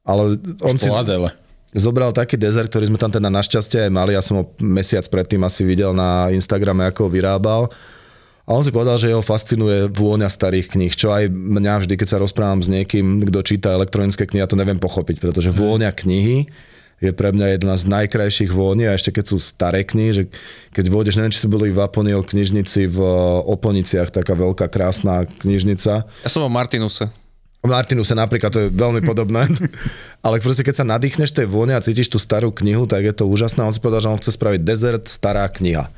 Ale 0.09 0.41
on 0.65 0.81
si 0.81 0.89
Po 0.89 0.97
Adele. 0.97 1.37
zobral 1.76 2.17
taký 2.17 2.41
dezert, 2.41 2.73
ktorý 2.73 2.89
sme 2.89 2.97
tam 2.97 3.13
teda 3.13 3.28
našťastie 3.28 3.85
aj 3.85 3.93
mali, 3.93 4.17
ja 4.17 4.25
som 4.25 4.41
ho 4.41 4.45
mesiac 4.65 5.04
predtým 5.04 5.45
asi 5.45 5.69
videl 5.69 5.93
na 5.93 6.33
Instagrame, 6.33 6.89
ako 6.89 7.04
ho 7.04 7.11
vyrábal. 7.13 7.69
A 8.47 8.54
on 8.54 8.65
si 8.65 8.73
povedal, 8.73 8.97
že 8.97 9.13
jeho 9.13 9.26
fascinuje 9.26 9.93
vôňa 9.93 10.30
starých 10.30 10.73
kníh, 10.73 10.95
čo 10.97 11.13
aj 11.13 11.28
mňa 11.28 11.85
vždy, 11.85 11.95
keď 11.99 12.09
sa 12.09 12.23
rozprávam 12.23 12.65
s 12.65 12.73
niekým, 12.73 13.21
kto 13.26 13.43
číta 13.45 13.75
elektronické 13.76 14.25
knihy, 14.25 14.41
ja 14.41 14.49
to 14.49 14.57
neviem 14.57 14.80
pochopiť, 14.80 15.21
pretože 15.21 15.52
vôňa 15.52 15.93
knihy 15.93 16.49
je 17.00 17.13
pre 17.13 17.32
mňa 17.32 17.61
jedna 17.61 17.75
z 17.76 17.85
najkrajších 17.93 18.50
vôni 18.52 18.89
a 18.89 18.97
ešte 18.97 19.13
keď 19.13 19.25
sú 19.28 19.37
staré 19.37 19.85
knihy, 19.85 20.13
že 20.13 20.23
keď 20.73 20.85
vôjdeš, 20.89 21.17
neviem, 21.21 21.32
či 21.35 21.45
si 21.45 21.49
boli 21.49 21.69
v 21.69 21.80
Aponio 21.85 22.25
knižnici 22.25 22.89
v 22.89 22.99
Oponiciach, 23.45 24.09
taká 24.09 24.32
veľká 24.32 24.73
krásna 24.73 25.28
knižnica. 25.28 26.09
Ja 26.09 26.30
som 26.32 26.45
o 26.45 26.50
Martinuse. 26.52 27.13
Martinu 27.67 28.06
sa 28.06 28.15
napríklad, 28.15 28.50
to 28.54 28.63
je 28.63 28.73
veľmi 28.73 29.02
podobné. 29.02 29.45
Ale 30.26 30.39
proste 30.39 30.63
keď 30.63 30.82
sa 30.82 30.87
nadýchneš 30.87 31.35
tej 31.35 31.50
vône 31.50 31.75
a 31.75 31.82
cítiš 31.82 32.09
tú 32.09 32.17
starú 32.17 32.54
knihu, 32.54 32.87
tak 32.87 33.02
je 33.02 33.13
to 33.13 33.26
úžasné. 33.26 33.67
On 33.67 33.75
si 33.75 33.82
povedal, 33.82 34.06
že 34.06 34.11
on 34.15 34.21
chce 34.23 34.39
spraviť 34.39 34.61
dezert, 34.63 35.04
stará 35.11 35.50
kniha. 35.50 35.91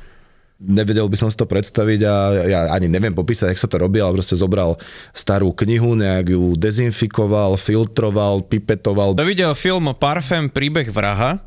Nevedel 0.59 1.07
by 1.07 1.15
som 1.15 1.31
si 1.31 1.39
to 1.39 1.47
predstaviť 1.47 1.99
a 2.03 2.15
ja 2.43 2.59
ani 2.75 2.91
neviem 2.91 3.15
popísať, 3.15 3.55
jak 3.55 3.63
sa 3.63 3.71
to 3.71 3.79
robí, 3.79 4.03
ale 4.03 4.11
proste 4.11 4.35
zobral 4.35 4.75
starú 5.15 5.55
knihu, 5.55 5.95
nejak 5.95 6.35
ju 6.35 6.51
dezinfikoval, 6.59 7.55
filtroval, 7.55 8.43
pipetoval. 8.43 9.15
Kto 9.15 9.23
videl 9.23 9.55
film 9.55 9.87
Parfém 9.95 10.51
príbeh 10.51 10.91
vraha, 10.91 11.39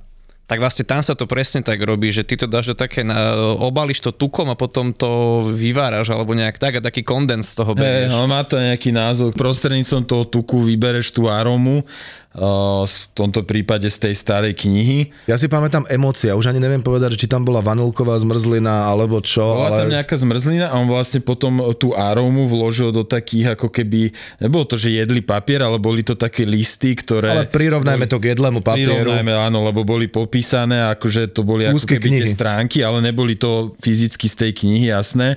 tak 0.48 0.60
vlastne 0.60 0.84
tam 0.84 1.00
sa 1.00 1.16
to 1.16 1.24
presne 1.24 1.64
tak 1.64 1.80
robí, 1.80 2.12
že 2.12 2.24
ty 2.24 2.36
to 2.36 2.44
dáš 2.44 2.72
do 2.72 2.76
také, 2.76 3.00
na, 3.00 3.36
obališ 3.60 4.04
to 4.04 4.12
tukom 4.12 4.52
a 4.52 4.56
potom 4.56 4.92
to 4.92 5.40
vyváraš 5.48 6.12
alebo 6.12 6.36
nejak 6.36 6.60
tak 6.60 6.76
a 6.76 6.84
taký 6.84 7.00
kondens 7.00 7.52
z 7.52 7.62
toho 7.62 7.72
Hey, 7.72 7.80
berieš. 8.08 8.12
ale 8.12 8.26
má 8.28 8.40
to 8.44 8.60
nejaký 8.60 8.92
názov. 8.92 9.32
Prostredníctvom 9.32 10.04
toho 10.04 10.24
tuku 10.28 10.60
vybereš 10.60 11.12
tú 11.12 11.28
arómu, 11.28 11.84
v 12.32 12.96
tomto 13.12 13.44
prípade 13.44 13.84
z 13.92 14.08
tej 14.08 14.14
starej 14.16 14.56
knihy. 14.56 15.12
Ja 15.28 15.36
si 15.36 15.52
pamätám 15.52 15.84
emócia, 15.92 16.32
už 16.32 16.48
ani 16.48 16.64
neviem 16.64 16.80
povedať, 16.80 17.20
či 17.20 17.28
tam 17.28 17.44
bola 17.44 17.60
vanilková 17.60 18.16
zmrzlina 18.16 18.88
alebo 18.88 19.20
čo, 19.20 19.44
Bola 19.44 19.84
tam 19.84 19.92
ale 19.92 20.00
nejaká 20.00 20.16
zmrzlina 20.16 20.72
a 20.72 20.74
on 20.80 20.88
vlastne 20.88 21.20
potom 21.20 21.60
tú 21.76 21.92
arómu 21.92 22.48
vložil 22.48 22.88
do 22.88 23.04
takých 23.04 23.52
ako 23.60 23.68
keby, 23.68 24.16
nebolo 24.40 24.64
to, 24.64 24.80
že 24.80 24.96
jedli 24.96 25.20
papier, 25.20 25.60
ale 25.60 25.76
boli 25.76 26.00
to 26.00 26.16
také 26.16 26.48
listy, 26.48 26.96
ktoré... 26.96 27.36
ale 27.36 27.52
prirovnajme 27.52 28.08
to 28.08 28.16
k 28.16 28.32
jedlému 28.32 28.64
papieru. 28.64 28.96
Prirovnajme, 28.96 29.32
áno, 29.36 29.68
lebo 29.68 29.84
boli 29.84 30.08
popísané, 30.08 30.88
akože 30.96 31.36
to 31.36 31.44
boli 31.44 31.68
ako 31.68 31.84
Úzke 31.84 32.00
keby 32.00 32.16
tie 32.16 32.24
knihy. 32.24 32.32
stránky, 32.32 32.78
ale 32.80 33.04
neboli 33.04 33.36
to 33.36 33.76
fyzicky 33.84 34.24
z 34.24 34.34
tej 34.40 34.52
knihy, 34.56 34.88
jasné. 34.88 35.36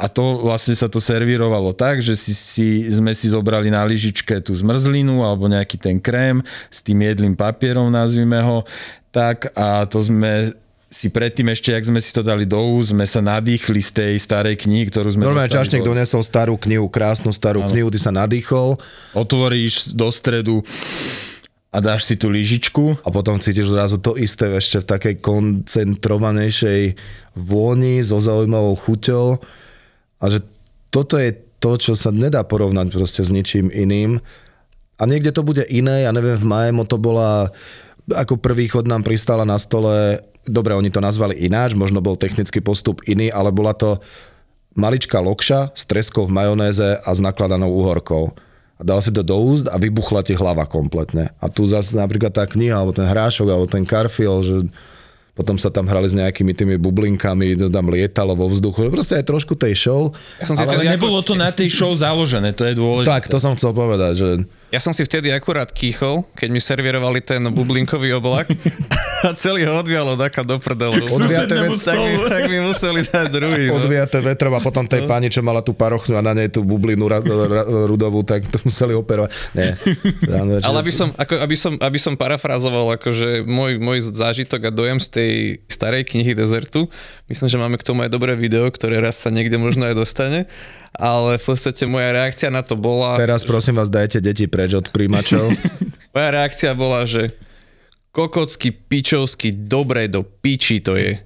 A 0.00 0.08
to 0.08 0.40
vlastne 0.40 0.72
sa 0.72 0.88
to 0.88 0.96
servírovalo 0.96 1.76
tak, 1.76 2.00
že 2.00 2.16
si, 2.16 2.32
si, 2.32 2.88
sme 2.88 3.12
si 3.12 3.28
zobrali 3.28 3.68
na 3.68 3.84
lyžičke 3.84 4.40
tú 4.40 4.56
zmrzlinu 4.56 5.20
alebo 5.20 5.44
nejaký 5.44 5.76
ten 5.76 6.00
krém 6.00 6.40
s 6.72 6.80
tým 6.80 7.04
jedlým 7.04 7.36
papierom, 7.36 7.92
nazvime 7.92 8.40
ho, 8.40 8.64
tak 9.12 9.52
a 9.52 9.84
to 9.84 10.00
sme 10.00 10.56
si 10.90 11.06
predtým 11.06 11.46
ešte, 11.54 11.70
jak 11.70 11.86
sme 11.86 12.02
si 12.02 12.10
to 12.10 12.24
dali 12.24 12.42
do 12.42 12.58
úst, 12.58 12.90
sme 12.90 13.06
sa 13.06 13.22
nadýchli 13.22 13.78
z 13.78 13.90
tej 13.94 14.14
starej 14.18 14.58
knihy, 14.66 14.90
ktorú 14.90 15.14
sme 15.14 15.22
Normálne 15.22 15.52
čašník 15.52 15.86
do- 15.86 15.94
donesol 15.94 16.26
starú 16.26 16.58
knihu, 16.58 16.90
krásnu 16.90 17.30
starú 17.30 17.62
knihu, 17.70 17.94
ty 17.94 18.02
sa 18.02 18.10
nadýchol. 18.10 18.74
Otvoríš 19.14 19.94
do 19.94 20.10
stredu 20.10 20.58
a 21.70 21.78
dáš 21.78 22.10
si 22.10 22.18
tú 22.18 22.26
lyžičku. 22.26 23.06
A 23.06 23.08
potom 23.14 23.38
cítiš 23.38 23.70
zrazu 23.70 24.02
to 24.02 24.18
isté 24.18 24.50
ešte 24.50 24.82
v 24.82 24.86
takej 24.90 25.14
koncentrovanejšej 25.22 26.98
vôni 27.38 28.02
so 28.02 28.18
zaujímavou 28.18 28.74
chuťou 28.74 29.38
a 30.20 30.24
že 30.28 30.44
toto 30.92 31.16
je 31.16 31.32
to, 31.60 31.76
čo 31.76 31.92
sa 31.96 32.12
nedá 32.12 32.44
porovnať 32.44 32.92
proste 32.92 33.24
s 33.24 33.32
ničím 33.32 33.68
iným. 33.72 34.20
A 35.00 35.02
niekde 35.08 35.32
to 35.32 35.40
bude 35.40 35.64
iné, 35.68 36.04
ja 36.04 36.12
neviem, 36.12 36.36
v 36.36 36.48
Majemo 36.48 36.84
to 36.84 37.00
bola, 37.00 37.48
ako 38.12 38.36
prvý 38.36 38.68
chod 38.68 38.84
nám 38.84 39.00
pristála 39.00 39.48
na 39.48 39.56
stole, 39.56 40.20
dobre, 40.44 40.76
oni 40.76 40.92
to 40.92 41.00
nazvali 41.00 41.36
ináč, 41.40 41.72
možno 41.72 42.04
bol 42.04 42.20
technický 42.20 42.60
postup 42.60 43.00
iný, 43.08 43.32
ale 43.32 43.48
bola 43.52 43.72
to 43.72 44.00
maličká 44.76 45.20
lokša 45.20 45.72
s 45.72 45.84
treskou 45.88 46.28
v 46.28 46.36
majonéze 46.36 47.00
a 47.00 47.10
s 47.10 47.20
nakladanou 47.20 47.72
úhorkou. 47.72 48.32
A 48.80 48.82
dal 48.84 49.04
si 49.04 49.12
to 49.12 49.20
do 49.20 49.36
úst 49.36 49.68
a 49.68 49.76
vybuchla 49.76 50.24
ti 50.24 50.32
hlava 50.32 50.64
kompletne. 50.64 51.36
A 51.36 51.52
tu 51.52 51.68
zase 51.68 51.92
napríklad 51.92 52.32
tá 52.32 52.48
kniha, 52.48 52.80
alebo 52.80 52.96
ten 52.96 53.04
hrášok, 53.04 53.48
alebo 53.52 53.68
ten 53.68 53.84
karfiol, 53.84 54.40
že 54.40 54.56
potom 55.32 55.56
sa 55.56 55.68
tam 55.68 55.86
hrali 55.86 56.06
s 56.06 56.14
nejakými 56.14 56.52
tými 56.52 56.74
bublinkami, 56.76 57.54
to 57.54 57.68
tam 57.68 57.88
lietalo 57.88 58.34
vo 58.34 58.46
vzduchu, 58.46 58.90
proste 58.90 59.16
aj 59.16 59.24
trošku 59.24 59.54
tej 59.54 59.74
show. 59.74 60.00
Ja 60.36 60.44
som 60.44 60.54
si 60.54 60.62
Ale 60.62 60.76
vtedy 60.76 60.86
ako- 60.86 60.94
nebolo 60.98 61.18
to 61.22 61.34
na 61.34 61.50
tej 61.50 61.68
show 61.68 61.90
založené, 61.90 62.52
to 62.52 62.66
je 62.66 62.74
dôležité. 62.74 63.08
Tak, 63.08 63.26
to 63.26 63.38
som 63.38 63.54
chcel 63.54 63.72
povedať, 63.72 64.12
že 64.14 64.28
Ja 64.70 64.78
som 64.78 64.94
si 64.94 65.02
vtedy 65.02 65.34
akurát 65.34 65.66
kýchol, 65.66 66.22
keď 66.38 66.48
mi 66.54 66.62
servírovali 66.62 67.18
ten 67.18 67.42
bublinkový 67.50 68.14
oblak 68.14 68.46
a 69.26 69.34
celý 69.34 69.66
ho 69.66 69.74
odvialo 69.74 70.14
taká 70.14 70.46
do 70.46 70.62
prdelu. 70.62 71.10
Odviate 71.10 71.58
vec- 71.58 71.82
tak, 71.82 71.98
mi, 71.98 72.14
tak 72.38 72.42
mi 72.46 72.58
museli 72.62 73.02
dať 73.02 73.26
druhý. 73.34 73.66
No. 73.66 73.82
odviate 73.82 74.22
vetrom 74.22 74.54
a 74.54 74.62
potom 74.62 74.86
tej 74.86 75.10
pani, 75.10 75.26
čo 75.26 75.42
mala 75.42 75.58
tú 75.58 75.74
parochňu 75.74 76.14
a 76.14 76.22
na 76.22 76.38
nej 76.38 76.54
tú 76.54 76.62
bublinu 76.62 77.10
ra, 77.10 77.18
ra, 77.18 77.62
rudovú, 77.90 78.22
tak 78.22 78.46
to 78.46 78.62
museli 78.62 78.94
operovať. 78.94 79.34
Nie, 79.58 79.74
srandujem, 80.22 80.62
Ale 80.62 80.76
aby 80.86 80.92
som, 80.94 81.08
ako, 81.18 81.34
aby 81.42 81.56
som, 81.58 81.72
aby 81.74 81.98
som 81.98 82.14
parafrázoval 82.14 82.94
akože 82.94 83.42
môj, 83.50 83.82
môj 83.82 84.06
zážitok 84.14 84.66
a 84.66 84.74
dojem 84.74 85.02
z 85.02 85.08
tej 85.10 85.32
starej 85.66 86.06
knihy 86.06 86.30
Desertu, 86.38 86.86
myslím, 87.30 87.48
že 87.48 87.58
máme 87.62 87.78
k 87.78 87.86
tomu 87.86 88.02
aj 88.02 88.10
dobré 88.10 88.34
video, 88.34 88.66
ktoré 88.66 88.98
raz 88.98 89.22
sa 89.22 89.30
niekde 89.30 89.56
možno 89.56 89.86
aj 89.86 89.94
dostane, 89.94 90.50
ale 90.92 91.38
v 91.38 91.44
podstate 91.46 91.86
moja 91.86 92.10
reakcia 92.10 92.50
na 92.50 92.66
to 92.66 92.74
bola... 92.74 93.14
Teraz 93.16 93.46
prosím 93.46 93.78
vás, 93.78 93.86
dajte 93.86 94.18
deti 94.18 94.50
preč 94.50 94.74
od 94.74 94.90
príjimačov. 94.90 95.54
Moja 96.14 96.30
reakcia 96.34 96.74
bola, 96.74 97.06
že 97.06 97.30
kokocky, 98.10 98.74
pičovsky, 98.74 99.54
dobre 99.54 100.10
do 100.10 100.26
piči 100.26 100.82
to 100.82 100.98
je. 100.98 101.22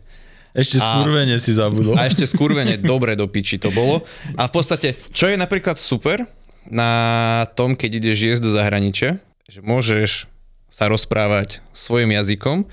Ešte 0.54 0.78
skurvene 0.78 1.40
si 1.40 1.50
zabudol. 1.50 1.98
A 1.98 2.06
ešte 2.06 2.28
skurvene 2.28 2.78
dobre 2.78 3.18
do 3.18 3.26
piči 3.26 3.58
to 3.58 3.74
bolo. 3.74 4.06
A 4.38 4.46
v 4.46 4.52
podstate, 4.54 4.94
čo 5.10 5.26
je 5.26 5.34
napríklad 5.34 5.80
super 5.80 6.22
na 6.68 7.42
tom, 7.58 7.74
keď 7.74 7.98
ideš 7.98 8.18
jesť 8.22 8.42
do 8.44 8.54
zahraničia, 8.54 9.18
že 9.48 9.64
môžeš 9.64 10.30
sa 10.70 10.86
rozprávať 10.86 11.58
svojim 11.74 12.14
jazykom, 12.14 12.68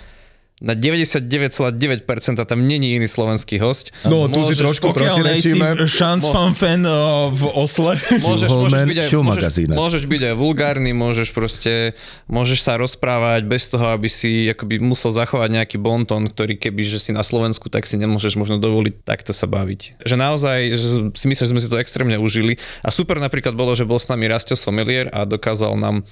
na 0.62 0.78
99,9% 0.78 2.46
tam 2.46 2.60
není 2.70 2.96
iný 2.96 3.10
slovenský 3.10 3.58
host. 3.58 3.90
No, 4.06 4.30
tu 4.30 4.46
si 4.46 4.54
Môžeš- 4.54 4.62
trošku 4.62 4.88
protirečíme. 4.94 5.90
Šans 5.90 6.22
Mo- 6.30 6.34
fan 6.34 6.54
fan 6.54 6.86
uh, 6.86 7.34
v 7.34 7.50
Osle. 7.58 7.98
Môžeš, 8.26 8.50
môžeš, 8.54 8.82
byť 8.86 8.98
aj, 9.02 9.10
môžeš, 9.26 9.44
môžeš 9.74 10.04
byť 10.06 10.22
aj 10.30 10.36
vulgárny, 10.38 10.94
môžeš 10.94 11.34
proste, 11.34 11.98
môžeš 12.30 12.62
sa 12.62 12.78
rozprávať 12.78 13.50
bez 13.50 13.74
toho, 13.74 13.90
aby 13.90 14.06
si 14.06 14.46
akoby 14.54 14.78
musel 14.78 15.10
zachovať 15.10 15.50
nejaký 15.50 15.82
bonton, 15.82 16.30
ktorý 16.30 16.62
keby, 16.62 16.86
že 16.86 17.02
si 17.02 17.10
na 17.10 17.26
Slovensku, 17.26 17.74
tak 17.74 17.90
si 17.90 17.98
nemôžeš 17.98 18.38
možno 18.38 18.62
dovoliť 18.62 19.02
takto 19.02 19.34
sa 19.34 19.50
baviť. 19.50 20.06
Že 20.06 20.16
naozaj, 20.22 20.60
že 20.78 20.88
si 21.18 21.26
myslím, 21.26 21.46
že 21.50 21.52
sme 21.58 21.62
si 21.66 21.70
to 21.74 21.82
extrémne 21.82 22.22
užili. 22.22 22.62
A 22.86 22.94
super 22.94 23.18
napríklad 23.18 23.58
bolo, 23.58 23.74
že 23.74 23.90
bol 23.90 23.98
s 23.98 24.06
nami 24.06 24.30
Rastio 24.30 24.54
Sommelier 24.54 25.10
a 25.10 25.26
dokázal 25.26 25.74
nám 25.82 26.06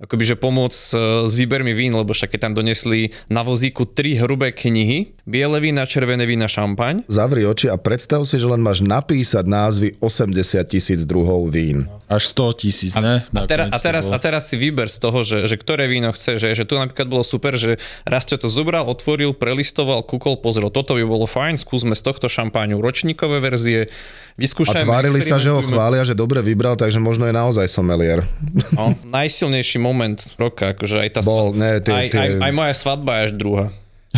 akoby, 0.00 0.24
že 0.34 0.36
pomôcť 0.36 0.80
e, 0.92 0.96
s 1.26 1.32
výbermi 1.32 1.72
vín, 1.72 1.96
lebo 1.96 2.12
však 2.12 2.36
keď 2.36 2.40
tam 2.48 2.54
donesli 2.54 3.14
na 3.32 3.40
vozíku 3.40 3.88
tri 3.88 4.16
hrubé 4.16 4.52
knihy, 4.52 5.16
biele 5.24 5.58
vína, 5.58 5.88
červené 5.88 6.24
vína, 6.28 6.46
šampaň, 6.46 7.06
Zavri 7.08 7.48
oči 7.48 7.72
a 7.72 7.76
predstav 7.80 8.24
si, 8.28 8.36
že 8.36 8.46
len 8.46 8.60
máš 8.60 8.84
napísať 8.84 9.44
názvy 9.48 9.88
80 10.00 10.36
tisíc 10.68 11.00
druhov 11.08 11.48
vín. 11.48 11.88
Až 12.06 12.30
100 12.30 12.62
tisíc, 12.62 12.94
ne? 12.94 13.26
A, 13.26 13.42
tera, 13.44 13.66
a, 13.66 13.78
teraz, 13.78 14.06
a 14.06 14.14
teraz 14.16 14.46
si 14.46 14.54
vyber 14.54 14.86
z 14.86 14.98
toho, 14.98 15.26
že, 15.26 15.42
že 15.44 15.54
ktoré 15.54 15.86
víno 15.86 16.14
chce, 16.14 16.38
že, 16.38 16.54
že 16.54 16.62
tu 16.62 16.74
napríklad 16.74 17.04
bolo 17.04 17.20
super, 17.20 17.58
že 17.58 17.76
Rastio 18.02 18.38
to 18.38 18.46
zobral, 18.46 18.86
otvoril, 18.86 19.34
prelistoval, 19.34 20.06
kúkol, 20.06 20.38
pozrel, 20.38 20.70
toto 20.70 20.94
by 20.94 21.02
bolo 21.02 21.26
fajn, 21.26 21.58
skúsme 21.58 21.92
z 21.92 22.02
tohto 22.02 22.26
šampáňu 22.26 22.78
ročníkové 22.78 23.42
verzie, 23.42 23.80
A 23.84 23.90
vyskúšajme. 24.38 24.86
tvárili 24.86 25.18
sa, 25.18 25.34
že 25.36 25.50
ho 25.50 25.58
chvália, 25.60 26.02
že 26.02 26.14
dobre 26.14 26.38
vybral, 26.40 26.74
takže 26.74 26.96
možno 26.96 27.26
je 27.26 27.34
naozaj 27.34 27.66
somelier. 27.66 28.22
No, 28.70 28.94
najsilnejší 29.02 29.76
moment 29.76 30.14
roka, 30.36 30.78
akože 30.78 31.02
aj 31.02 31.10
tá 31.10 31.20
Bol, 31.20 31.50
svadba- 31.50 31.58
ne, 31.58 31.70
tie- 31.82 31.90
aj, 31.92 32.06
tie- 32.06 32.20
aj, 32.20 32.28
aj 32.38 32.52
moja 32.52 32.74
svadba 32.76 33.12
je 33.12 33.22
až 33.24 33.32
druhá. 33.34 33.66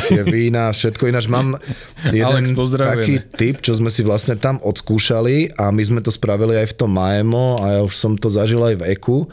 Tie 0.07 0.23
vína, 0.23 0.71
všetko 0.71 1.11
ináč. 1.11 1.27
Mám 1.27 1.59
jeden 2.15 2.45
Alex, 2.47 2.55
taký 2.55 3.19
tip, 3.35 3.59
čo 3.65 3.75
sme 3.75 3.91
si 3.91 4.07
vlastne 4.07 4.39
tam 4.39 4.63
odskúšali 4.63 5.59
a 5.59 5.75
my 5.75 5.83
sme 5.83 6.01
to 6.01 6.15
spravili 6.15 6.55
aj 6.55 6.73
v 6.73 6.77
tom 6.79 6.95
Maemo 6.95 7.59
a 7.59 7.65
ja 7.79 7.81
už 7.83 7.95
som 7.95 8.15
to 8.15 8.31
zažil 8.31 8.63
aj 8.63 8.79
v 8.79 8.87
Eku. 8.95 9.27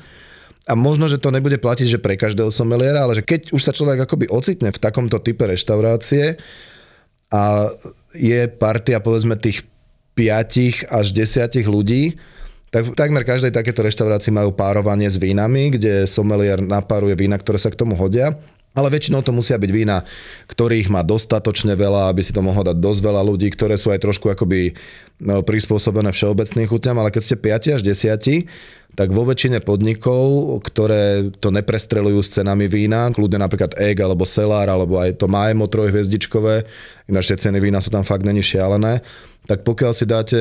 A 0.66 0.74
možno, 0.74 1.06
že 1.06 1.22
to 1.22 1.30
nebude 1.30 1.62
platiť, 1.62 1.86
že 1.86 2.02
pre 2.02 2.18
každého 2.18 2.50
someliera, 2.50 3.06
ale 3.06 3.14
že 3.14 3.22
keď 3.22 3.54
už 3.54 3.62
sa 3.62 3.70
človek 3.70 4.10
akoby 4.10 4.26
ocitne 4.34 4.74
v 4.74 4.82
takomto 4.82 5.22
type 5.22 5.46
reštaurácie 5.46 6.42
a 7.30 7.70
je 8.18 8.50
partia 8.50 8.98
povedzme 8.98 9.38
tých 9.38 9.62
5 10.18 10.90
až 10.90 11.06
10 11.14 11.70
ľudí, 11.70 12.18
tak 12.74 12.92
takmer 12.92 13.24
každej 13.24 13.56
takéto 13.56 13.86
reštaurácii 13.86 14.36
majú 14.36 14.52
párovanie 14.52 15.08
s 15.08 15.16
vínami, 15.16 15.72
kde 15.72 16.10
somelier 16.10 16.60
napáruje 16.60 17.16
vína, 17.16 17.40
ktoré 17.40 17.56
sa 17.56 17.72
k 17.72 17.80
tomu 17.80 17.96
hodia. 17.96 18.36
Ale 18.76 18.92
väčšinou 18.92 19.24
to 19.24 19.32
musia 19.32 19.56
byť 19.56 19.72
vína, 19.72 20.04
ktorých 20.52 20.92
má 20.92 21.00
dostatočne 21.00 21.80
veľa, 21.80 22.12
aby 22.12 22.20
si 22.20 22.36
to 22.36 22.44
mohlo 22.44 22.68
dať 22.68 22.76
dosť 22.76 23.00
veľa 23.02 23.22
ľudí, 23.24 23.48
ktoré 23.56 23.80
sú 23.80 23.96
aj 23.96 24.04
trošku 24.04 24.28
akoby 24.28 24.76
no, 25.24 25.40
prispôsobené 25.48 26.12
všeobecným 26.12 26.68
chuťam, 26.68 27.00
ale 27.00 27.08
keď 27.08 27.24
ste 27.24 27.36
5 27.40 27.80
až 27.80 27.82
10, 27.88 28.52
tak 28.96 29.12
vo 29.12 29.28
väčšine 29.28 29.60
podnikov, 29.60 30.60
ktoré 30.64 31.32
to 31.40 31.52
neprestrelujú 31.52 32.20
s 32.24 32.36
cenami 32.40 32.68
vína, 32.72 33.12
kľudne 33.12 33.44
napríklad 33.44 33.76
Egg 33.76 34.00
alebo 34.00 34.24
Cellar, 34.24 34.72
alebo 34.72 35.00
aj 35.00 35.20
to 35.20 35.28
Maemo 35.28 35.68
trojhviezdičkové, 35.68 36.64
ináč 37.12 37.32
tie 37.32 37.40
ceny 37.48 37.60
vína 37.60 37.84
sú 37.84 37.92
tam 37.92 38.08
fakt 38.08 38.24
není 38.24 38.40
šialené, 38.40 39.04
tak 39.46 39.62
pokiaľ 39.68 39.92
si 39.94 40.08
dáte 40.08 40.40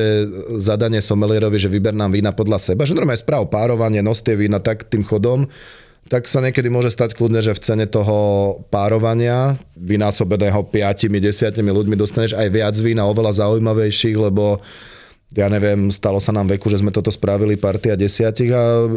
zadanie 0.57 1.03
somelierovi, 1.03 1.59
že 1.61 1.69
vyber 1.69 1.93
nám 1.93 2.15
vína 2.15 2.31
podľa 2.31 2.73
seba, 2.73 2.87
že 2.87 2.97
normálne 2.97 3.21
správ 3.21 3.51
párovanie, 3.51 3.99
nos 3.99 4.23
tie 4.23 4.39
vína 4.39 4.63
tak 4.63 4.87
tým 4.87 5.03
chodom, 5.03 5.45
tak 6.05 6.29
sa 6.29 6.37
niekedy 6.37 6.69
môže 6.69 6.93
stať 6.93 7.17
kľudne, 7.17 7.41
že 7.41 7.57
v 7.57 7.63
cene 7.65 7.85
toho 7.89 8.17
párovania 8.69 9.57
vynásobeného 9.73 10.61
5-10 10.69 11.57
ľuďmi 11.57 11.95
dostaneš 11.97 12.37
aj 12.37 12.47
viac 12.53 12.75
vína, 12.77 13.09
oveľa 13.09 13.41
zaujímavejších, 13.41 14.13
lebo 14.13 14.61
ja 15.33 15.49
neviem, 15.49 15.89
stalo 15.89 16.21
sa 16.21 16.29
nám 16.29 16.47
veku, 16.53 16.69
že 16.69 16.79
sme 16.79 16.93
toto 16.93 17.09
spravili 17.09 17.57
partia 17.57 17.97
desiatich 17.97 18.53
a 18.53 18.87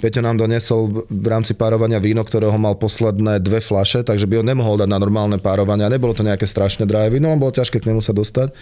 Peťo 0.00 0.24
nám 0.24 0.40
donesol 0.40 1.06
v 1.06 1.26
rámci 1.28 1.52
párovania 1.54 2.00
víno, 2.00 2.24
ktorého 2.24 2.56
mal 2.56 2.80
posledné 2.80 3.38
dve 3.44 3.60
flaše, 3.60 4.00
takže 4.00 4.24
by 4.24 4.40
ho 4.40 4.44
nemohol 4.44 4.80
dať 4.80 4.88
na 4.88 4.98
normálne 4.98 5.36
párovanie. 5.36 5.86
Nebolo 5.86 6.16
to 6.16 6.26
nejaké 6.26 6.48
strašne 6.48 6.88
drahé 6.88 7.12
víno, 7.12 7.30
bolo 7.36 7.52
ťažké 7.52 7.78
k 7.78 7.92
nemu 7.92 8.00
sa 8.00 8.16
dostať. 8.16 8.56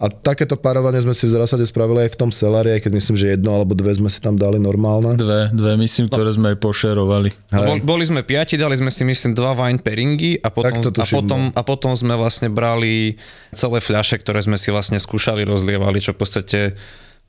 A 0.00 0.08
takéto 0.08 0.56
párovanie 0.56 0.96
sme 1.04 1.12
si 1.12 1.28
v 1.28 1.36
zásade 1.36 1.60
spravili 1.68 2.08
aj 2.08 2.16
v 2.16 2.18
tom 2.24 2.30
celári, 2.32 2.72
aj 2.72 2.88
keď 2.88 2.92
myslím, 2.96 3.16
že 3.20 3.26
jedno 3.36 3.52
alebo 3.52 3.76
dve 3.76 3.92
sme 3.92 4.08
si 4.08 4.16
tam 4.24 4.32
dali 4.32 4.56
normálne. 4.56 5.12
Dve, 5.12 5.52
dve, 5.52 5.76
myslím, 5.76 6.08
ktoré 6.08 6.32
sme 6.32 6.56
aj 6.56 6.58
pošerovali. 6.58 7.28
No, 7.52 7.60
bol, 7.68 7.78
boli 7.84 8.08
sme 8.08 8.24
piati, 8.24 8.56
dali 8.56 8.80
sme 8.80 8.88
si 8.88 9.04
myslím 9.04 9.36
dva 9.36 9.52
wine 9.52 9.76
pairingy 9.76 10.40
a 10.40 10.48
potom, 10.48 10.80
a, 10.80 11.04
potom, 11.04 11.40
a 11.52 11.60
potom 11.60 11.92
sme 11.92 12.16
vlastne 12.16 12.48
brali 12.48 13.20
celé 13.52 13.84
fľaše, 13.84 14.16
ktoré 14.24 14.40
sme 14.40 14.56
si 14.56 14.72
vlastne 14.72 14.96
skúšali, 14.96 15.44
rozlievali, 15.44 16.00
čo 16.00 16.16
v 16.16 16.18
podstate 16.24 16.60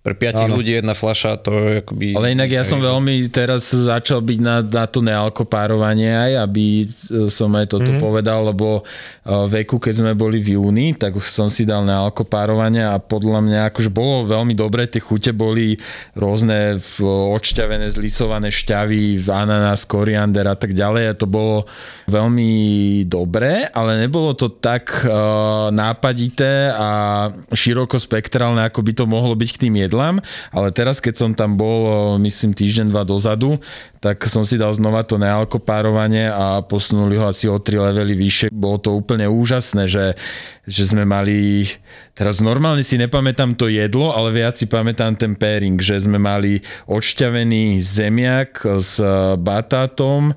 pre 0.01 0.17
piatich 0.17 0.49
Áno. 0.49 0.57
ľudí 0.57 0.81
jedna 0.81 0.97
fľaša, 0.97 1.45
to 1.45 1.53
je 1.53 1.85
akoby... 1.85 2.17
Ale 2.17 2.33
inak 2.33 2.49
ja 2.49 2.65
som 2.65 2.81
veľmi 2.81 3.21
teraz 3.29 3.69
začal 3.69 4.25
byť 4.25 4.39
na, 4.41 4.65
na 4.65 4.89
to 4.89 5.05
nealkopárovanie 5.05 6.09
aj, 6.09 6.31
aby 6.41 6.65
e, 6.81 6.85
som 7.29 7.53
aj 7.53 7.69
toto 7.69 7.85
mm-hmm. 7.85 8.01
povedal, 8.01 8.49
lebo 8.49 8.81
e, 8.81 9.29
veku, 9.29 9.77
keď 9.77 10.01
sme 10.01 10.11
boli 10.17 10.41
v 10.41 10.57
júni, 10.57 10.97
tak 10.97 11.21
som 11.21 11.53
si 11.53 11.69
dal 11.69 11.85
nealkopárovanie 11.85 12.81
a 12.81 12.97
podľa 12.97 13.45
mňa 13.45 13.59
akože 13.69 13.93
bolo 13.93 14.25
veľmi 14.25 14.57
dobré, 14.57 14.89
tie 14.89 14.97
chute 14.97 15.37
boli 15.37 15.77
rôzne 16.17 16.81
odšťavené, 17.05 17.93
zlisované 17.93 18.49
šťavy, 18.49 19.21
ananás, 19.29 19.85
koriander 19.85 20.49
a 20.49 20.57
tak 20.57 20.73
ďalej 20.73 21.13
a 21.13 21.17
to 21.17 21.29
bolo 21.29 21.69
veľmi 22.09 22.51
dobré, 23.05 23.69
ale 23.69 24.01
nebolo 24.01 24.33
to 24.33 24.51
tak 24.51 25.05
uh, 25.05 25.69
nápadité 25.71 26.73
a 26.75 26.89
široko 27.55 27.95
spektrálne, 27.95 28.65
ako 28.67 28.83
by 28.83 28.91
to 28.91 29.05
mohlo 29.07 29.37
byť 29.37 29.49
k 29.55 29.61
tým 29.67 29.75
jedlám, 29.91 30.23
ale 30.55 30.71
teraz, 30.71 31.03
keď 31.03 31.19
som 31.19 31.31
tam 31.35 31.59
bol, 31.59 32.15
myslím, 32.23 32.55
týždeň, 32.55 32.95
dva 32.95 33.03
dozadu, 33.03 33.59
tak 33.99 34.23
som 34.31 34.47
si 34.47 34.55
dal 34.55 34.71
znova 34.71 35.03
to 35.03 35.19
nealkopárovanie 35.19 36.31
a 36.31 36.63
posunuli 36.63 37.19
ho 37.19 37.27
asi 37.27 37.51
o 37.51 37.59
3 37.59 37.91
levely 37.91 38.15
vyššie. 38.15 38.47
Bolo 38.55 38.79
to 38.79 38.95
úplne 38.95 39.27
úžasné, 39.27 39.91
že, 39.91 40.15
že 40.63 40.83
sme 40.87 41.03
mali, 41.03 41.67
teraz 42.15 42.39
normálne 42.39 42.87
si 42.87 42.95
nepamätám 42.95 43.59
to 43.59 43.67
jedlo, 43.67 44.15
ale 44.15 44.31
viac 44.31 44.55
si 44.55 44.71
pamätám 44.71 45.19
ten 45.19 45.35
pairing, 45.35 45.75
že 45.83 45.99
sme 45.99 46.15
mali 46.15 46.63
odšťavený 46.87 47.83
zemiak 47.83 48.63
s 48.63 49.03
uh, 49.03 49.35
batátom, 49.35 50.31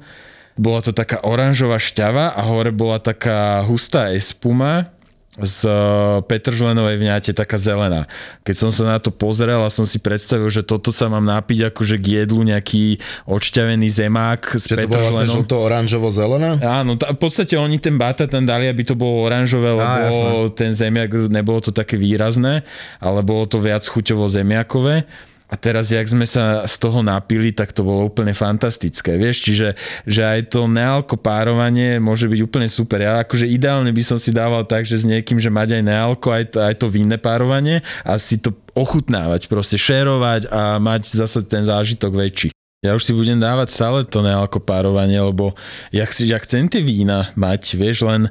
bola 0.54 0.78
to 0.82 0.94
taká 0.94 1.22
oranžová 1.26 1.82
šťava 1.82 2.34
a 2.34 2.42
hore 2.46 2.70
bola 2.70 3.02
taká 3.02 3.62
hustá 3.66 4.14
espuma 4.14 4.93
z 5.34 5.66
eh, 5.66 5.74
petržlenovej 6.22 6.94
vňate, 6.94 7.34
taká 7.34 7.58
zelená. 7.58 8.06
Keď 8.46 8.54
som 8.54 8.70
sa 8.70 8.86
na 8.86 8.98
to 9.02 9.10
pozrel 9.10 9.66
a 9.66 9.70
som 9.70 9.82
si 9.82 9.98
predstavil, 9.98 10.46
že 10.46 10.62
toto 10.62 10.94
sa 10.94 11.10
mám 11.10 11.26
napiť 11.26 11.74
akože 11.74 11.98
k 11.98 12.22
jedlu 12.22 12.46
nejaký 12.46 13.02
odšťavený 13.26 13.88
zemák 13.90 14.40
s 14.54 14.70
Že 14.70 14.86
to 14.86 14.94
vlastne 14.94 14.94
petržlenom. 14.94 15.34
žlto-oranžovo-zelená? 15.42 16.50
Áno, 16.62 16.94
t- 16.94 17.10
v 17.10 17.18
podstate 17.18 17.58
oni 17.58 17.82
ten 17.82 17.98
bata 17.98 18.30
tam 18.30 18.46
dali, 18.46 18.70
aby 18.70 18.86
to 18.86 18.94
bolo 18.94 19.26
oranžové, 19.26 19.74
lebo 19.74 19.98
jasné. 20.06 20.54
ten 20.54 20.70
zemiak, 20.70 21.10
nebolo 21.26 21.58
to 21.58 21.74
také 21.74 21.98
výrazné, 21.98 22.62
ale 23.02 23.26
bolo 23.26 23.42
to 23.50 23.58
viac 23.58 23.82
chuťovo 23.82 24.30
zemiakové. 24.30 25.02
A 25.44 25.60
teraz, 25.60 25.92
jak 25.92 26.08
sme 26.08 26.24
sa 26.24 26.64
z 26.64 26.74
toho 26.80 27.04
napili, 27.04 27.52
tak 27.52 27.76
to 27.76 27.84
bolo 27.84 28.08
úplne 28.08 28.32
fantastické, 28.32 29.20
vieš, 29.20 29.44
čiže 29.44 29.76
že 30.08 30.22
aj 30.24 30.48
to 30.48 30.64
nealko 30.64 31.20
párovanie 31.20 32.00
môže 32.00 32.24
byť 32.26 32.40
úplne 32.40 32.64
super. 32.64 33.04
Ja 33.04 33.20
akože 33.20 33.44
ideálne 33.44 33.92
by 33.92 34.02
som 34.02 34.16
si 34.16 34.32
dával 34.32 34.64
tak, 34.64 34.88
že 34.88 34.96
s 34.96 35.04
niekým, 35.04 35.36
že 35.36 35.52
mať 35.52 35.78
aj 35.78 35.82
nealko, 35.84 36.32
aj 36.32 36.44
to, 36.48 36.58
aj 36.64 36.74
to 36.80 36.86
vinné 36.88 37.20
párovanie 37.20 37.84
a 38.08 38.16
si 38.16 38.40
to 38.40 38.56
ochutnávať, 38.72 39.46
proste 39.46 39.76
šerovať 39.76 40.48
a 40.48 40.80
mať 40.80 41.12
zase 41.12 41.44
ten 41.44 41.60
zážitok 41.60 42.16
väčší. 42.16 42.48
Ja 42.84 42.92
už 42.92 43.04
si 43.04 43.16
budem 43.16 43.40
dávať 43.40 43.72
stále 43.72 44.04
to 44.04 44.20
nealko 44.20 44.60
párovanie, 44.60 45.16
lebo 45.16 45.56
ja, 45.88 46.04
ja 46.04 46.36
chcem 46.40 46.68
tie 46.68 46.84
vína 46.84 47.32
mať, 47.32 47.80
vieš, 47.80 48.04
len 48.04 48.28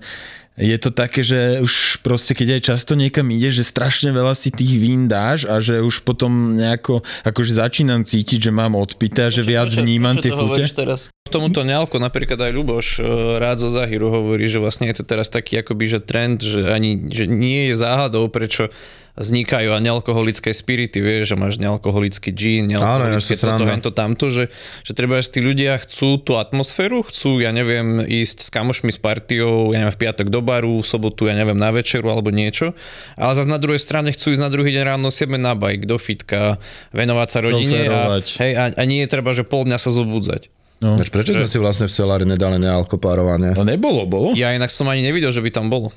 je 0.53 0.77
to 0.77 0.93
také, 0.93 1.25
že 1.25 1.65
už 1.65 2.05
proste 2.05 2.37
keď 2.37 2.57
aj 2.57 2.61
často 2.61 2.93
niekam 2.93 3.25
ide, 3.33 3.49
že 3.49 3.65
strašne 3.65 4.13
veľa 4.13 4.37
si 4.37 4.53
tých 4.53 4.77
vín 4.77 5.09
dáš 5.09 5.49
a 5.49 5.57
že 5.57 5.81
už 5.81 6.05
potom 6.05 6.53
nejako, 6.53 7.01
akože 7.25 7.57
začínam 7.57 8.05
cítiť, 8.05 8.49
že 8.49 8.51
mám 8.53 8.77
odpité 8.77 9.25
a 9.25 9.33
že 9.33 9.41
viac 9.41 9.73
vnímam 9.73 10.13
tie 10.21 10.29
chute. 10.29 10.69
Teraz? 10.69 11.09
K 11.09 11.29
tomuto 11.33 11.65
nealko 11.65 11.97
napríklad 11.97 12.37
aj 12.37 12.51
Ľuboš 12.53 12.87
e, 13.01 13.01
rád 13.41 13.65
zo 13.65 13.73
Zahiru 13.73 14.13
hovorí, 14.13 14.45
že 14.45 14.61
vlastne 14.61 14.85
je 14.93 15.01
to 15.01 15.05
teraz 15.09 15.33
taký 15.33 15.57
akoby, 15.65 15.89
že 15.89 15.99
trend, 16.05 16.45
že 16.45 16.69
ani 16.69 17.09
že 17.09 17.25
nie 17.25 17.73
je 17.73 17.75
záhadou, 17.79 18.29
prečo 18.29 18.69
vznikajú 19.13 19.69
a 19.69 19.77
nealkoholické 19.77 20.49
spirity, 20.49 20.97
vieš, 20.97 21.33
že 21.33 21.35
máš 21.37 21.61
nealkoholický 21.61 22.33
gin, 22.33 22.65
nealkoholické 22.65 23.37
Áno, 23.37 23.61
toto, 23.61 23.65
hento, 23.69 23.91
tamto, 23.93 24.25
že, 24.33 24.49
že 24.81 24.97
treba, 24.97 25.21
že 25.21 25.37
tí 25.37 25.39
ľudia 25.45 25.77
chcú 25.85 26.17
tú 26.17 26.41
atmosféru, 26.41 27.05
chcú, 27.05 27.37
ja 27.37 27.53
neviem, 27.53 28.01
ísť 28.01 28.37
s 28.41 28.49
kamošmi, 28.49 28.89
s 28.89 28.97
partiou, 28.97 29.69
ja 29.69 29.85
neviem, 29.85 29.93
v 29.93 30.01
piatok 30.01 30.33
do 30.33 30.41
baru, 30.41 30.81
v 30.81 30.87
sobotu, 30.89 31.29
ja 31.29 31.37
neviem, 31.37 31.53
na 31.53 31.69
večeru 31.69 32.09
alebo 32.09 32.33
niečo, 32.33 32.73
ale 33.13 33.37
zase 33.37 33.53
na 33.53 33.61
druhej 33.61 33.77
strane 33.77 34.09
chcú 34.09 34.33
ísť 34.33 34.41
na 34.41 34.49
druhý 34.49 34.73
deň 34.73 34.97
ráno 34.97 35.13
7 35.13 35.29
na 35.37 35.53
bajk, 35.53 35.85
do 35.85 36.01
fitka, 36.01 36.57
venovať 36.89 37.27
sa 37.29 37.39
rodine 37.45 37.85
a, 37.85 38.17
hej, 38.17 38.51
a, 38.57 38.63
a 38.73 38.83
nie 38.89 39.05
je 39.05 39.09
treba, 39.13 39.29
že 39.37 39.45
pol 39.45 39.69
dňa 39.69 39.77
sa 39.77 39.93
zobudzať. 39.93 40.49
No. 40.83 40.99
Prečo 40.99 41.31
sme 41.31 41.47
si 41.47 41.61
vlastne 41.63 41.87
v 41.87 41.95
celári 41.95 42.25
nedali 42.27 42.59
nealkopárovanie? 42.59 43.55
No 43.55 43.63
nebolo, 43.63 44.03
bolo. 44.03 44.35
Ja 44.35 44.51
inak 44.51 44.67
som 44.67 44.91
ani 44.91 44.99
nevidel, 44.99 45.31
že 45.31 45.39
by 45.39 45.47
tam 45.47 45.71
bolo. 45.71 45.95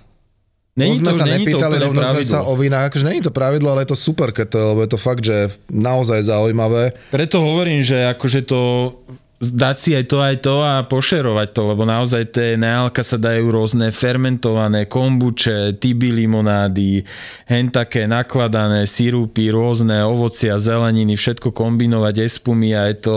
Není 0.76 1.00
sme 1.00 1.08
to, 1.08 1.18
sa 1.18 1.24
nepýtali, 1.24 1.80
rovno 1.80 2.04
sme 2.04 2.20
sa 2.20 2.44
o 2.44 2.52
vínach, 2.52 2.92
akože 2.92 3.08
není 3.08 3.24
to 3.24 3.32
pravidlo, 3.32 3.72
ale 3.72 3.88
je 3.88 3.96
to 3.96 3.98
super, 3.98 4.28
keď 4.28 4.46
to, 4.52 4.58
lebo 4.76 4.80
je 4.84 4.90
to 4.92 5.00
fakt, 5.00 5.24
že 5.24 5.48
naozaj 5.72 6.28
zaujímavé. 6.28 6.92
Preto 7.08 7.40
hovorím, 7.40 7.80
že 7.80 8.04
akože 8.12 8.44
to 8.44 8.92
dať 9.36 9.76
si 9.76 9.90
aj 9.92 10.04
to, 10.08 10.16
aj 10.24 10.36
to 10.40 10.54
a 10.64 10.84
pošerovať 10.88 11.48
to, 11.52 11.62
lebo 11.68 11.84
naozaj 11.84 12.32
tie 12.32 12.56
neálka 12.56 13.04
sa 13.04 13.20
dajú 13.20 13.52
rôzne 13.52 13.92
fermentované 13.92 14.88
kombuče, 14.88 15.76
tiby 15.76 16.12
limonády, 16.24 17.04
hen 17.44 17.68
také 17.68 18.08
nakladané 18.08 18.88
sirupy, 18.88 19.52
rôzne 19.52 20.08
ovocia, 20.08 20.56
zeleniny, 20.56 21.20
všetko 21.20 21.52
kombinovať, 21.52 22.24
espumy 22.24 22.72
a 22.72 22.88
je 22.88 22.96
to 22.96 23.14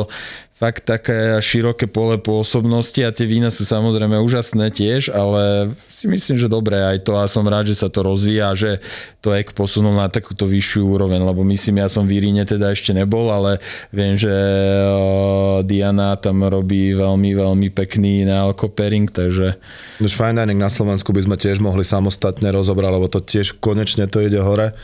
fakt 0.60 0.84
také 0.84 1.40
široké 1.40 1.88
pole 1.88 2.20
pôsobnosti 2.20 3.00
a 3.00 3.16
tie 3.16 3.24
vína 3.24 3.48
sú 3.48 3.64
samozrejme 3.64 4.20
úžasné 4.20 4.76
tiež, 4.76 5.08
ale 5.16 5.72
si 5.88 6.04
myslím, 6.04 6.36
že 6.36 6.52
dobré 6.52 6.84
aj 6.84 7.08
to 7.08 7.16
a 7.16 7.32
som 7.32 7.48
rád, 7.48 7.72
že 7.72 7.80
sa 7.80 7.88
to 7.88 8.04
rozvíja, 8.04 8.52
že 8.60 8.84
to 9.24 9.32
ek 9.32 9.56
posunul 9.56 9.96
na 9.96 10.12
takúto 10.12 10.44
vyššiu 10.44 10.84
úroveň, 10.84 11.24
lebo 11.24 11.48
myslím, 11.48 11.80
ja 11.80 11.88
som 11.88 12.04
v 12.04 12.20
Iríne 12.20 12.44
teda 12.44 12.76
ešte 12.76 12.92
nebol, 12.92 13.32
ale 13.32 13.64
viem, 13.96 14.20
že 14.20 14.36
Diana 15.64 16.20
tam 16.20 16.44
robí 16.44 16.92
veľmi, 16.92 17.40
veľmi 17.40 17.72
pekný 17.72 18.28
nealkopering, 18.28 19.08
takže... 19.16 19.56
Už 20.04 20.12
fine 20.12 20.44
dining 20.44 20.60
na 20.60 20.68
Slovensku 20.68 21.16
by 21.16 21.24
sme 21.24 21.36
tiež 21.40 21.64
mohli 21.64 21.88
samostatne 21.88 22.52
rozobrať, 22.52 22.92
lebo 23.00 23.08
to 23.08 23.24
tiež 23.24 23.64
konečne 23.64 24.12
to 24.12 24.20
ide 24.20 24.44
hore. 24.44 24.76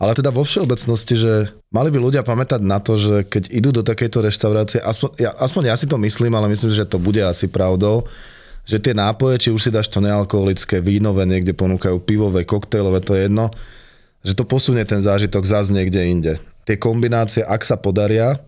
Ale 0.00 0.12
teda 0.16 0.32
vo 0.34 0.42
všeobecnosti, 0.42 1.14
že 1.14 1.32
mali 1.72 1.92
by 1.92 1.98
ľudia 2.00 2.22
pamätať 2.24 2.60
na 2.64 2.78
to, 2.82 2.98
že 2.98 3.28
keď 3.28 3.42
idú 3.52 3.70
do 3.70 3.82
takejto 3.86 4.18
reštaurácie, 4.24 4.78
aspoň 4.82 5.10
ja, 5.20 5.30
aspoň 5.40 5.62
ja 5.70 5.76
si 5.78 5.86
to 5.86 5.96
myslím, 6.00 6.32
ale 6.36 6.50
myslím, 6.50 6.72
že 6.72 6.88
to 6.88 6.98
bude 6.98 7.22
asi 7.22 7.48
pravdou, 7.48 8.08
že 8.62 8.78
tie 8.78 8.94
nápoje, 8.94 9.46
či 9.46 9.48
už 9.50 9.68
si 9.68 9.70
dáš 9.74 9.90
to 9.90 9.98
nealkoholické, 10.02 10.78
vínové, 10.78 11.26
niekde 11.26 11.54
ponúkajú 11.54 12.02
pivové, 12.02 12.46
koktejlové, 12.46 13.02
to 13.02 13.14
je 13.14 13.26
jedno, 13.26 13.50
že 14.22 14.38
to 14.38 14.46
posunie 14.46 14.86
ten 14.86 15.02
zážitok 15.02 15.42
zase 15.42 15.74
niekde 15.74 16.00
inde. 16.02 16.32
Tie 16.62 16.78
kombinácie, 16.78 17.42
ak 17.42 17.66
sa 17.66 17.74
podaria, 17.74 18.38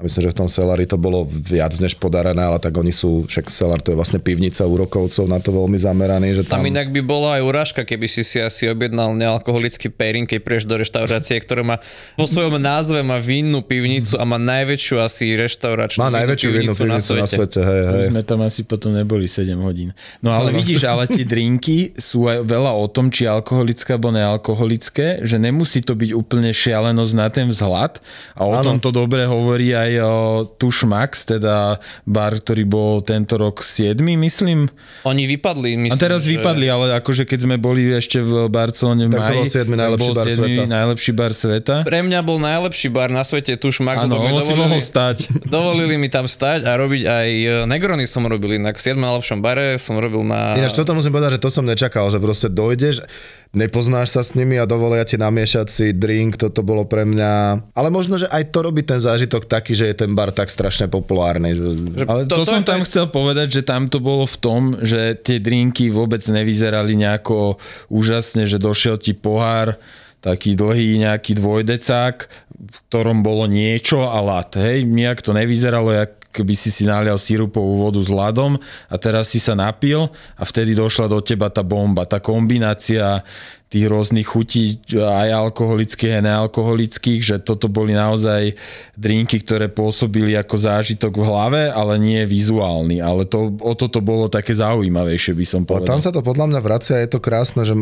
a 0.00 0.04
myslím, 0.08 0.22
že 0.24 0.32
v 0.32 0.38
tom 0.40 0.48
Celari 0.48 0.88
to 0.88 0.96
bolo 0.96 1.28
viac 1.28 1.76
než 1.76 2.00
podarené, 2.00 2.40
ale 2.40 2.56
tak 2.56 2.72
oni 2.72 2.88
sú, 2.88 3.28
však 3.28 3.52
Celar 3.52 3.84
to 3.84 3.92
je 3.92 3.96
vlastne 4.00 4.16
pivnica 4.16 4.64
úrokovcov 4.64 5.28
na 5.28 5.36
to 5.36 5.52
veľmi 5.52 5.76
zameraný. 5.76 6.40
Že 6.40 6.42
tam... 6.48 6.64
tam 6.64 6.72
inak 6.72 6.88
by 6.88 7.04
bola 7.04 7.36
aj 7.36 7.42
urážka, 7.44 7.80
keby 7.84 8.08
si 8.08 8.24
si 8.24 8.40
asi 8.40 8.64
objednal 8.72 9.12
nealkoholický 9.12 9.92
pairing, 9.92 10.24
keď 10.24 10.40
prieš 10.40 10.64
do 10.64 10.80
reštaurácie, 10.80 11.36
ktorá 11.44 11.60
má 11.60 11.76
vo 12.16 12.24
svojom 12.24 12.56
názve 12.56 13.04
má 13.04 13.20
vinnú 13.20 13.60
pivnicu 13.60 14.16
a 14.16 14.24
má 14.24 14.40
najväčšiu 14.40 14.96
asi 15.04 15.36
reštauračnú 15.36 16.00
má 16.00 16.08
najväčšiu 16.08 16.48
vinnú 16.48 16.72
pivnicu, 16.72 16.88
na 16.88 16.96
svete. 16.96 17.20
Na 17.20 17.28
svete 17.28 17.60
hej, 17.60 17.82
hej. 17.84 18.04
sme 18.08 18.22
tam 18.24 18.40
asi 18.40 18.64
potom 18.64 18.96
neboli 18.96 19.28
7 19.28 19.52
hodín. 19.60 19.92
No 20.24 20.32
ale 20.32 20.48
no. 20.48 20.56
vidíš, 20.56 20.88
ale 20.88 21.04
tie 21.04 21.28
drinky 21.28 21.92
sú 22.00 22.24
aj 22.24 22.40
veľa 22.48 22.72
o 22.72 22.88
tom, 22.88 23.12
či 23.12 23.28
alkoholické 23.28 24.00
alebo 24.00 24.16
nealkoholické, 24.16 25.28
že 25.28 25.36
nemusí 25.36 25.84
to 25.84 25.92
byť 25.92 26.16
úplne 26.16 26.48
šialenosť 26.56 27.12
na 27.12 27.28
ten 27.28 27.52
vzhľad 27.52 28.00
a 28.32 28.40
o 28.48 28.56
ano. 28.56 28.64
tom 28.64 28.76
to 28.80 28.88
dobre 28.88 29.28
hovorí 29.28 29.76
aj 29.76 29.89
aj 29.98 30.54
Tuš 30.60 30.86
Max, 30.86 31.26
teda 31.26 31.80
bar, 32.06 32.38
ktorý 32.38 32.62
bol 32.68 33.02
tento 33.02 33.40
rok 33.40 33.64
7, 33.64 33.98
myslím. 33.98 34.70
Oni 35.08 35.24
vypadli, 35.26 35.88
myslím. 35.88 35.96
A 35.96 35.98
teraz 35.98 36.28
že... 36.28 36.36
vypadli, 36.36 36.66
ale 36.70 36.86
akože 37.00 37.26
keď 37.26 37.48
sme 37.48 37.56
boli 37.56 37.90
ešte 37.90 38.22
v 38.22 38.46
Barcelone 38.46 39.08
v 39.08 39.16
tak 39.16 39.22
maji, 39.24 39.30
to 39.30 39.34
bol 39.34 39.46
7 39.46 39.80
najlepší 39.80 40.02
bol 40.02 40.12
bar 40.14 40.26
7 40.28 40.36
sveta. 40.36 40.62
najlepší 40.68 41.12
bar 41.16 41.32
sveta. 41.32 41.74
Pre 41.82 42.00
mňa 42.06 42.20
bol 42.22 42.38
najlepší 42.38 42.88
bar 42.92 43.08
na 43.10 43.24
svete 43.24 43.56
Tuš 43.58 43.82
Max. 43.82 44.06
Áno, 44.06 44.20
on 44.20 44.42
si 44.44 44.54
mohol 44.54 44.78
stať. 44.78 45.30
Dovolili 45.54 45.96
mi 45.96 46.12
tam 46.12 46.28
stať 46.28 46.68
a 46.68 46.76
robiť 46.76 47.02
aj 47.08 47.28
e, 47.30 47.48
Negrony 47.66 48.04
som 48.04 48.22
robil, 48.28 48.60
inak 48.60 48.76
v 48.76 48.82
7 48.82 49.00
najlepšom 49.00 49.38
bare 49.40 49.80
som 49.80 49.96
robil 49.96 50.22
na... 50.22 50.54
Ináč 50.54 50.76
toto 50.76 50.92
musím 50.92 51.16
povedať, 51.16 51.38
že 51.38 51.40
to 51.40 51.50
som 51.50 51.64
nečakal, 51.64 52.06
že 52.12 52.18
proste 52.20 52.52
dojdeš, 52.52 53.02
nepoznáš 53.50 54.14
sa 54.14 54.22
s 54.22 54.38
nimi 54.38 54.54
a 54.58 54.66
dovolia 54.66 55.02
ti 55.02 55.18
namiešať 55.18 55.66
si 55.66 55.86
drink, 55.90 56.38
toto 56.38 56.62
bolo 56.62 56.86
pre 56.86 57.02
mňa... 57.02 57.30
Ale 57.74 57.90
možno, 57.90 58.14
že 58.14 58.30
aj 58.30 58.54
to 58.54 58.62
robí 58.62 58.86
ten 58.86 59.02
zážitok 59.02 59.50
taký, 59.50 59.74
že 59.74 59.90
je 59.90 60.06
ten 60.06 60.14
bar 60.14 60.30
tak 60.30 60.54
strašne 60.54 60.86
populárny. 60.86 61.58
Že... 61.58 61.66
Ale 62.06 62.30
to, 62.30 62.38
to, 62.38 62.46
to 62.46 62.54
som 62.58 62.62
tam 62.62 62.82
aj... 62.82 62.86
chcel 62.86 63.06
povedať, 63.10 63.60
že 63.60 63.62
tam 63.66 63.90
to 63.90 63.98
bolo 63.98 64.22
v 64.22 64.36
tom, 64.38 64.62
že 64.78 65.18
tie 65.18 65.42
drinky 65.42 65.90
vôbec 65.90 66.22
nevyzerali 66.22 66.94
nejako 66.94 67.58
úžasne, 67.90 68.46
že 68.46 68.62
došiel 68.62 69.02
ti 69.02 69.18
pohár, 69.18 69.74
taký 70.20 70.54
dlhý 70.54 71.00
nejaký 71.00 71.34
dvojdecák, 71.34 72.16
v 72.60 72.76
ktorom 72.86 73.24
bolo 73.24 73.48
niečo 73.48 74.04
a 74.04 74.20
lat. 74.20 74.52
Hej, 74.54 74.84
nejak 74.84 75.24
to 75.24 75.32
nevyzeralo, 75.32 75.90
jak 75.90 76.19
keby 76.30 76.54
si 76.54 76.70
si 76.70 76.86
nalial 76.86 77.18
sirupovú 77.18 77.82
vodu 77.86 77.98
s 77.98 78.10
ľadom 78.10 78.54
a 78.86 78.94
teraz 78.96 79.34
si 79.34 79.42
sa 79.42 79.58
napil 79.58 80.06
a 80.38 80.42
vtedy 80.46 80.78
došla 80.78 81.10
do 81.10 81.18
teba 81.18 81.50
tá 81.50 81.66
bomba, 81.66 82.06
tá 82.06 82.22
kombinácia 82.22 83.26
tých 83.70 83.86
rôznych 83.86 84.26
chutí, 84.26 84.82
aj 84.98 85.30
alkoholických, 85.30 86.18
aj 86.18 86.26
nealkoholických, 86.26 87.22
že 87.22 87.36
toto 87.38 87.70
boli 87.70 87.94
naozaj 87.94 88.58
drinky, 88.98 89.38
ktoré 89.46 89.70
pôsobili 89.70 90.34
ako 90.34 90.58
zážitok 90.58 91.14
v 91.14 91.22
hlave, 91.22 91.62
ale 91.70 91.94
nie 92.02 92.26
vizuálny. 92.26 92.98
Ale 92.98 93.30
to, 93.30 93.54
o 93.62 93.72
toto 93.78 94.02
bolo 94.02 94.26
také 94.26 94.58
zaujímavejšie, 94.58 95.38
by 95.38 95.46
som 95.46 95.62
povedal. 95.62 95.86
A 95.86 95.90
tam 95.94 96.02
sa 96.02 96.10
to 96.10 96.18
podľa 96.18 96.50
mňa 96.50 96.60
vracia, 96.66 96.98
je 96.98 97.14
to 97.14 97.22
krásne, 97.22 97.62
že 97.62 97.74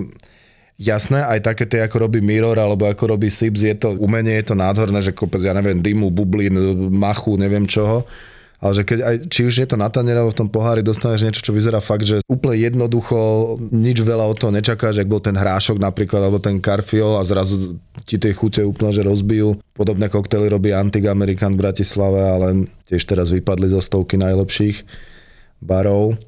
Jasné, 0.79 1.27
aj 1.27 1.43
také 1.43 1.67
tie, 1.67 1.83
ako 1.83 2.07
robí 2.07 2.23
Mirror, 2.23 2.55
alebo 2.55 2.87
ako 2.87 3.19
robí 3.19 3.27
Sips, 3.35 3.67
je 3.67 3.75
to 3.75 3.99
umenie, 3.99 4.39
je 4.39 4.55
to 4.55 4.55
nádherné, 4.55 5.03
že 5.03 5.11
kopec, 5.11 5.43
ja 5.43 5.51
neviem, 5.51 5.83
dymu, 5.83 6.15
bublín, 6.15 6.55
machu, 6.95 7.35
neviem 7.35 7.67
čoho 7.67 8.07
ale 8.59 8.73
že 8.75 8.83
keď 8.83 8.99
aj, 9.07 9.17
či 9.31 9.47
už 9.47 9.55
je 9.63 9.69
to 9.71 9.79
na 9.79 9.87
tanier 9.87 10.19
alebo 10.19 10.35
v 10.35 10.41
tom 10.43 10.51
pohári 10.51 10.83
dostaneš 10.83 11.23
niečo, 11.23 11.47
čo 11.47 11.55
vyzerá 11.55 11.79
fakt, 11.79 12.03
že 12.03 12.19
úplne 12.27 12.59
jednoducho, 12.59 13.17
nič 13.71 14.03
veľa 14.03 14.27
od 14.27 14.35
toho 14.35 14.51
nečakáš, 14.51 14.99
ak 14.99 15.07
bol 15.07 15.23
ten 15.23 15.39
hrášok 15.39 15.79
napríklad, 15.79 16.27
alebo 16.27 16.43
ten 16.43 16.59
karfiol 16.59 17.23
a 17.23 17.23
zrazu 17.23 17.79
ti 18.03 18.19
tie 18.19 18.35
chute 18.35 18.67
úplne 18.67 18.91
že 18.91 19.07
rozbijú. 19.07 19.63
Podobné 19.79 20.11
koktely 20.11 20.51
robí 20.51 20.75
Antik 20.75 21.07
American 21.07 21.55
v 21.55 21.63
Bratislave, 21.63 22.19
ale 22.19 22.67
tiež 22.91 23.07
teraz 23.07 23.31
vypadli 23.31 23.71
zo 23.71 23.79
stovky 23.79 24.19
najlepších 24.19 24.83
barov. 25.63 26.19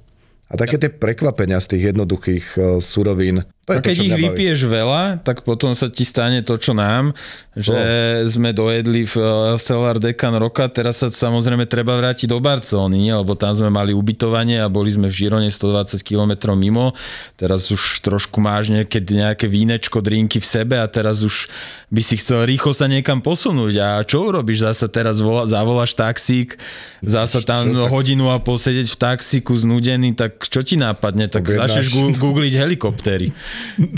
A 0.50 0.58
také 0.58 0.82
tie 0.82 0.90
prekvapenia 0.90 1.62
z 1.62 1.78
tých 1.78 1.94
jednoduchých 1.94 2.46
uh, 2.58 2.62
surovín. 2.82 3.46
To 3.70 3.78
je 3.78 3.82
a 3.82 3.86
keď 3.86 3.96
to, 3.96 4.04
ich 4.04 4.14
baví. 4.18 4.24
vypiješ 4.26 4.60
veľa, 4.66 5.02
tak 5.22 5.46
potom 5.46 5.70
sa 5.78 5.86
ti 5.86 6.02
stane 6.02 6.42
to, 6.42 6.58
čo 6.58 6.74
nám, 6.74 7.14
že 7.54 7.74
oh. 7.74 8.26
sme 8.26 8.50
dojedli 8.50 9.06
v 9.06 9.14
Stellar 9.54 10.02
Decan 10.02 10.34
roka, 10.34 10.66
teraz 10.66 10.98
sa 10.98 11.08
samozrejme 11.10 11.62
treba 11.70 11.94
vrátiť 11.94 12.26
do 12.26 12.42
Barcelony, 12.42 13.06
nie? 13.06 13.14
lebo 13.14 13.38
tam 13.38 13.54
sme 13.54 13.70
mali 13.70 13.94
ubytovanie 13.94 14.58
a 14.58 14.66
boli 14.66 14.90
sme 14.90 15.06
v 15.06 15.14
Žirone 15.14 15.46
120 15.46 16.02
km 16.02 16.54
mimo. 16.58 16.90
Teraz 17.38 17.70
už 17.70 18.02
trošku 18.02 18.42
máš 18.42 18.70
keď 18.70 19.04
nejaké 19.10 19.46
vínečko, 19.50 20.02
drinky 20.02 20.38
v 20.38 20.46
sebe 20.46 20.76
a 20.78 20.86
teraz 20.86 21.22
už 21.26 21.50
by 21.90 22.02
si 22.02 22.18
chcel 22.18 22.46
rýchlo 22.46 22.70
sa 22.70 22.86
niekam 22.86 23.18
posunúť. 23.18 23.74
A 23.82 23.88
čo 24.06 24.30
urobíš? 24.30 24.62
Zasa 24.62 24.86
teraz 24.86 25.18
vola, 25.18 25.46
zavoláš 25.50 25.98
taxík, 25.98 26.54
zasa 27.02 27.42
tam 27.42 27.66
čo, 27.66 27.86
tak... 27.86 27.90
hodinu 27.90 28.30
a 28.30 28.38
posedieť 28.38 28.94
v 28.94 28.98
taxíku 28.98 29.52
znudený, 29.58 30.14
tak 30.14 30.38
čo 30.46 30.62
ti 30.62 30.78
nápadne? 30.78 31.26
Tak 31.26 31.42
začneš 31.46 31.90
googliť 32.18 32.54
helikoptéry. 32.54 33.34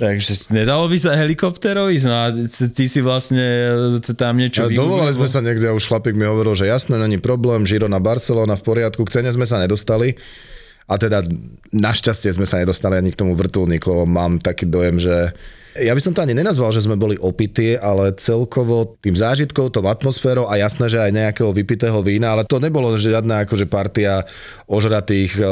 Takže 0.02 0.54
nedalo 0.54 0.86
by 0.86 0.98
sa 0.98 1.18
helikopterov 1.18 1.90
ísť, 1.90 2.06
no 2.06 2.14
a 2.14 2.26
ty 2.70 2.84
si 2.86 3.00
vlastne 3.02 3.42
tam 4.14 4.38
niečo 4.38 4.66
vygubil, 4.66 4.78
Dovolali 4.78 5.12
sme 5.14 5.28
sa 5.28 5.40
niekde, 5.42 5.74
už 5.74 5.88
chlapík 5.88 6.14
mi 6.14 6.26
hovoril, 6.26 6.54
že 6.54 6.70
jasné, 6.70 6.98
není 6.98 7.18
problém, 7.18 7.66
Girona, 7.66 7.98
Barcelona 7.98 8.54
v 8.54 8.62
poriadku, 8.62 9.02
k 9.06 9.20
cene 9.20 9.30
sme 9.30 9.46
sa 9.46 9.58
nedostali. 9.58 10.14
A 10.90 10.98
teda 10.98 11.22
našťastie 11.70 12.34
sme 12.34 12.44
sa 12.44 12.58
nedostali 12.58 12.98
ani 12.98 13.14
k 13.14 13.20
tomu 13.22 13.38
vrtulníku, 13.38 14.02
mám 14.04 14.42
taký 14.42 14.66
dojem, 14.66 14.98
že 14.98 15.32
ja 15.72 15.96
by 15.96 16.00
som 16.04 16.12
to 16.12 16.20
ani 16.20 16.36
nenazval, 16.36 16.68
že 16.68 16.84
sme 16.84 17.00
boli 17.00 17.16
opití, 17.16 17.80
ale 17.80 18.12
celkovo 18.20 19.00
tým 19.00 19.16
zážitkou, 19.16 19.72
tou 19.72 19.84
atmosférou 19.88 20.44
a 20.44 20.60
jasné, 20.60 20.92
že 20.92 21.00
aj 21.00 21.16
nejakého 21.16 21.48
vypitého 21.48 21.96
vína, 22.04 22.36
ale 22.36 22.44
to 22.44 22.60
nebolo 22.60 22.92
žiadna 22.92 23.48
akože 23.48 23.64
partia 23.64 24.20
ožratých 24.68 25.32
e, 25.40 25.42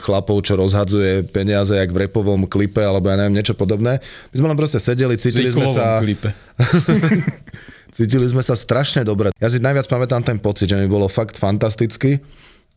chlapov, 0.00 0.48
čo 0.48 0.56
rozhadzuje 0.56 1.28
peniaze 1.28 1.76
jak 1.76 1.92
v 1.92 2.08
repovom 2.08 2.48
klipe 2.48 2.80
alebo 2.80 3.12
ja 3.12 3.20
neviem, 3.20 3.36
niečo 3.36 3.52
podobné. 3.52 4.00
My 4.32 4.36
sme 4.40 4.48
len 4.48 4.58
proste 4.58 4.80
sedeli, 4.80 5.20
cítili 5.20 5.52
sme 5.52 5.68
sa... 5.68 6.00
Klipe. 6.00 6.32
cítili 7.96 8.24
sme 8.24 8.40
sa 8.40 8.56
strašne 8.56 9.04
dobre. 9.04 9.28
Ja 9.36 9.52
si 9.52 9.60
najviac 9.60 9.84
pamätám 9.92 10.24
ten 10.24 10.40
pocit, 10.40 10.72
že 10.72 10.80
mi 10.80 10.88
bolo 10.88 11.04
fakt 11.04 11.36
fantasticky 11.36 12.16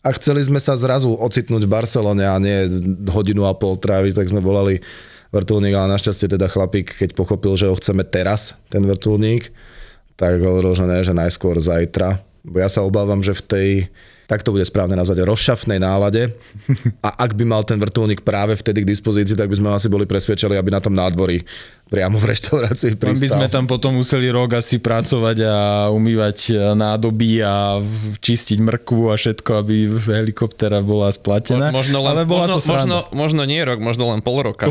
a 0.04 0.12
chceli 0.16 0.44
sme 0.44 0.60
sa 0.60 0.76
zrazu 0.76 1.12
ocitnúť 1.16 1.64
v 1.64 1.72
Barcelone 1.72 2.24
a 2.24 2.36
nie 2.40 2.68
hodinu 3.08 3.48
a 3.48 3.56
pol 3.56 3.76
tráviť, 3.76 4.16
tak 4.16 4.32
sme 4.32 4.44
volali 4.44 4.80
vrtulník, 5.30 5.74
ale 5.78 5.94
našťastie 5.98 6.30
teda 6.30 6.50
chlapík, 6.50 6.98
keď 6.98 7.14
pochopil, 7.14 7.54
že 7.58 7.70
ho 7.70 7.76
chceme 7.78 8.02
teraz, 8.06 8.58
ten 8.70 8.82
vrtulník, 8.82 9.54
tak 10.20 10.42
hovoril, 10.42 10.76
že 10.76 10.86
ne, 10.86 11.00
že 11.06 11.14
najskôr 11.16 11.56
zajtra. 11.58 12.20
Bo 12.44 12.60
ja 12.60 12.68
sa 12.68 12.84
obávam, 12.84 13.22
že 13.22 13.38
v 13.38 13.44
tej 13.46 13.70
tak 14.30 14.46
to 14.46 14.54
bude 14.54 14.62
správne 14.62 14.94
nazvať, 14.94 15.26
rozšafnej 15.26 15.82
nálade. 15.82 16.30
A 17.02 17.10
ak 17.26 17.34
by 17.34 17.50
mal 17.50 17.66
ten 17.66 17.82
vrtulník 17.82 18.22
práve 18.22 18.54
vtedy 18.54 18.86
k 18.86 18.92
dispozícii, 18.94 19.34
tak 19.34 19.50
by 19.50 19.58
sme 19.58 19.74
asi 19.74 19.90
boli 19.90 20.06
presvedčili, 20.06 20.54
aby 20.54 20.70
na 20.70 20.78
tom 20.78 20.94
nádvorí 20.94 21.42
priamo 21.90 22.22
v 22.22 22.26
reštaurácii 22.30 23.02
pristal. 23.02 23.22
by 23.26 23.30
sme 23.34 23.48
tam 23.50 23.66
potom 23.66 23.98
museli 23.98 24.30
rok 24.30 24.62
asi 24.62 24.78
pracovať 24.78 25.38
a 25.42 25.56
umývať 25.90 26.54
nádoby 26.78 27.42
a 27.42 27.82
čistiť 28.22 28.62
mrkvu 28.62 29.10
a 29.10 29.18
všetko, 29.18 29.50
aby 29.66 29.90
helikoptera 29.98 30.86
bola 30.86 31.10
splatená. 31.10 31.74
Mo, 31.74 31.82
možno, 31.82 32.06
len, 32.06 32.14
Ale 32.14 32.24
bola 32.30 32.46
možno, 32.46 32.56
to 32.62 32.70
možno, 32.70 32.98
možno 33.12 33.42
nie 33.50 33.60
rok, 33.66 33.82
možno 33.82 34.14
len 34.14 34.22
pol 34.22 34.46
roka. 34.46 34.70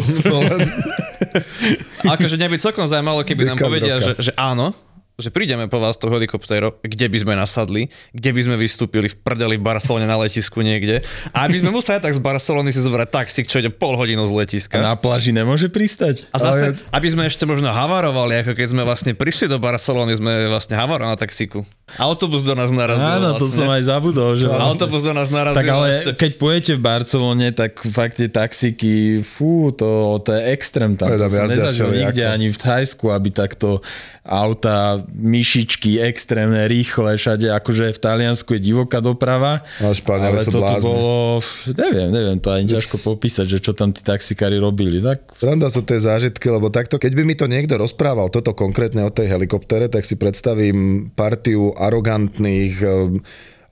akože 2.14 2.38
neby 2.38 2.56
celkom 2.62 2.86
zaujímalo, 2.86 3.26
keby 3.26 3.42
Dekam 3.44 3.58
nám 3.58 3.66
povedia, 3.66 3.94
že, 3.98 4.14
že 4.16 4.32
áno, 4.38 4.70
že 5.18 5.34
prídeme 5.34 5.66
po 5.66 5.82
vás 5.82 5.98
to 5.98 6.06
helikoptéro, 6.06 6.78
kde 6.86 7.10
by 7.10 7.18
sme 7.18 7.34
nasadli, 7.34 7.90
kde 8.14 8.30
by 8.30 8.40
sme 8.46 8.54
vystúpili 8.54 9.10
v 9.10 9.18
prdeli 9.18 9.58
v 9.58 9.66
Barcelone 9.66 10.06
na 10.06 10.14
letisku 10.14 10.62
niekde. 10.62 11.02
A 11.34 11.50
aby 11.50 11.58
sme 11.58 11.74
museli 11.74 11.98
tak 11.98 12.14
z 12.14 12.22
Barcelony 12.22 12.70
si 12.70 12.78
zobrať 12.78 13.10
taxík, 13.10 13.50
čo 13.50 13.58
ide 13.58 13.74
pol 13.74 13.98
hodinu 13.98 14.22
z 14.30 14.46
letiska. 14.46 14.78
A 14.78 14.94
na 14.94 14.94
pláži 14.94 15.34
nemôže 15.34 15.66
pristať. 15.74 16.30
A 16.30 16.38
zase, 16.38 16.78
Ale... 16.78 16.94
aby 16.94 17.08
sme 17.10 17.26
ešte 17.26 17.42
možno 17.50 17.74
havarovali, 17.74 18.46
ako 18.46 18.54
keď 18.54 18.66
sme 18.70 18.86
vlastne 18.86 19.18
prišli 19.18 19.50
do 19.50 19.58
Barcelony, 19.58 20.14
sme 20.14 20.46
vlastne 20.46 20.78
havarovali 20.78 21.10
na 21.10 21.18
taxíku. 21.18 21.66
Autobus 21.96 22.44
do 22.44 22.52
nás 22.52 22.68
narazil. 22.68 23.08
Áno, 23.08 23.32
vlastne. 23.32 23.40
to 23.40 23.46
som 23.48 23.68
aj 23.72 23.82
zabudol. 23.88 24.36
Že 24.36 24.46
vlastne. 24.52 24.68
Autobus 24.68 25.02
do 25.08 25.12
nás 25.16 25.28
narazil. 25.32 25.58
Tak 25.64 25.68
ale 25.72 25.86
ešte... 25.88 26.12
keď 26.20 26.32
pojete 26.36 26.72
v 26.76 26.80
Barcelone, 26.84 27.48
tak 27.56 27.72
fakt 27.88 28.20
tie 28.20 28.28
taxíky, 28.28 29.24
fú, 29.24 29.72
to, 29.72 30.20
to 30.20 30.36
je 30.36 30.40
extrém 30.52 30.92
tam. 31.00 31.08
To 31.08 31.16
som 31.16 31.48
nezažil 31.48 31.88
nikde, 31.96 32.28
ako... 32.28 32.34
ani 32.36 32.46
v 32.52 32.58
Thajsku, 32.60 33.04
aby 33.08 33.28
takto 33.32 33.80
auta, 34.28 35.00
myšičky, 35.16 36.04
extrémne, 36.04 36.68
rýchle, 36.68 37.16
všade, 37.16 37.48
akože 37.48 37.96
v 37.96 37.98
Taliansku 37.98 38.52
je 38.52 38.60
divoká 38.60 39.00
doprava. 39.00 39.64
No, 39.80 39.88
ale 39.88 40.44
toto 40.44 40.60
bolo, 40.84 41.40
neviem, 41.72 42.12
neviem 42.12 42.36
to 42.36 42.52
ani 42.52 42.68
ťažko 42.68 43.08
popísať, 43.08 43.56
že 43.56 43.58
čo 43.64 43.72
tam 43.72 43.88
tí 43.88 44.04
taxikári 44.04 44.60
robili. 44.60 45.00
Tak... 45.00 45.32
Sranda 45.32 45.72
sú 45.72 45.80
tie 45.80 45.96
zážitky, 45.96 46.44
lebo 46.52 46.68
takto, 46.68 47.00
keď 47.00 47.12
by 47.16 47.22
mi 47.24 47.34
to 47.34 47.48
niekto 47.48 47.80
rozprával, 47.80 48.28
toto 48.28 48.52
konkrétne 48.52 49.00
o 49.08 49.10
tej 49.10 49.32
helikoptere, 49.32 49.88
tak 49.88 50.04
si 50.04 50.20
predstavím 50.20 51.08
partiu 51.16 51.72
arogantných 51.78 52.74
eh, 52.82 52.92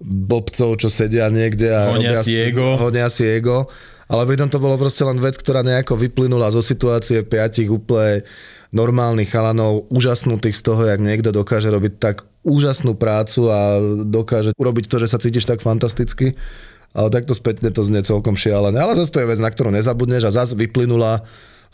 blbcov, 0.00 0.80
čo 0.80 0.88
sedia 0.92 1.26
niekde 1.32 1.72
a 1.72 1.90
honia 1.90 2.20
robia, 2.20 2.22
si 2.22 2.34
ego. 2.36 2.76
Honia 2.78 3.08
si 3.08 3.24
ego. 3.24 3.66
Ale 4.06 4.22
pritom 4.22 4.46
to 4.46 4.62
bolo 4.62 4.78
proste 4.78 5.02
len 5.02 5.18
vec, 5.18 5.34
ktorá 5.34 5.66
nejako 5.66 5.98
vyplynula 5.98 6.54
zo 6.54 6.62
situácie 6.62 7.26
piatich 7.26 7.66
úplne 7.66 8.22
normálnych 8.70 9.30
chalanov, 9.30 9.90
úžasnutých 9.90 10.54
z 10.54 10.62
toho, 10.62 10.82
jak 10.86 11.02
niekto 11.02 11.34
dokáže 11.34 11.72
robiť 11.72 11.92
tak 11.98 12.16
úžasnú 12.46 12.94
prácu 12.94 13.50
a 13.50 13.82
dokáže 14.06 14.54
urobiť 14.54 14.86
to, 14.86 15.02
že 15.02 15.10
sa 15.10 15.18
cítiš 15.18 15.48
tak 15.48 15.58
fantasticky. 15.58 16.38
Ale 16.96 17.12
takto 17.12 17.34
spätne 17.34 17.68
to 17.74 17.82
znie 17.82 18.00
celkom 18.06 18.38
šialené. 18.38 18.78
Ale 18.78 18.96
zase 18.96 19.12
to 19.12 19.20
je 19.20 19.28
vec, 19.28 19.40
na 19.42 19.50
ktorú 19.50 19.74
nezabudneš 19.74 20.30
a 20.30 20.36
zase 20.44 20.54
vyplynula 20.56 21.26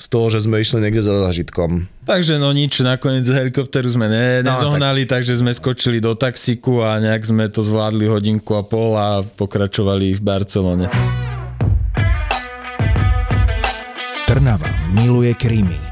z 0.03 0.07
toho, 0.11 0.27
že 0.35 0.43
sme 0.43 0.59
išli 0.59 0.83
niekde 0.83 0.99
za 0.99 1.31
zažitkom. 1.31 1.87
Takže 2.03 2.43
no 2.43 2.51
nič, 2.51 2.83
nakoniec 2.83 3.23
z 3.23 3.39
helikopteru 3.39 3.87
sme 3.87 4.11
ne, 4.11 4.43
no, 4.43 4.51
nezohnali, 4.51 5.07
tak... 5.07 5.23
takže 5.23 5.39
sme 5.39 5.55
skočili 5.55 6.03
do 6.03 6.19
taxiku 6.19 6.83
a 6.83 6.99
nejak 6.99 7.23
sme 7.23 7.47
to 7.47 7.63
zvládli 7.63 8.11
hodinku 8.11 8.59
a 8.59 8.67
pol 8.67 8.99
a 8.99 9.23
pokračovali 9.23 10.19
v 10.19 10.21
Barcelone. 10.21 10.91
Trnava 14.27 14.67
miluje 14.91 15.31
krímy 15.39 15.92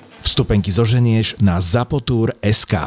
Vstupenky 0.21 0.71
zoženieš 0.71 1.41
na 1.41 1.59
SK. 2.41 2.77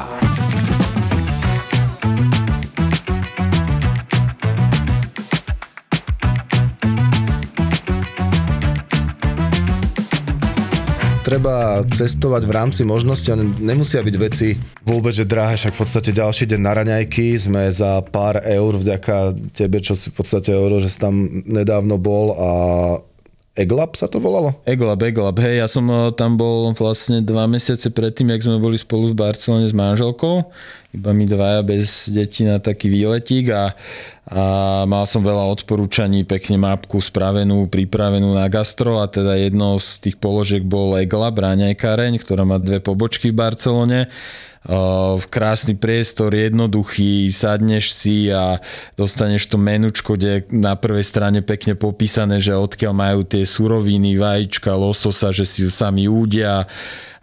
treba 11.35 11.83
cestovať 11.83 12.47
v 12.47 12.53
rámci 12.53 12.83
možnosti, 12.87 13.27
nemusia 13.59 14.07
byť 14.07 14.17
veci 14.17 14.55
vôbec, 14.87 15.11
že 15.11 15.27
drahé, 15.27 15.59
však 15.59 15.75
v 15.75 15.81
podstate 15.83 16.11
ďalší 16.15 16.45
deň 16.47 16.61
na 16.63 16.73
raňajky 16.73 17.35
sme 17.35 17.69
za 17.75 18.05
pár 18.07 18.39
eur 18.45 18.79
vďaka 18.79 19.35
tebe, 19.51 19.83
čo 19.83 19.99
si 19.99 20.13
v 20.13 20.21
podstate 20.21 20.55
hovoril, 20.55 20.85
že 20.85 20.95
si 20.95 20.99
tam 21.03 21.45
nedávno 21.49 21.99
bol 21.99 22.39
a 22.39 22.51
Eglab 23.55 23.95
sa 23.95 24.11
to 24.11 24.19
volalo? 24.19 24.51
Eglab, 24.67 24.99
Eglab, 24.99 25.39
hej, 25.39 25.63
ja 25.63 25.71
som 25.71 25.87
eh, 25.87 26.11
tam 26.19 26.35
bol 26.35 26.75
vlastne 26.75 27.23
dva 27.23 27.47
mesiace 27.47 27.87
predtým, 27.87 28.35
jak 28.35 28.51
sme 28.51 28.59
boli 28.59 28.75
spolu 28.75 29.15
v 29.15 29.19
Barcelone 29.23 29.71
s 29.71 29.71
manželkou, 29.71 30.51
iba 30.91 31.11
my 31.15 31.23
dvaja 31.23 31.63
bez 31.63 32.11
detí 32.11 32.43
na 32.43 32.59
taký 32.59 32.91
výletík 32.91 33.55
a, 33.55 33.71
a 34.27 34.43
mal 34.91 35.07
som 35.07 35.23
veľa 35.23 35.47
odporúčaní, 35.55 36.27
pekne 36.27 36.59
mapku 36.59 36.99
spravenú, 36.99 37.71
pripravenú 37.71 38.35
na 38.35 38.51
gastro 38.51 38.99
a 38.99 39.07
teda 39.07 39.39
jedno 39.39 39.79
z 39.79 40.03
tých 40.03 40.17
položiek 40.19 40.67
bol 40.67 40.99
Eglab, 40.99 41.39
ráňajkáreň, 41.39 42.19
ktorá 42.19 42.43
má 42.43 42.59
dve 42.59 42.83
pobočky 42.83 43.31
v 43.31 43.39
Barcelone 43.39 44.11
krásny 45.29 45.77
priestor, 45.77 46.33
jednoduchý, 46.33 47.29
sadneš 47.29 47.93
si 47.93 48.33
a 48.33 48.57
dostaneš 48.97 49.53
to 49.53 49.61
menučko, 49.61 50.17
kde 50.17 50.49
na 50.49 50.73
prvej 50.73 51.05
strane 51.05 51.45
pekne 51.45 51.77
popísané, 51.77 52.41
že 52.41 52.57
odkiaľ 52.57 52.93
majú 52.97 53.21
tie 53.29 53.45
suroviny, 53.45 54.17
vajíčka, 54.17 54.73
lososa, 54.73 55.37
že 55.37 55.45
si 55.45 55.69
ju 55.69 55.71
sami 55.71 56.09
údia 56.09 56.65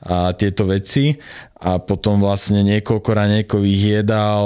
a 0.01 0.33
tieto 0.37 0.69
veci. 0.69 1.17
A 1.61 1.77
potom 1.77 2.21
vlastne 2.21 2.61
niekoľko 2.65 3.09
raňajkových 3.09 3.81
jedál 4.01 4.45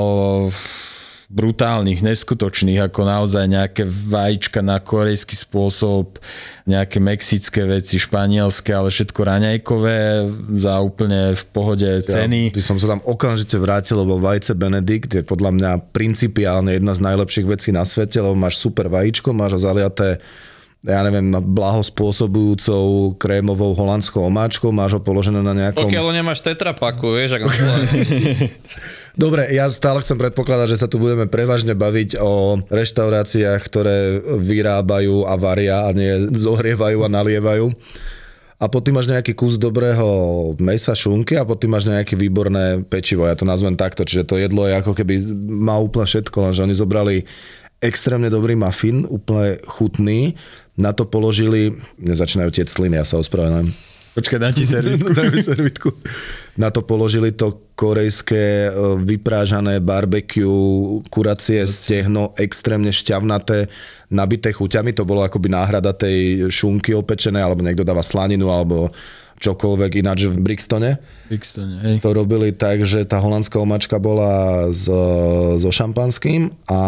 brutálnych, 1.26 2.06
neskutočných, 2.06 2.86
ako 2.86 3.02
naozaj 3.02 3.50
nejaké 3.50 3.82
vajíčka 3.86 4.62
na 4.62 4.78
korejský 4.78 5.34
spôsob, 5.34 6.22
nejaké 6.70 7.02
mexické 7.02 7.66
veci, 7.66 7.98
španielské, 7.98 8.70
ale 8.70 8.94
všetko 8.94 9.20
raňajkové 9.26 10.00
za 10.62 10.74
úplne 10.86 11.34
v 11.34 11.44
pohode 11.50 11.90
ceny. 12.06 12.54
Ja 12.54 12.58
by 12.58 12.62
som 12.62 12.78
sa 12.78 12.94
tam 12.94 13.02
okamžite 13.02 13.58
vrátil, 13.58 13.98
lebo 13.98 14.22
vajce 14.22 14.54
Benedikt 14.54 15.18
je 15.18 15.24
podľa 15.26 15.52
mňa 15.58 15.72
principiálne 15.90 16.78
jedna 16.78 16.94
z 16.94 17.02
najlepších 17.02 17.48
vecí 17.50 17.70
na 17.74 17.82
svete, 17.82 18.22
lebo 18.22 18.38
máš 18.38 18.62
super 18.62 18.86
vajíčko, 18.86 19.34
máš 19.34 19.58
ho 19.58 19.62
zaliaté 19.66 20.22
ja 20.86 21.02
neviem, 21.02 21.34
blahospôsobujúcou 21.34 23.18
krémovou 23.18 23.74
holandskou 23.74 24.22
omáčkou, 24.30 24.70
máš 24.70 24.94
ho 24.94 25.02
položené 25.02 25.42
na 25.42 25.58
nejakom... 25.58 25.90
Pokiaľ 25.90 26.14
nemáš 26.14 26.46
tetrapaku, 26.46 27.18
vieš, 27.18 27.42
ako 27.42 27.50
Dobre, 29.16 29.48
ja 29.56 29.72
stále 29.72 30.04
chcem 30.04 30.20
predpokladať, 30.20 30.68
že 30.76 30.82
sa 30.84 30.92
tu 30.92 31.00
budeme 31.00 31.24
prevažne 31.32 31.72
baviť 31.72 32.20
o 32.20 32.60
reštauráciách, 32.68 33.62
ktoré 33.64 34.20
vyrábajú 34.20 35.24
a 35.24 35.40
varia 35.40 35.88
a 35.88 35.96
nie 35.96 36.28
zohrievajú 36.36 37.00
a 37.00 37.08
nalievajú. 37.08 37.72
a 38.56 38.72
potom 38.72 38.96
máš 38.96 39.12
nejaký 39.12 39.36
kus 39.36 39.60
dobrého 39.60 40.08
mesa, 40.64 40.96
šunky 40.96 41.36
a 41.36 41.44
potom 41.44 41.76
máš 41.76 41.92
nejaké 41.92 42.16
výborné 42.16 42.88
pečivo, 42.88 43.28
ja 43.28 43.36
to 43.36 43.44
nazvem 43.44 43.76
takto, 43.76 44.08
čiže 44.08 44.24
to 44.24 44.40
jedlo 44.40 44.64
je 44.64 44.80
ako 44.80 44.96
keby 44.96 45.20
má 45.44 45.76
úplne 45.76 46.08
všetko, 46.08 46.38
lenže 46.40 46.64
oni 46.64 46.76
zobrali 46.76 47.16
extrémne 47.84 48.32
dobrý 48.32 48.56
muffin, 48.56 49.04
úplne 49.04 49.60
chutný, 49.68 50.40
na 50.80 50.96
to 50.96 51.04
položili, 51.04 51.76
nezačínajú 52.00 52.52
tie 52.56 52.64
sliny, 52.64 52.96
ja 52.96 53.06
sa 53.08 53.20
ospravedlňujem, 53.20 53.95
Počkaj, 54.16 54.40
dám 54.40 54.54
ti 54.56 54.64
servitku. 54.76 55.12
Mi 55.12 55.44
servitku. 55.44 55.90
Na 56.56 56.72
to 56.72 56.88
položili 56.88 57.36
to 57.36 57.68
korejské 57.76 58.72
e, 58.72 58.96
vyprážané 59.04 59.84
barbecue, 59.84 61.04
kuracie 61.12 61.68
stehno, 61.68 62.32
extrémne 62.40 62.96
šťavnaté, 62.96 63.68
nabité 64.08 64.56
chuťami. 64.56 64.96
To 64.96 65.04
bolo 65.04 65.28
akoby 65.28 65.52
náhrada 65.52 65.92
tej 65.92 66.48
šunky 66.48 66.96
opečenej, 66.96 67.44
alebo 67.44 67.60
niekto 67.60 67.84
dáva 67.84 68.00
slaninu, 68.00 68.48
alebo 68.48 68.88
čokoľvek 69.36 69.92
ináč 70.00 70.32
v 70.32 70.40
Brixtone. 70.40 70.98
Brixtone, 71.28 71.76
hej. 71.84 71.96
To 72.00 72.16
robili 72.16 72.56
tak, 72.56 72.88
že 72.88 73.04
tá 73.04 73.20
holandská 73.20 73.60
omačka 73.60 74.00
bola 74.00 74.68
so, 74.72 75.56
so 75.60 75.70
šampanským 75.70 76.56
a 76.72 76.80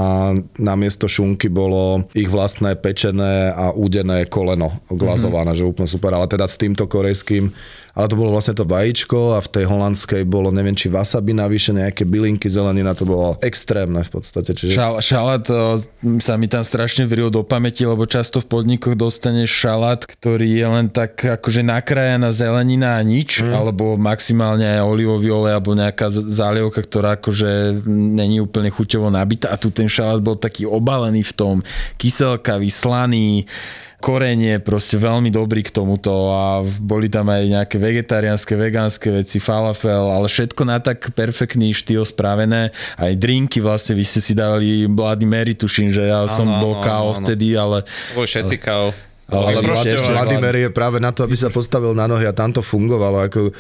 namiesto 0.56 1.12
šunky 1.12 1.52
bolo 1.52 2.08
ich 2.16 2.32
vlastné 2.32 2.80
pečené 2.80 3.52
a 3.52 3.76
údené 3.76 4.26
koleno 4.32 4.80
glazované, 4.88 5.52
mm-hmm. 5.52 5.68
že 5.68 5.72
úplne 5.72 5.90
super. 5.90 6.12
Ale 6.16 6.32
teda 6.32 6.48
s 6.48 6.56
týmto 6.56 6.88
korejským 6.88 7.52
ale 7.98 8.06
to 8.06 8.14
bolo 8.14 8.30
vlastne 8.30 8.54
to 8.54 8.62
vajíčko 8.62 9.34
a 9.34 9.42
v 9.42 9.50
tej 9.50 9.66
holandskej 9.66 10.22
bolo, 10.30 10.54
neviem, 10.54 10.78
či 10.78 10.86
wasabi 10.86 11.34
navyše, 11.34 11.74
nejaké 11.74 12.06
bylinky, 12.06 12.46
zelenina, 12.46 12.94
to 12.94 13.10
bolo 13.10 13.42
extrémne 13.42 14.06
v 14.06 14.12
podstate. 14.14 14.54
Čiže... 14.54 14.78
Šal, 14.78 15.02
šalát 15.02 15.44
o, 15.50 15.82
sa 16.22 16.38
mi 16.38 16.46
tam 16.46 16.62
strašne 16.62 17.10
vril 17.10 17.34
do 17.34 17.42
pamäti, 17.42 17.90
lebo 17.90 18.06
často 18.06 18.38
v 18.38 18.54
podnikoch 18.54 18.94
dostaneš 18.94 19.50
šalát, 19.50 20.06
ktorý 20.06 20.46
je 20.46 20.68
len 20.70 20.86
tak 20.94 21.18
akože 21.18 21.66
nakrájaná 21.66 22.30
zelenina 22.30 23.02
a 23.02 23.02
nič, 23.02 23.42
mm. 23.42 23.50
alebo 23.50 23.98
maximálne 23.98 24.78
aj 24.78 24.86
olivový 24.86 25.34
olej 25.34 25.58
alebo 25.58 25.74
nejaká 25.74 26.14
zálievka, 26.14 26.86
ktorá 26.86 27.18
akože 27.18 27.82
není 27.90 28.38
úplne 28.38 28.70
chuťovo 28.70 29.10
nabitá 29.10 29.50
a 29.50 29.58
tu 29.58 29.74
ten 29.74 29.90
šalát 29.90 30.22
bol 30.22 30.38
taký 30.38 30.70
obalený 30.70 31.26
v 31.26 31.34
tom, 31.34 31.56
kyselkavý, 31.98 32.70
slaný, 32.70 33.50
korenie, 33.98 34.62
proste 34.62 35.02
veľmi 35.02 35.34
dobrý 35.34 35.66
k 35.66 35.74
tomuto 35.74 36.30
a 36.30 36.62
boli 36.62 37.10
tam 37.10 37.34
aj 37.34 37.44
nejaké 37.50 37.76
vegetariánske, 37.82 38.54
vegánske 38.54 39.10
veci, 39.10 39.42
falafel, 39.42 40.14
ale 40.14 40.30
všetko 40.30 40.62
na 40.70 40.78
tak 40.78 41.10
perfektný 41.18 41.74
štýl 41.74 42.06
spravené. 42.06 42.70
Aj 42.94 43.14
drinky 43.18 43.58
vlastne, 43.58 43.98
vy 43.98 44.06
ste 44.06 44.22
si 44.22 44.38
dávali 44.38 44.86
Bloody 44.86 45.26
Mary, 45.26 45.58
tuším, 45.58 45.90
že 45.90 46.14
ja 46.14 46.30
som 46.30 46.46
ano, 46.46 46.62
bol 46.62 46.74
KO 46.78 47.18
vtedy, 47.26 47.58
ale... 47.58 47.82
Boli 48.14 48.30
všetci 48.30 48.56
KO. 48.62 48.94
Ale, 49.28 49.60
ale 49.60 49.92
Vladimir 50.08 50.56
je 50.56 50.70
práve 50.72 51.04
na 51.04 51.12
to, 51.12 51.28
aby 51.28 51.36
sa 51.36 51.52
postavil 51.52 51.92
na 51.92 52.08
nohy 52.08 52.24
a 52.24 52.32
tam 52.32 52.56
to 52.56 52.64
fungovalo. 52.64 53.28
Ako, 53.28 53.52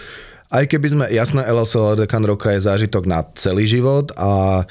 aj 0.48 0.64
keby 0.64 0.88
sme, 0.88 1.04
jasné, 1.12 1.44
LSL 1.44 2.00
Dekan 2.00 2.24
roka 2.24 2.56
je 2.56 2.64
zážitok 2.64 3.04
na 3.04 3.20
celý 3.36 3.68
život 3.68 4.16
a 4.16 4.64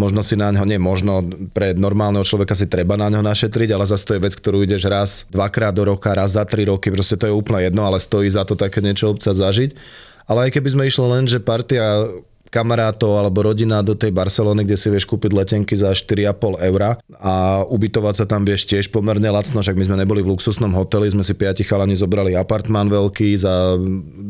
možno 0.00 0.24
si 0.24 0.40
na 0.40 0.48
ňo, 0.48 0.64
nie 0.64 0.80
možno, 0.80 1.20
pre 1.52 1.76
normálneho 1.76 2.24
človeka 2.24 2.56
si 2.56 2.64
treba 2.64 2.96
na 2.96 3.12
ňo 3.12 3.20
našetriť, 3.20 3.76
ale 3.76 3.84
zase 3.84 4.08
to 4.08 4.16
je 4.16 4.24
vec, 4.24 4.32
ktorú 4.32 4.64
ideš 4.64 4.88
raz, 4.88 5.28
dvakrát 5.28 5.76
do 5.76 5.84
roka, 5.84 6.16
raz 6.16 6.40
za 6.40 6.48
tri 6.48 6.64
roky, 6.64 6.88
proste 6.88 7.20
to 7.20 7.28
je 7.28 7.36
úplne 7.36 7.68
jedno, 7.68 7.84
ale 7.84 8.00
stojí 8.00 8.32
za 8.32 8.48
to 8.48 8.56
také 8.56 8.80
niečo 8.80 9.12
obca 9.12 9.36
zažiť. 9.36 9.76
Ale 10.24 10.48
aj 10.48 10.56
keby 10.56 10.68
sme 10.72 10.88
išli 10.88 11.04
len, 11.04 11.28
že 11.28 11.44
partia 11.44 12.08
kamarátov 12.50 13.14
alebo 13.14 13.46
rodina 13.46 13.80
do 13.80 13.94
tej 13.94 14.10
Barcelony, 14.10 14.66
kde 14.66 14.76
si 14.76 14.90
vieš 14.90 15.06
kúpiť 15.06 15.30
letenky 15.30 15.78
za 15.78 15.94
4,5 15.94 16.58
eura 16.66 16.98
a 17.22 17.62
ubytovať 17.70 18.14
sa 18.18 18.26
tam 18.26 18.42
vieš 18.42 18.66
tiež 18.66 18.90
pomerne 18.90 19.30
lacno, 19.30 19.62
však 19.62 19.78
my 19.78 19.86
sme 19.86 19.96
neboli 20.02 20.20
v 20.20 20.34
luxusnom 20.34 20.74
hoteli, 20.74 21.14
sme 21.14 21.22
si 21.22 21.38
piati 21.38 21.62
chalani 21.62 21.94
zobrali 21.94 22.34
apartmán 22.34 22.90
veľký 22.90 23.38
za 23.38 23.78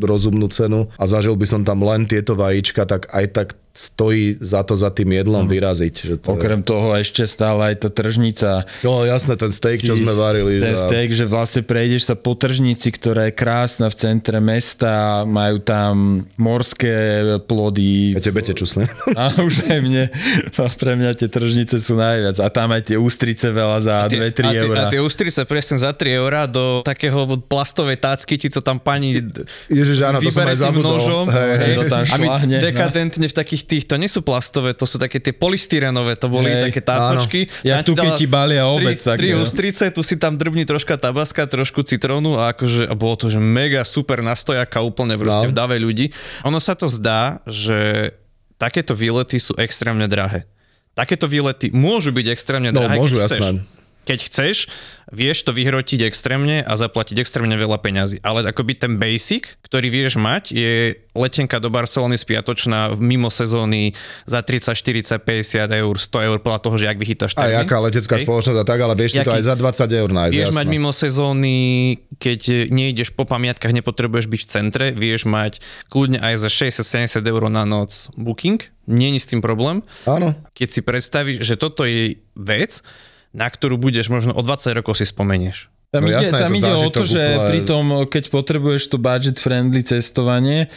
rozumnú 0.04 0.52
cenu 0.52 0.84
a 1.00 1.04
zažil 1.08 1.34
by 1.34 1.48
som 1.48 1.64
tam 1.64 1.80
len 1.80 2.04
tieto 2.04 2.36
vajíčka, 2.36 2.84
tak 2.84 3.08
aj 3.08 3.24
tak 3.32 3.48
stojí 3.70 4.34
za 4.42 4.66
to 4.66 4.74
za 4.74 4.90
tým 4.90 5.14
jedlom 5.14 5.46
mm. 5.46 5.50
vyraziť. 5.50 5.94
Že 5.94 6.14
to 6.18 6.26
Okrem 6.34 6.60
je... 6.60 6.66
toho 6.66 6.88
ešte 6.98 7.22
stále 7.24 7.72
aj 7.72 7.86
tá 7.86 7.88
tržnica. 7.88 8.66
No 8.82 9.06
jasné, 9.06 9.38
ten 9.38 9.54
steak, 9.54 9.78
čo 9.78 9.94
sme 9.94 10.10
varili. 10.10 10.58
Ten 10.58 10.74
a... 10.74 10.80
steak, 10.80 11.14
že 11.14 11.24
vlastne 11.24 11.62
prejdeš 11.62 12.10
sa 12.10 12.14
po 12.18 12.34
tržnici, 12.34 12.90
ktorá 12.90 13.30
je 13.30 13.34
krásna 13.34 13.86
v 13.86 13.96
centre 13.96 14.38
mesta, 14.42 15.22
majú 15.22 15.62
tam 15.62 16.26
morské 16.34 17.22
plody. 17.46 18.18
A 18.18 18.20
tebe 18.20 18.42
tie 18.42 18.54
čusne. 18.58 18.90
A 19.20 19.30
už 19.38 19.70
aj 19.70 19.78
mne. 19.80 20.10
Pre 20.54 20.92
mňa 20.98 21.14
tie 21.14 21.28
tržnice 21.30 21.78
sú 21.78 21.94
najviac. 21.94 22.42
A 22.42 22.46
tam 22.50 22.74
aj 22.74 22.90
tie 22.90 22.96
ústrice 22.98 23.48
veľa 23.54 23.78
za 23.80 23.96
2-3 24.10 24.66
eur. 24.66 24.74
A 24.76 24.90
tie 24.90 25.00
ústrice 25.00 25.46
presne 25.46 25.78
za 25.78 25.94
3 25.94 26.20
eurá 26.20 26.50
do 26.50 26.82
takého 26.82 27.22
plastovej 27.46 28.02
tácky, 28.02 28.34
ti 28.34 28.48
to 28.50 28.58
tam 28.60 28.82
pani 28.82 29.22
Ježiš, 29.70 30.02
áno, 30.02 30.18
to 30.18 30.30
som 30.32 30.46
aj 30.46 30.58
zabudol. 30.58 30.98
Nožom, 30.98 31.26
hej, 31.30 31.52
hej. 31.60 31.74
To 31.76 31.82
tam 31.86 32.02
šláhne, 32.02 32.56
a 32.56 32.60
my 32.60 32.66
dekadentne 32.72 33.26
v 33.28 33.34
takých 33.34 33.59
tých, 33.66 33.84
to 33.88 33.96
nie 33.96 34.06
sú 34.06 34.20
plastové, 34.20 34.76
to 34.76 34.84
sú 34.84 35.00
také 35.00 35.18
tie 35.18 35.32
polystyrenové, 35.32 36.16
to 36.20 36.28
boli 36.30 36.52
Hej, 36.52 36.70
také 36.70 36.80
tácočky. 36.84 37.40
Ja 37.64 37.80
tu 37.80 37.96
keď 37.96 38.16
ti 38.16 38.26
balia 38.28 38.68
obed. 38.68 38.96
Tri, 38.96 39.04
tak, 39.04 39.16
tri 39.18 39.34
ústrice, 39.34 39.88
tu 39.90 40.04
si 40.04 40.20
tam 40.20 40.36
drbni 40.36 40.68
troška 40.68 41.00
tabaska, 41.00 41.48
trošku 41.48 41.82
citrónu 41.82 42.38
a 42.38 42.52
akože 42.52 42.86
a 42.86 42.94
bolo 42.94 43.16
to, 43.16 43.26
že 43.32 43.40
mega 43.42 43.82
super 43.82 44.20
nastojaka 44.20 44.80
úplne 44.84 45.16
proste 45.16 45.48
no. 45.48 45.50
v 45.50 45.56
dave 45.56 45.76
ľudí. 45.80 46.06
Ono 46.44 46.60
sa 46.60 46.76
to 46.76 46.86
zdá, 46.86 47.40
že 47.48 48.12
takéto 48.60 48.92
výlety 48.92 49.40
sú 49.40 49.56
extrémne 49.56 50.04
drahé. 50.04 50.44
Takéto 50.92 51.24
výlety 51.24 51.72
môžu 51.72 52.12
byť 52.12 52.26
extrémne 52.28 52.70
no, 52.70 52.84
drahé, 52.84 52.96
môžu, 53.00 53.16
keď 53.16 53.40
jasné. 53.40 53.79
Keď 54.10 54.26
chceš, 54.26 54.66
vieš 55.14 55.46
to 55.46 55.54
vyhrotiť 55.54 56.02
extrémne 56.02 56.66
a 56.66 56.74
zaplatiť 56.74 57.22
extrémne 57.22 57.54
veľa 57.54 57.78
peňazí. 57.78 58.18
Ale 58.26 58.42
akoby 58.42 58.74
ten 58.74 58.98
basic, 58.98 59.54
ktorý 59.62 59.86
vieš 59.86 60.18
mať, 60.18 60.50
je 60.50 60.98
letenka 61.14 61.62
do 61.62 61.70
Barcelony 61.70 62.18
spiatočná 62.18 62.98
mimo 62.98 63.30
sezóny 63.30 63.94
za 64.26 64.42
30, 64.42 64.74
40, 64.74 65.22
50 65.22 65.78
eur, 65.78 65.94
100 65.94 66.26
eur 66.26 66.38
podľa 66.42 66.60
toho, 66.62 66.74
že 66.74 66.90
ak 66.90 66.98
vychytáš 66.98 67.38
termín. 67.38 67.54
A 67.54 67.62
jaká 67.62 67.78
letecká 67.78 68.18
Hej. 68.18 68.26
spoločnosť 68.26 68.58
a 68.58 68.66
tak, 68.66 68.78
ale 68.82 68.94
vieš 68.98 69.14
si 69.14 69.22
to 69.22 69.30
aj 69.30 69.44
za 69.46 69.54
20 69.54 70.00
eur 70.02 70.10
nájsť. 70.10 70.34
Vieš 70.34 70.50
jasno. 70.50 70.58
mať 70.58 70.66
mimo 70.66 70.90
sezóny, 70.90 71.54
keď 72.18 72.40
nejdeš 72.70 73.14
po 73.14 73.22
pamiatkách, 73.30 73.70
nepotrebuješ 73.70 74.26
byť 74.26 74.40
v 74.42 74.48
centre, 74.50 74.86
vieš 74.90 75.30
mať 75.30 75.62
kľudne 75.86 76.18
aj 76.18 76.34
za 76.42 76.50
60-70 76.50 77.22
eur 77.30 77.42
na 77.46 77.62
noc 77.62 78.10
booking, 78.18 78.58
je 78.90 79.22
s 79.22 79.30
tým 79.30 79.38
problém. 79.38 79.86
Áno. 80.02 80.34
Keď 80.50 80.68
si 80.70 80.80
predstavíš, 80.82 81.46
že 81.46 81.54
toto 81.54 81.86
je 81.86 82.18
vec, 82.34 82.82
na 83.30 83.46
ktorú 83.46 83.78
budeš 83.78 84.10
možno 84.10 84.34
o 84.34 84.42
20 84.42 84.78
rokov 84.78 84.98
si 84.98 85.06
spomenieš. 85.06 85.70
Tam, 85.90 86.06
no 86.06 86.10
ide, 86.10 86.22
jasné, 86.22 86.38
tam 86.46 86.54
ide 86.54 86.70
o 86.70 86.86
to, 86.86 87.02
že 87.02 87.22
pri 87.50 87.66
tom, 87.66 88.06
keď 88.06 88.30
potrebuješ 88.30 88.94
to 88.94 88.96
budget-friendly 89.02 89.82
cestovanie, 89.82 90.70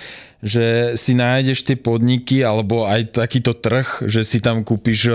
že 0.43 0.99
si 0.99 1.15
nájdeš 1.15 1.63
tie 1.63 1.79
podniky 1.79 2.43
alebo 2.43 2.83
aj 2.83 3.15
takýto 3.15 3.55
trh, 3.55 4.03
že 4.11 4.27
si 4.27 4.43
tam 4.43 4.67
kúpiš 4.67 5.07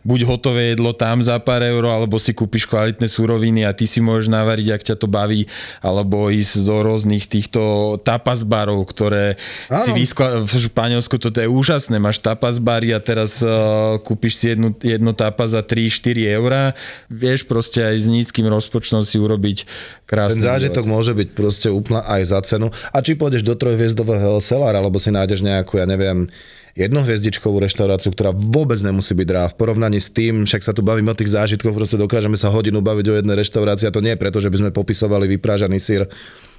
buď 0.00 0.20
hotové 0.24 0.72
jedlo 0.72 0.96
tam 0.96 1.20
za 1.20 1.36
pár 1.44 1.60
eur, 1.60 1.84
alebo 1.84 2.16
si 2.16 2.32
kúpiš 2.32 2.64
kvalitné 2.64 3.04
suroviny 3.04 3.68
a 3.68 3.76
ty 3.76 3.84
si 3.84 4.00
môžeš 4.00 4.32
navariť, 4.32 4.68
ak 4.72 4.82
ťa 4.88 4.96
to 4.96 5.06
baví, 5.12 5.44
alebo 5.84 6.32
ísť 6.32 6.64
do 6.64 6.80
rôznych 6.80 7.28
týchto 7.28 7.94
tapas 8.00 8.48
barov, 8.48 8.80
ktoré 8.88 9.36
Áno. 9.68 9.84
si 9.84 9.92
vyskla... 9.92 10.40
v 10.40 10.52
Španielsku 10.72 11.20
toto 11.20 11.36
je 11.36 11.52
úžasné, 11.52 12.00
máš 12.00 12.24
tapas 12.24 12.56
bary 12.56 12.96
a 12.96 13.00
teraz 13.04 13.44
uh, 13.44 14.00
kúpiš 14.00 14.40
si 14.40 14.56
jednu, 14.56 14.72
jedno 14.80 15.12
tapas 15.12 15.52
za 15.52 15.60
3-4 15.60 16.32
eurá, 16.32 16.72
vieš 17.12 17.44
proste 17.44 17.84
aj 17.84 17.96
s 18.00 18.06
nízkym 18.08 18.48
rozpočtom 18.48 19.04
si 19.04 19.20
urobiť 19.20 19.68
krásny 20.08 20.40
Ten 20.40 20.48
zážitok 20.48 20.84
môže 20.88 21.12
byť 21.12 21.28
proste 21.36 21.68
úplne 21.68 22.00
aj 22.04 22.22
za 22.24 22.40
cenu. 22.40 22.72
A 22.92 22.98
či 23.04 23.16
pôjdeš 23.16 23.44
do 23.44 23.52
trojhviezdového 23.52 24.40
Cellar, 24.62 24.78
alebo 24.78 25.02
si 25.02 25.10
nájdeš 25.10 25.42
nejakú, 25.42 25.82
ja 25.82 25.86
neviem, 25.90 26.30
jednohviezdičkovú 26.78 27.58
reštauráciu, 27.66 28.14
ktorá 28.14 28.30
vôbec 28.30 28.78
nemusí 28.78 29.10
byť 29.10 29.26
drahá. 29.26 29.50
V 29.50 29.58
porovnaní 29.58 29.98
s 29.98 30.14
tým, 30.14 30.46
však 30.46 30.62
sa 30.62 30.70
tu 30.70 30.86
bavíme 30.86 31.10
o 31.10 31.18
tých 31.18 31.34
zážitkoch, 31.34 31.74
proste 31.74 31.98
dokážeme 31.98 32.38
sa 32.38 32.48
hodinu 32.48 32.78
baviť 32.78 33.06
o 33.10 33.14
jednej 33.18 33.36
reštaurácii 33.42 33.90
a 33.90 33.92
to 33.92 33.98
nie 33.98 34.14
je 34.14 34.22
preto, 34.22 34.38
že 34.38 34.48
by 34.48 34.56
sme 34.62 34.70
popisovali 34.70 35.26
vyprážaný 35.34 35.82
sír 35.82 36.06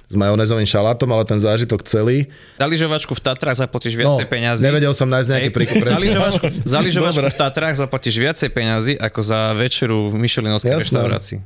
s 0.04 0.14
majonézovým 0.20 0.68
šalátom, 0.68 1.08
ale 1.16 1.24
ten 1.24 1.40
zážitok 1.40 1.80
celý. 1.88 2.28
Za 2.60 2.68
lyžovačku 2.68 3.16
v 3.16 3.22
Tatrách 3.24 3.56
zaplatíš 3.56 3.96
viacej 3.96 4.28
no, 4.28 4.30
peňazí. 4.30 4.62
Nevedel 4.68 4.92
som 4.92 5.08
nájsť 5.08 5.28
nejaký 5.32 5.50
príklad. 5.56 5.80
Za 5.80 5.96
lyžovačku, 5.96 6.46
za 6.60 6.78
lyžovačku 6.84 7.28
v 7.32 7.38
Tatrách 7.40 7.76
zaplatíš 7.80 8.14
viacej 8.20 8.48
peňazí 8.52 8.92
ako 9.00 9.20
za 9.24 9.56
večeru 9.56 10.12
v 10.12 10.20
Michelinovskej 10.20 10.76
reštaurácii. 10.76 11.40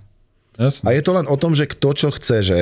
Jasne. 0.59 0.85
A 0.85 0.89
je 0.91 1.03
to 1.07 1.15
len 1.15 1.31
o 1.31 1.39
tom, 1.39 1.55
že 1.55 1.71
kto 1.71 1.95
čo 1.95 2.11
chce, 2.11 2.43
že 2.43 2.61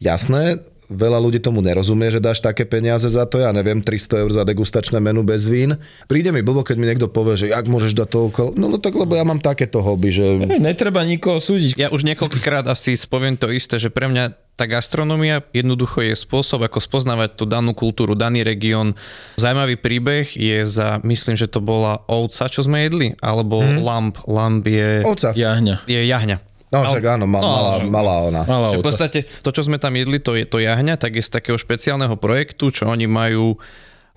jasné, 0.00 0.64
veľa 0.88 1.18
ľudí 1.20 1.40
tomu 1.40 1.64
nerozumie, 1.64 2.12
že 2.12 2.20
dáš 2.20 2.40
také 2.44 2.68
peniaze 2.68 3.06
za 3.08 3.24
to, 3.24 3.40
ja 3.40 3.50
neviem, 3.52 3.80
300 3.80 4.22
eur 4.24 4.30
za 4.32 4.42
degustačné 4.44 4.98
menu 5.00 5.24
bez 5.24 5.44
vín. 5.44 5.76
Príde 6.08 6.32
mi 6.32 6.44
blbo, 6.44 6.64
keď 6.64 6.76
mi 6.76 6.86
niekto 6.88 7.08
povie, 7.08 7.36
že 7.40 7.46
jak 7.52 7.66
môžeš 7.68 7.96
dať 7.96 8.08
toľko, 8.08 8.40
no, 8.58 8.68
no 8.70 8.76
tak 8.80 8.96
lebo 8.96 9.16
ja 9.16 9.24
mám 9.24 9.40
takéto 9.40 9.80
hobby, 9.80 10.12
že... 10.12 10.24
Hey, 10.44 10.60
netreba 10.60 11.04
nikoho 11.04 11.40
súdiť. 11.40 11.76
Ja 11.76 11.88
už 11.92 12.04
niekoľkokrát 12.08 12.68
asi 12.68 12.96
spoviem 12.96 13.36
to 13.36 13.48
isté, 13.52 13.80
že 13.80 13.88
pre 13.92 14.08
mňa 14.08 14.44
tá 14.54 14.70
gastronomia 14.70 15.42
jednoducho 15.50 16.06
je 16.06 16.14
spôsob, 16.14 16.62
ako 16.62 16.78
spoznávať 16.78 17.34
tú 17.34 17.44
danú 17.44 17.74
kultúru, 17.74 18.14
daný 18.14 18.46
región. 18.46 18.94
Zajímavý 19.34 19.74
príbeh 19.74 20.30
je 20.30 20.62
za, 20.62 21.02
myslím, 21.02 21.34
že 21.34 21.50
to 21.50 21.58
bola 21.58 22.06
ovca, 22.06 22.46
čo 22.46 22.62
sme 22.62 22.86
jedli, 22.86 23.18
alebo 23.18 23.58
hmm. 23.58 23.82
lamp. 23.82 24.14
Lamp 24.30 24.62
je... 24.62 25.02
Ovca. 25.02 25.34
Jahňa. 25.34 25.82
Je 25.90 25.98
jahňa 26.06 26.53
No 26.74 26.90
však 26.90 27.04
áno, 27.06 27.24
ma, 27.30 27.38
No, 27.38 27.46
malá, 27.46 27.72
že- 27.78 27.86
malá 27.86 28.14
ona. 28.26 28.42
Malá 28.42 28.68
Že 28.74 28.78
v 28.82 28.86
podstate 28.86 29.18
to, 29.46 29.50
čo 29.54 29.62
sme 29.62 29.78
tam 29.78 29.94
jedli, 29.94 30.18
to, 30.18 30.34
je, 30.34 30.42
to 30.42 30.58
jahňa, 30.58 30.98
tak 30.98 31.14
je 31.14 31.22
z 31.22 31.30
takého 31.30 31.54
špeciálneho 31.54 32.18
projektu, 32.18 32.74
čo 32.74 32.90
oni 32.90 33.06
majú, 33.06 33.54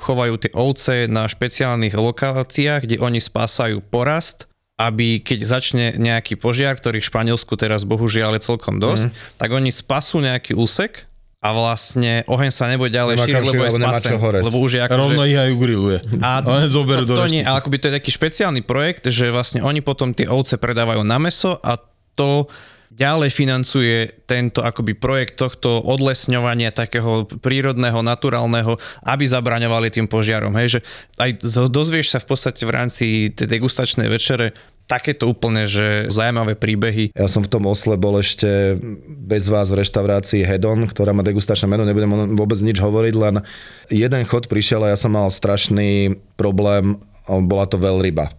chovajú 0.02 0.34
tie 0.42 0.52
ovce 0.58 1.06
na 1.06 1.30
špeciálnych 1.30 1.94
lokáciách, 1.94 2.90
kde 2.90 2.98
oni 2.98 3.22
spásajú 3.22 3.86
porast, 3.86 4.50
aby 4.78 5.22
keď 5.22 5.40
začne 5.42 5.86
nejaký 5.98 6.38
požiar, 6.38 6.78
ktorý 6.78 7.02
v 7.02 7.10
Španielsku 7.10 7.54
teraz 7.58 7.82
bohužiaľ 7.82 8.38
je 8.38 8.42
celkom 8.46 8.78
dosť, 8.78 9.10
mm. 9.10 9.14
tak 9.42 9.50
oni 9.50 9.74
spasú 9.74 10.22
nejaký 10.22 10.54
úsek 10.54 11.10
a 11.38 11.54
vlastne 11.54 12.26
oheň 12.26 12.50
sa 12.50 12.66
nebude 12.66 12.94
ďalej 12.94 13.22
šíriť, 13.22 13.46
lebo 13.46 13.62
je 13.66 13.72
šíriť, 13.78 14.46
lebo 14.46 14.58
už 14.58 14.72
je 14.78 14.82
ako, 14.82 14.94
Rovno 14.98 15.22
že... 15.26 15.30
ich 15.34 15.38
aj 15.38 15.50
ugrilluje. 15.54 15.98
A 16.22 16.30
to, 16.46 16.82
do 17.06 17.14
to 17.14 17.26
nie, 17.30 17.46
ale 17.46 17.62
akoby 17.62 17.78
to 17.78 17.90
je 17.90 17.94
taký 17.98 18.10
špeciálny 18.10 18.62
projekt, 18.66 19.06
že 19.10 19.30
vlastne 19.30 19.62
oni 19.62 19.86
potom 19.86 20.14
tie 20.18 20.26
ovce 20.26 20.58
predávajú 20.58 21.06
na 21.06 21.18
meso 21.22 21.58
a 21.62 21.78
to 22.18 22.50
ďalej 22.98 23.30
financuje 23.30 24.26
tento 24.26 24.66
akoby 24.66 24.98
projekt 24.98 25.38
tohto 25.38 25.86
odlesňovania 25.86 26.74
takého 26.74 27.30
prírodného, 27.30 28.02
naturálneho, 28.02 28.82
aby 29.06 29.22
zabraňovali 29.22 29.94
tým 29.94 30.10
požiarom. 30.10 30.50
Hej, 30.58 30.80
že 30.80 30.80
aj 31.22 31.46
dozvieš 31.70 32.18
sa 32.18 32.20
v 32.20 32.34
podstate 32.34 32.66
v 32.66 32.74
rámci 32.74 33.06
tej 33.38 33.46
degustačnej 33.46 34.10
večere 34.10 34.58
takéto 34.88 35.28
úplne, 35.28 35.68
že 35.68 36.08
zaujímavé 36.08 36.56
príbehy. 36.56 37.12
Ja 37.12 37.28
som 37.28 37.44
v 37.44 37.52
tom 37.52 37.68
osle 37.68 38.00
bol 38.00 38.24
ešte 38.24 38.80
bez 39.06 39.52
vás 39.52 39.68
v 39.68 39.84
reštaurácii 39.84 40.48
Hedon, 40.48 40.88
ktorá 40.88 41.12
má 41.12 41.28
degustačné 41.28 41.68
meno, 41.68 41.84
nebudem 41.84 42.34
vôbec 42.40 42.56
nič 42.64 42.80
hovoriť, 42.80 43.14
len 43.20 43.44
jeden 43.92 44.24
chod 44.24 44.48
prišiel 44.48 44.88
a 44.88 44.96
ja 44.96 44.98
som 44.98 45.12
mal 45.12 45.28
strašný 45.28 46.16
problém, 46.40 46.98
bola 47.28 47.68
to 47.68 47.76
veľryba. 47.76 48.32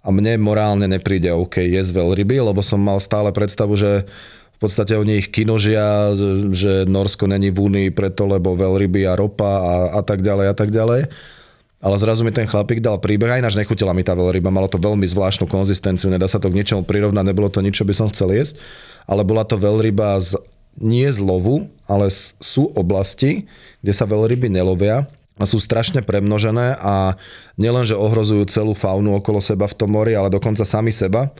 A 0.00 0.08
mne 0.08 0.40
morálne 0.40 0.88
nepríde 0.88 1.28
OK 1.36 1.60
jesť 1.60 2.00
veľryby, 2.00 2.40
lebo 2.40 2.64
som 2.64 2.80
mal 2.80 2.96
stále 3.00 3.28
predstavu, 3.36 3.76
že 3.76 4.08
v 4.56 4.58
podstate 4.58 4.96
oni 4.96 5.24
ich 5.24 5.28
kinožia, 5.32 6.12
že 6.52 6.84
Norsko 6.84 7.24
není 7.28 7.48
v 7.48 7.60
Únii 7.64 7.88
preto, 7.92 8.28
lebo 8.28 8.56
veľryby 8.56 9.08
a 9.08 9.16
ropa 9.16 9.48
a, 9.48 9.74
a 9.96 10.00
tak 10.04 10.20
ďalej 10.20 10.46
a 10.52 10.54
tak 10.56 10.68
ďalej. 10.72 11.08
Ale 11.80 11.96
zrazu 11.96 12.28
mi 12.28 12.32
ten 12.32 12.44
chlapík 12.44 12.84
dal 12.84 13.00
príbeh, 13.00 13.32
aj 13.32 13.40
ináč 13.40 13.56
nechutila 13.56 13.96
mi 13.96 14.04
tá 14.04 14.12
veľryba, 14.12 14.52
malo 14.52 14.68
to 14.68 14.76
veľmi 14.76 15.08
zvláštnu 15.08 15.48
konzistenciu, 15.48 16.12
nedá 16.12 16.28
sa 16.28 16.36
to 16.36 16.52
k 16.52 16.60
ničomu 16.60 16.84
prirovnať, 16.84 17.24
nebolo 17.24 17.48
to 17.48 17.64
nič, 17.64 17.80
čo 17.80 17.88
by 17.88 17.96
som 17.96 18.12
chcel 18.12 18.36
jesť, 18.36 18.60
ale 19.08 19.24
bola 19.24 19.48
to 19.48 19.56
veľryba 19.56 20.20
z, 20.20 20.36
nie 20.76 21.08
z 21.08 21.24
lovu, 21.24 21.72
ale 21.88 22.12
z, 22.12 22.36
sú 22.36 22.68
oblasti, 22.76 23.48
kde 23.80 23.92
sa 23.96 24.04
veľryby 24.04 24.52
nelovia 24.52 25.08
a 25.40 25.44
sú 25.48 25.56
strašne 25.56 26.04
premnožené 26.04 26.76
a 26.76 27.16
nielen, 27.56 27.88
že 27.88 27.96
ohrozujú 27.96 28.44
celú 28.52 28.76
faunu 28.76 29.16
okolo 29.16 29.40
seba 29.40 29.64
v 29.64 29.76
tom 29.80 29.96
mori, 29.96 30.12
ale 30.12 30.28
dokonca 30.28 30.68
sami 30.68 30.92
seba. 30.92 31.32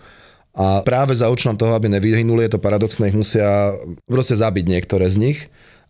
A 0.57 0.81
práve 0.83 1.13
za 1.13 1.29
účelom 1.29 1.55
toho, 1.61 1.77
aby 1.77 1.93
nevyhynuli, 1.93 2.49
je 2.49 2.57
to 2.57 2.65
paradoxné, 2.65 3.13
ich 3.13 3.21
musia 3.21 3.77
proste 4.09 4.35
zabiť 4.35 4.65
niektoré 4.67 5.07
z 5.13 5.17
nich. 5.21 5.39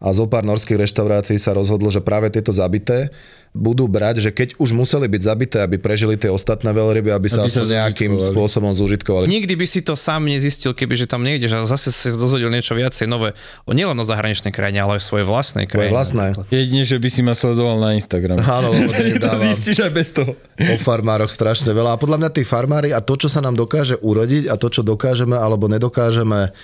A 0.00 0.16
zo 0.16 0.24
pár 0.24 0.48
norských 0.48 0.80
reštaurácií 0.80 1.36
sa 1.36 1.52
rozhodlo, 1.52 1.92
že 1.92 2.00
práve 2.00 2.32
tieto 2.32 2.56
zabité 2.56 3.12
budú 3.52 3.84
brať, 3.84 4.24
že 4.24 4.30
keď 4.32 4.56
už 4.56 4.72
museli 4.72 5.10
byť 5.10 5.22
zabité, 5.26 5.56
aby 5.60 5.76
prežili 5.76 6.16
tie 6.16 6.32
ostatné 6.32 6.72
veľryby, 6.72 7.12
aby 7.12 7.28
sa, 7.28 7.44
Aby 7.44 7.52
sa 7.52 7.66
nejakým 7.66 8.16
spôsobom 8.16 8.72
zúžitkovali. 8.72 9.26
Nikdy 9.26 9.54
by 9.58 9.66
si 9.68 9.84
to 9.84 9.98
sám 9.98 10.24
nezistil, 10.24 10.72
keby 10.72 10.94
že 10.94 11.10
tam 11.10 11.20
nejdeš 11.26 11.52
a 11.52 11.58
zase 11.66 11.92
si 11.92 12.14
dozvedel 12.14 12.48
niečo 12.48 12.78
viacej 12.78 13.10
nové. 13.10 13.34
O 13.66 13.74
nielen 13.74 13.98
o 13.98 14.06
zahraničnej 14.06 14.54
krajine, 14.54 14.86
ale 14.86 14.96
aj 14.96 15.00
o 15.02 15.06
svojej 15.12 15.26
vlastnej 15.26 15.66
Tvoje 15.66 15.90
krajine. 15.90 15.92
vlastné. 15.92 16.26
Jedine, 16.48 16.84
že 16.86 16.96
by 16.96 17.08
si 17.10 17.20
ma 17.26 17.34
sledoval 17.34 17.76
na 17.82 17.90
Instagram. 17.98 18.38
Áno, 18.62 18.70
to 19.20 19.28
zistíš 19.50 19.84
aj 19.84 19.92
bez 19.92 20.14
toho. 20.14 20.32
o 20.56 20.76
farmároch 20.78 21.28
strašne 21.28 21.74
veľa. 21.74 21.98
A 21.98 22.00
podľa 22.00 22.24
mňa 22.24 22.30
tí 22.30 22.46
farmári 22.46 22.94
a 22.94 23.02
to, 23.02 23.18
čo 23.18 23.26
sa 23.26 23.42
nám 23.42 23.58
dokáže 23.58 23.98
urodiť 23.98 24.46
a 24.46 24.54
to, 24.56 24.70
čo 24.70 24.80
dokážeme 24.80 25.34
alebo 25.34 25.66
nedokážeme 25.68 26.54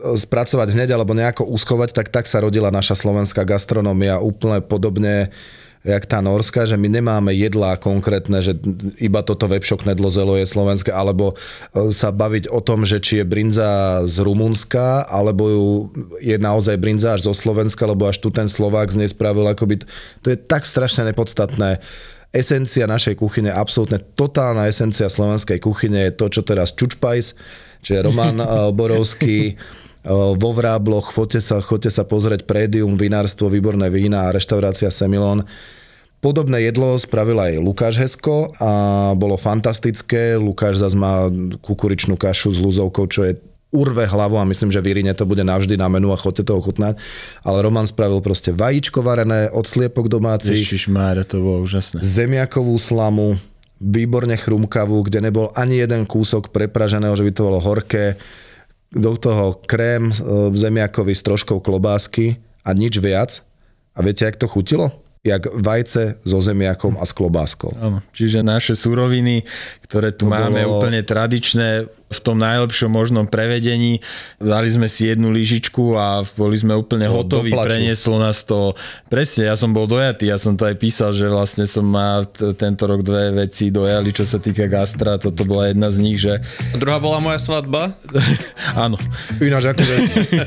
spracovať 0.00 0.74
hneď 0.74 0.94
alebo 0.94 1.14
nejako 1.14 1.46
uschovať, 1.48 1.94
tak 1.94 2.10
tak 2.10 2.26
sa 2.26 2.42
rodila 2.42 2.74
naša 2.74 2.98
slovenská 2.98 3.46
gastronómia 3.46 4.18
úplne 4.18 4.58
podobne 4.58 5.30
jak 5.84 6.08
tá 6.08 6.24
norská, 6.24 6.64
že 6.64 6.80
my 6.80 6.88
nemáme 6.88 7.36
jedlá 7.36 7.76
konkrétne, 7.76 8.40
že 8.40 8.56
iba 8.96 9.20
toto 9.20 9.44
vepšo 9.44 9.84
knedlo 9.84 10.08
zelo 10.08 10.32
je 10.40 10.48
slovenské, 10.48 10.88
alebo 10.88 11.36
e, 11.36 11.92
sa 11.92 12.08
baviť 12.08 12.48
o 12.48 12.64
tom, 12.64 12.88
že 12.88 13.04
či 13.04 13.20
je 13.20 13.28
brinza 13.28 14.00
z 14.08 14.24
Rumunska, 14.24 15.04
alebo 15.04 15.44
ju 15.44 15.66
je 16.24 16.40
naozaj 16.40 16.80
brinza 16.80 17.12
až 17.12 17.28
zo 17.28 17.36
Slovenska, 17.36 17.84
lebo 17.84 18.08
až 18.08 18.16
tu 18.16 18.32
ten 18.32 18.48
Slovák 18.48 18.88
z 18.88 19.04
nej 19.04 19.12
spravil, 19.12 19.44
akoby, 19.44 19.84
to 20.24 20.32
je 20.32 20.40
tak 20.40 20.64
strašne 20.64 21.04
nepodstatné. 21.12 21.76
Esencia 22.32 22.88
našej 22.88 23.20
kuchyne, 23.20 23.52
absolútne 23.52 24.00
totálna 24.16 24.66
esencia 24.66 25.06
slovenskej 25.06 25.60
kuchyne 25.60 26.10
je 26.10 26.16
to, 26.16 26.26
čo 26.32 26.42
teraz 26.42 26.72
Čučpajs, 26.74 27.36
čiže 27.84 28.08
Roman 28.08 28.40
eh, 28.40 28.46
Borovský, 28.72 29.36
vo 30.12 30.50
Vrábloch, 30.52 31.16
choďte 31.16 31.40
sa, 31.40 31.64
choďte 31.64 31.88
sa 31.88 32.04
pozrieť 32.04 32.44
Prédium, 32.44 33.00
vinárstvo, 33.00 33.48
výborné 33.48 33.88
vína 33.88 34.28
a 34.28 34.34
reštaurácia 34.36 34.92
Semilon. 34.92 35.44
Podobné 36.20 36.68
jedlo 36.68 36.96
spravil 36.96 37.36
aj 37.36 37.60
Lukáš 37.60 38.00
Hesko 38.00 38.52
a 38.56 38.70
bolo 39.12 39.36
fantastické. 39.36 40.40
Lukáš 40.40 40.80
zase 40.80 40.96
má 40.96 41.28
kukuričnú 41.60 42.16
kašu 42.16 42.56
s 42.56 42.60
luzovkou, 42.60 43.04
čo 43.08 43.28
je 43.28 43.36
urve 43.74 44.06
hlavu 44.06 44.38
a 44.40 44.48
myslím, 44.48 44.70
že 44.70 44.80
v 44.80 44.94
Irine 44.94 45.12
to 45.12 45.26
bude 45.26 45.42
navždy 45.42 45.74
na 45.74 45.90
menu 45.90 46.14
a 46.14 46.16
chodte 46.16 46.46
to 46.46 46.56
ochutnať. 46.56 46.96
Ale 47.44 47.60
Roman 47.60 47.84
spravil 47.84 48.22
proste 48.22 48.54
vajíčko 48.54 49.02
varené, 49.02 49.50
od 49.50 49.66
sliepok 49.66 50.06
domácich, 50.08 50.64
Ježiš 50.64 50.88
Mária, 50.88 51.26
to 51.26 51.42
bolo 51.42 51.66
úžasné. 51.66 52.00
zemiakovú 52.00 52.72
slamu, 52.78 53.36
výborne 53.82 54.38
chrumkavú, 54.38 55.04
kde 55.04 55.28
nebol 55.28 55.50
ani 55.58 55.82
jeden 55.82 56.06
kúsok 56.06 56.54
prepraženého, 56.54 57.18
že 57.18 57.26
by 57.26 57.32
to 57.34 57.42
bolo 57.42 57.58
horké. 57.60 58.16
Do 58.94 59.18
toho 59.18 59.58
krém 59.66 60.08
e, 60.08 60.14
zemiakový 60.54 61.14
s 61.14 61.22
troškou 61.22 61.58
klobásky 61.60 62.38
a 62.62 62.70
nič 62.72 62.96
viac. 62.98 63.42
A 63.94 64.02
viete, 64.02 64.24
jak 64.24 64.38
to 64.38 64.46
chutilo? 64.46 64.90
Jak 65.24 65.50
vajce 65.56 66.20
so 66.20 66.36
zemiakom 66.38 67.00
a 67.00 67.04
s 67.08 67.16
klobáskou. 67.16 67.72
Áno, 67.80 68.04
čiže 68.12 68.44
naše 68.44 68.76
suroviny, 68.76 69.40
ktoré 69.82 70.12
tu 70.12 70.28
To 70.28 70.36
máme 70.36 70.60
bolo- 70.62 70.84
úplne 70.84 71.00
tradičné, 71.00 71.88
v 72.08 72.20
tom 72.22 72.38
najlepšom 72.38 72.88
možnom 72.88 73.24
prevedení. 73.26 73.98
Dali 74.38 74.68
sme 74.70 74.86
si 74.86 75.10
jednu 75.10 75.34
lyžičku 75.34 75.98
a 75.98 76.22
boli 76.36 76.54
sme 76.54 76.76
úplne 76.76 77.10
Bolo 77.10 77.26
hotoví. 77.26 77.50
do 77.50 77.58
plaču. 77.58 77.68
Prenieslo 77.74 78.16
nás 78.22 78.46
to... 78.46 78.72
Presne, 79.10 79.50
ja 79.50 79.56
som 79.58 79.74
bol 79.74 79.90
dojatý, 79.90 80.30
ja 80.30 80.38
som 80.38 80.54
to 80.54 80.68
aj 80.68 80.76
písal, 80.78 81.10
že 81.10 81.26
vlastne 81.26 81.66
som 81.66 81.86
t- 82.30 82.54
tento 82.54 82.86
rok 82.86 83.02
dve 83.02 83.34
veci 83.34 83.74
dojali, 83.74 84.14
čo 84.14 84.22
sa 84.22 84.38
týka 84.38 84.70
gastra. 84.70 85.18
Toto 85.18 85.42
bola 85.42 85.70
jedna 85.70 85.90
z 85.90 85.96
nich, 86.02 86.18
že 86.22 86.38
A 86.70 86.76
druhá 86.78 87.02
bola 87.02 87.18
moja 87.18 87.40
svadba. 87.40 87.94
áno. 88.84 88.94
Ináč 89.42 89.74
akože 89.74 89.96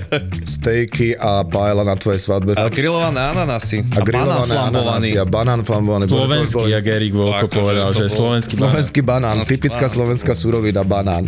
stejky 0.58 1.20
a 1.20 1.44
paella 1.44 1.84
na 1.84 1.96
tvojej 2.00 2.22
svadbe. 2.22 2.56
A 2.56 2.72
grillované 2.72 3.20
ananasy. 3.20 3.84
a 3.92 4.00
grillované 4.04 4.56
banán 4.56 4.72
flambovaný. 4.72 4.88
ananasy 4.88 5.12
a 5.18 5.26
banán 5.28 5.62
flambovaný. 5.68 6.06
Slovenský, 6.08 6.64
jak 6.72 6.86
Erik 6.88 7.14
Volko 7.14 7.48
povedal, 7.52 7.92
že 7.92 8.08
slovenský 8.08 8.56
banán. 8.56 8.72
Slovenský 8.72 9.00
banán, 9.04 9.38
typická 9.44 9.86
slovenská 9.88 10.32
surovina 10.32 10.86
banán. 10.88 11.28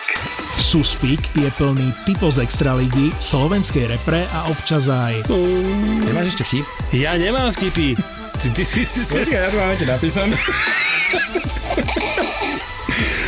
je 0.71 1.51
plný 1.59 1.91
typov 2.07 2.31
z 2.31 2.47
Extraligy, 2.47 3.11
slovenskej 3.19 3.91
repre 3.91 4.23
a 4.31 4.47
občas 4.47 4.87
aj 4.87 5.27
Nemáš 6.07 6.31
ešte 6.31 6.47
vtip? 6.47 6.65
Ja 6.95 7.19
nemám 7.19 7.51
vtipy. 7.51 7.99
Ty, 8.39 8.47
ty, 8.55 8.63
ty, 8.63 8.79
ty, 8.79 9.01
ty. 9.03 9.35
ja 9.35 9.51
to 9.51 9.59
mám 9.59 9.75
napísané. 9.75 10.31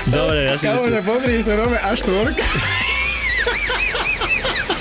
Dobre, 0.07 0.39
ja 0.47 0.55
si 0.55 0.71
myslím. 0.71 1.03
pozri, 1.03 1.43
to 1.43 1.51
nové 1.51 1.75
až 1.83 1.99
tvork. 2.07 2.37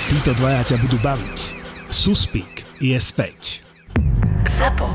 títo 0.07 0.31
dvaja 0.39 0.63
ťa 0.63 0.75
budú 0.87 0.95
baviť. 1.03 1.37
Suspík 1.91 2.63
je 2.79 2.95
späť. 2.95 3.67
ZAPO. 4.55 4.87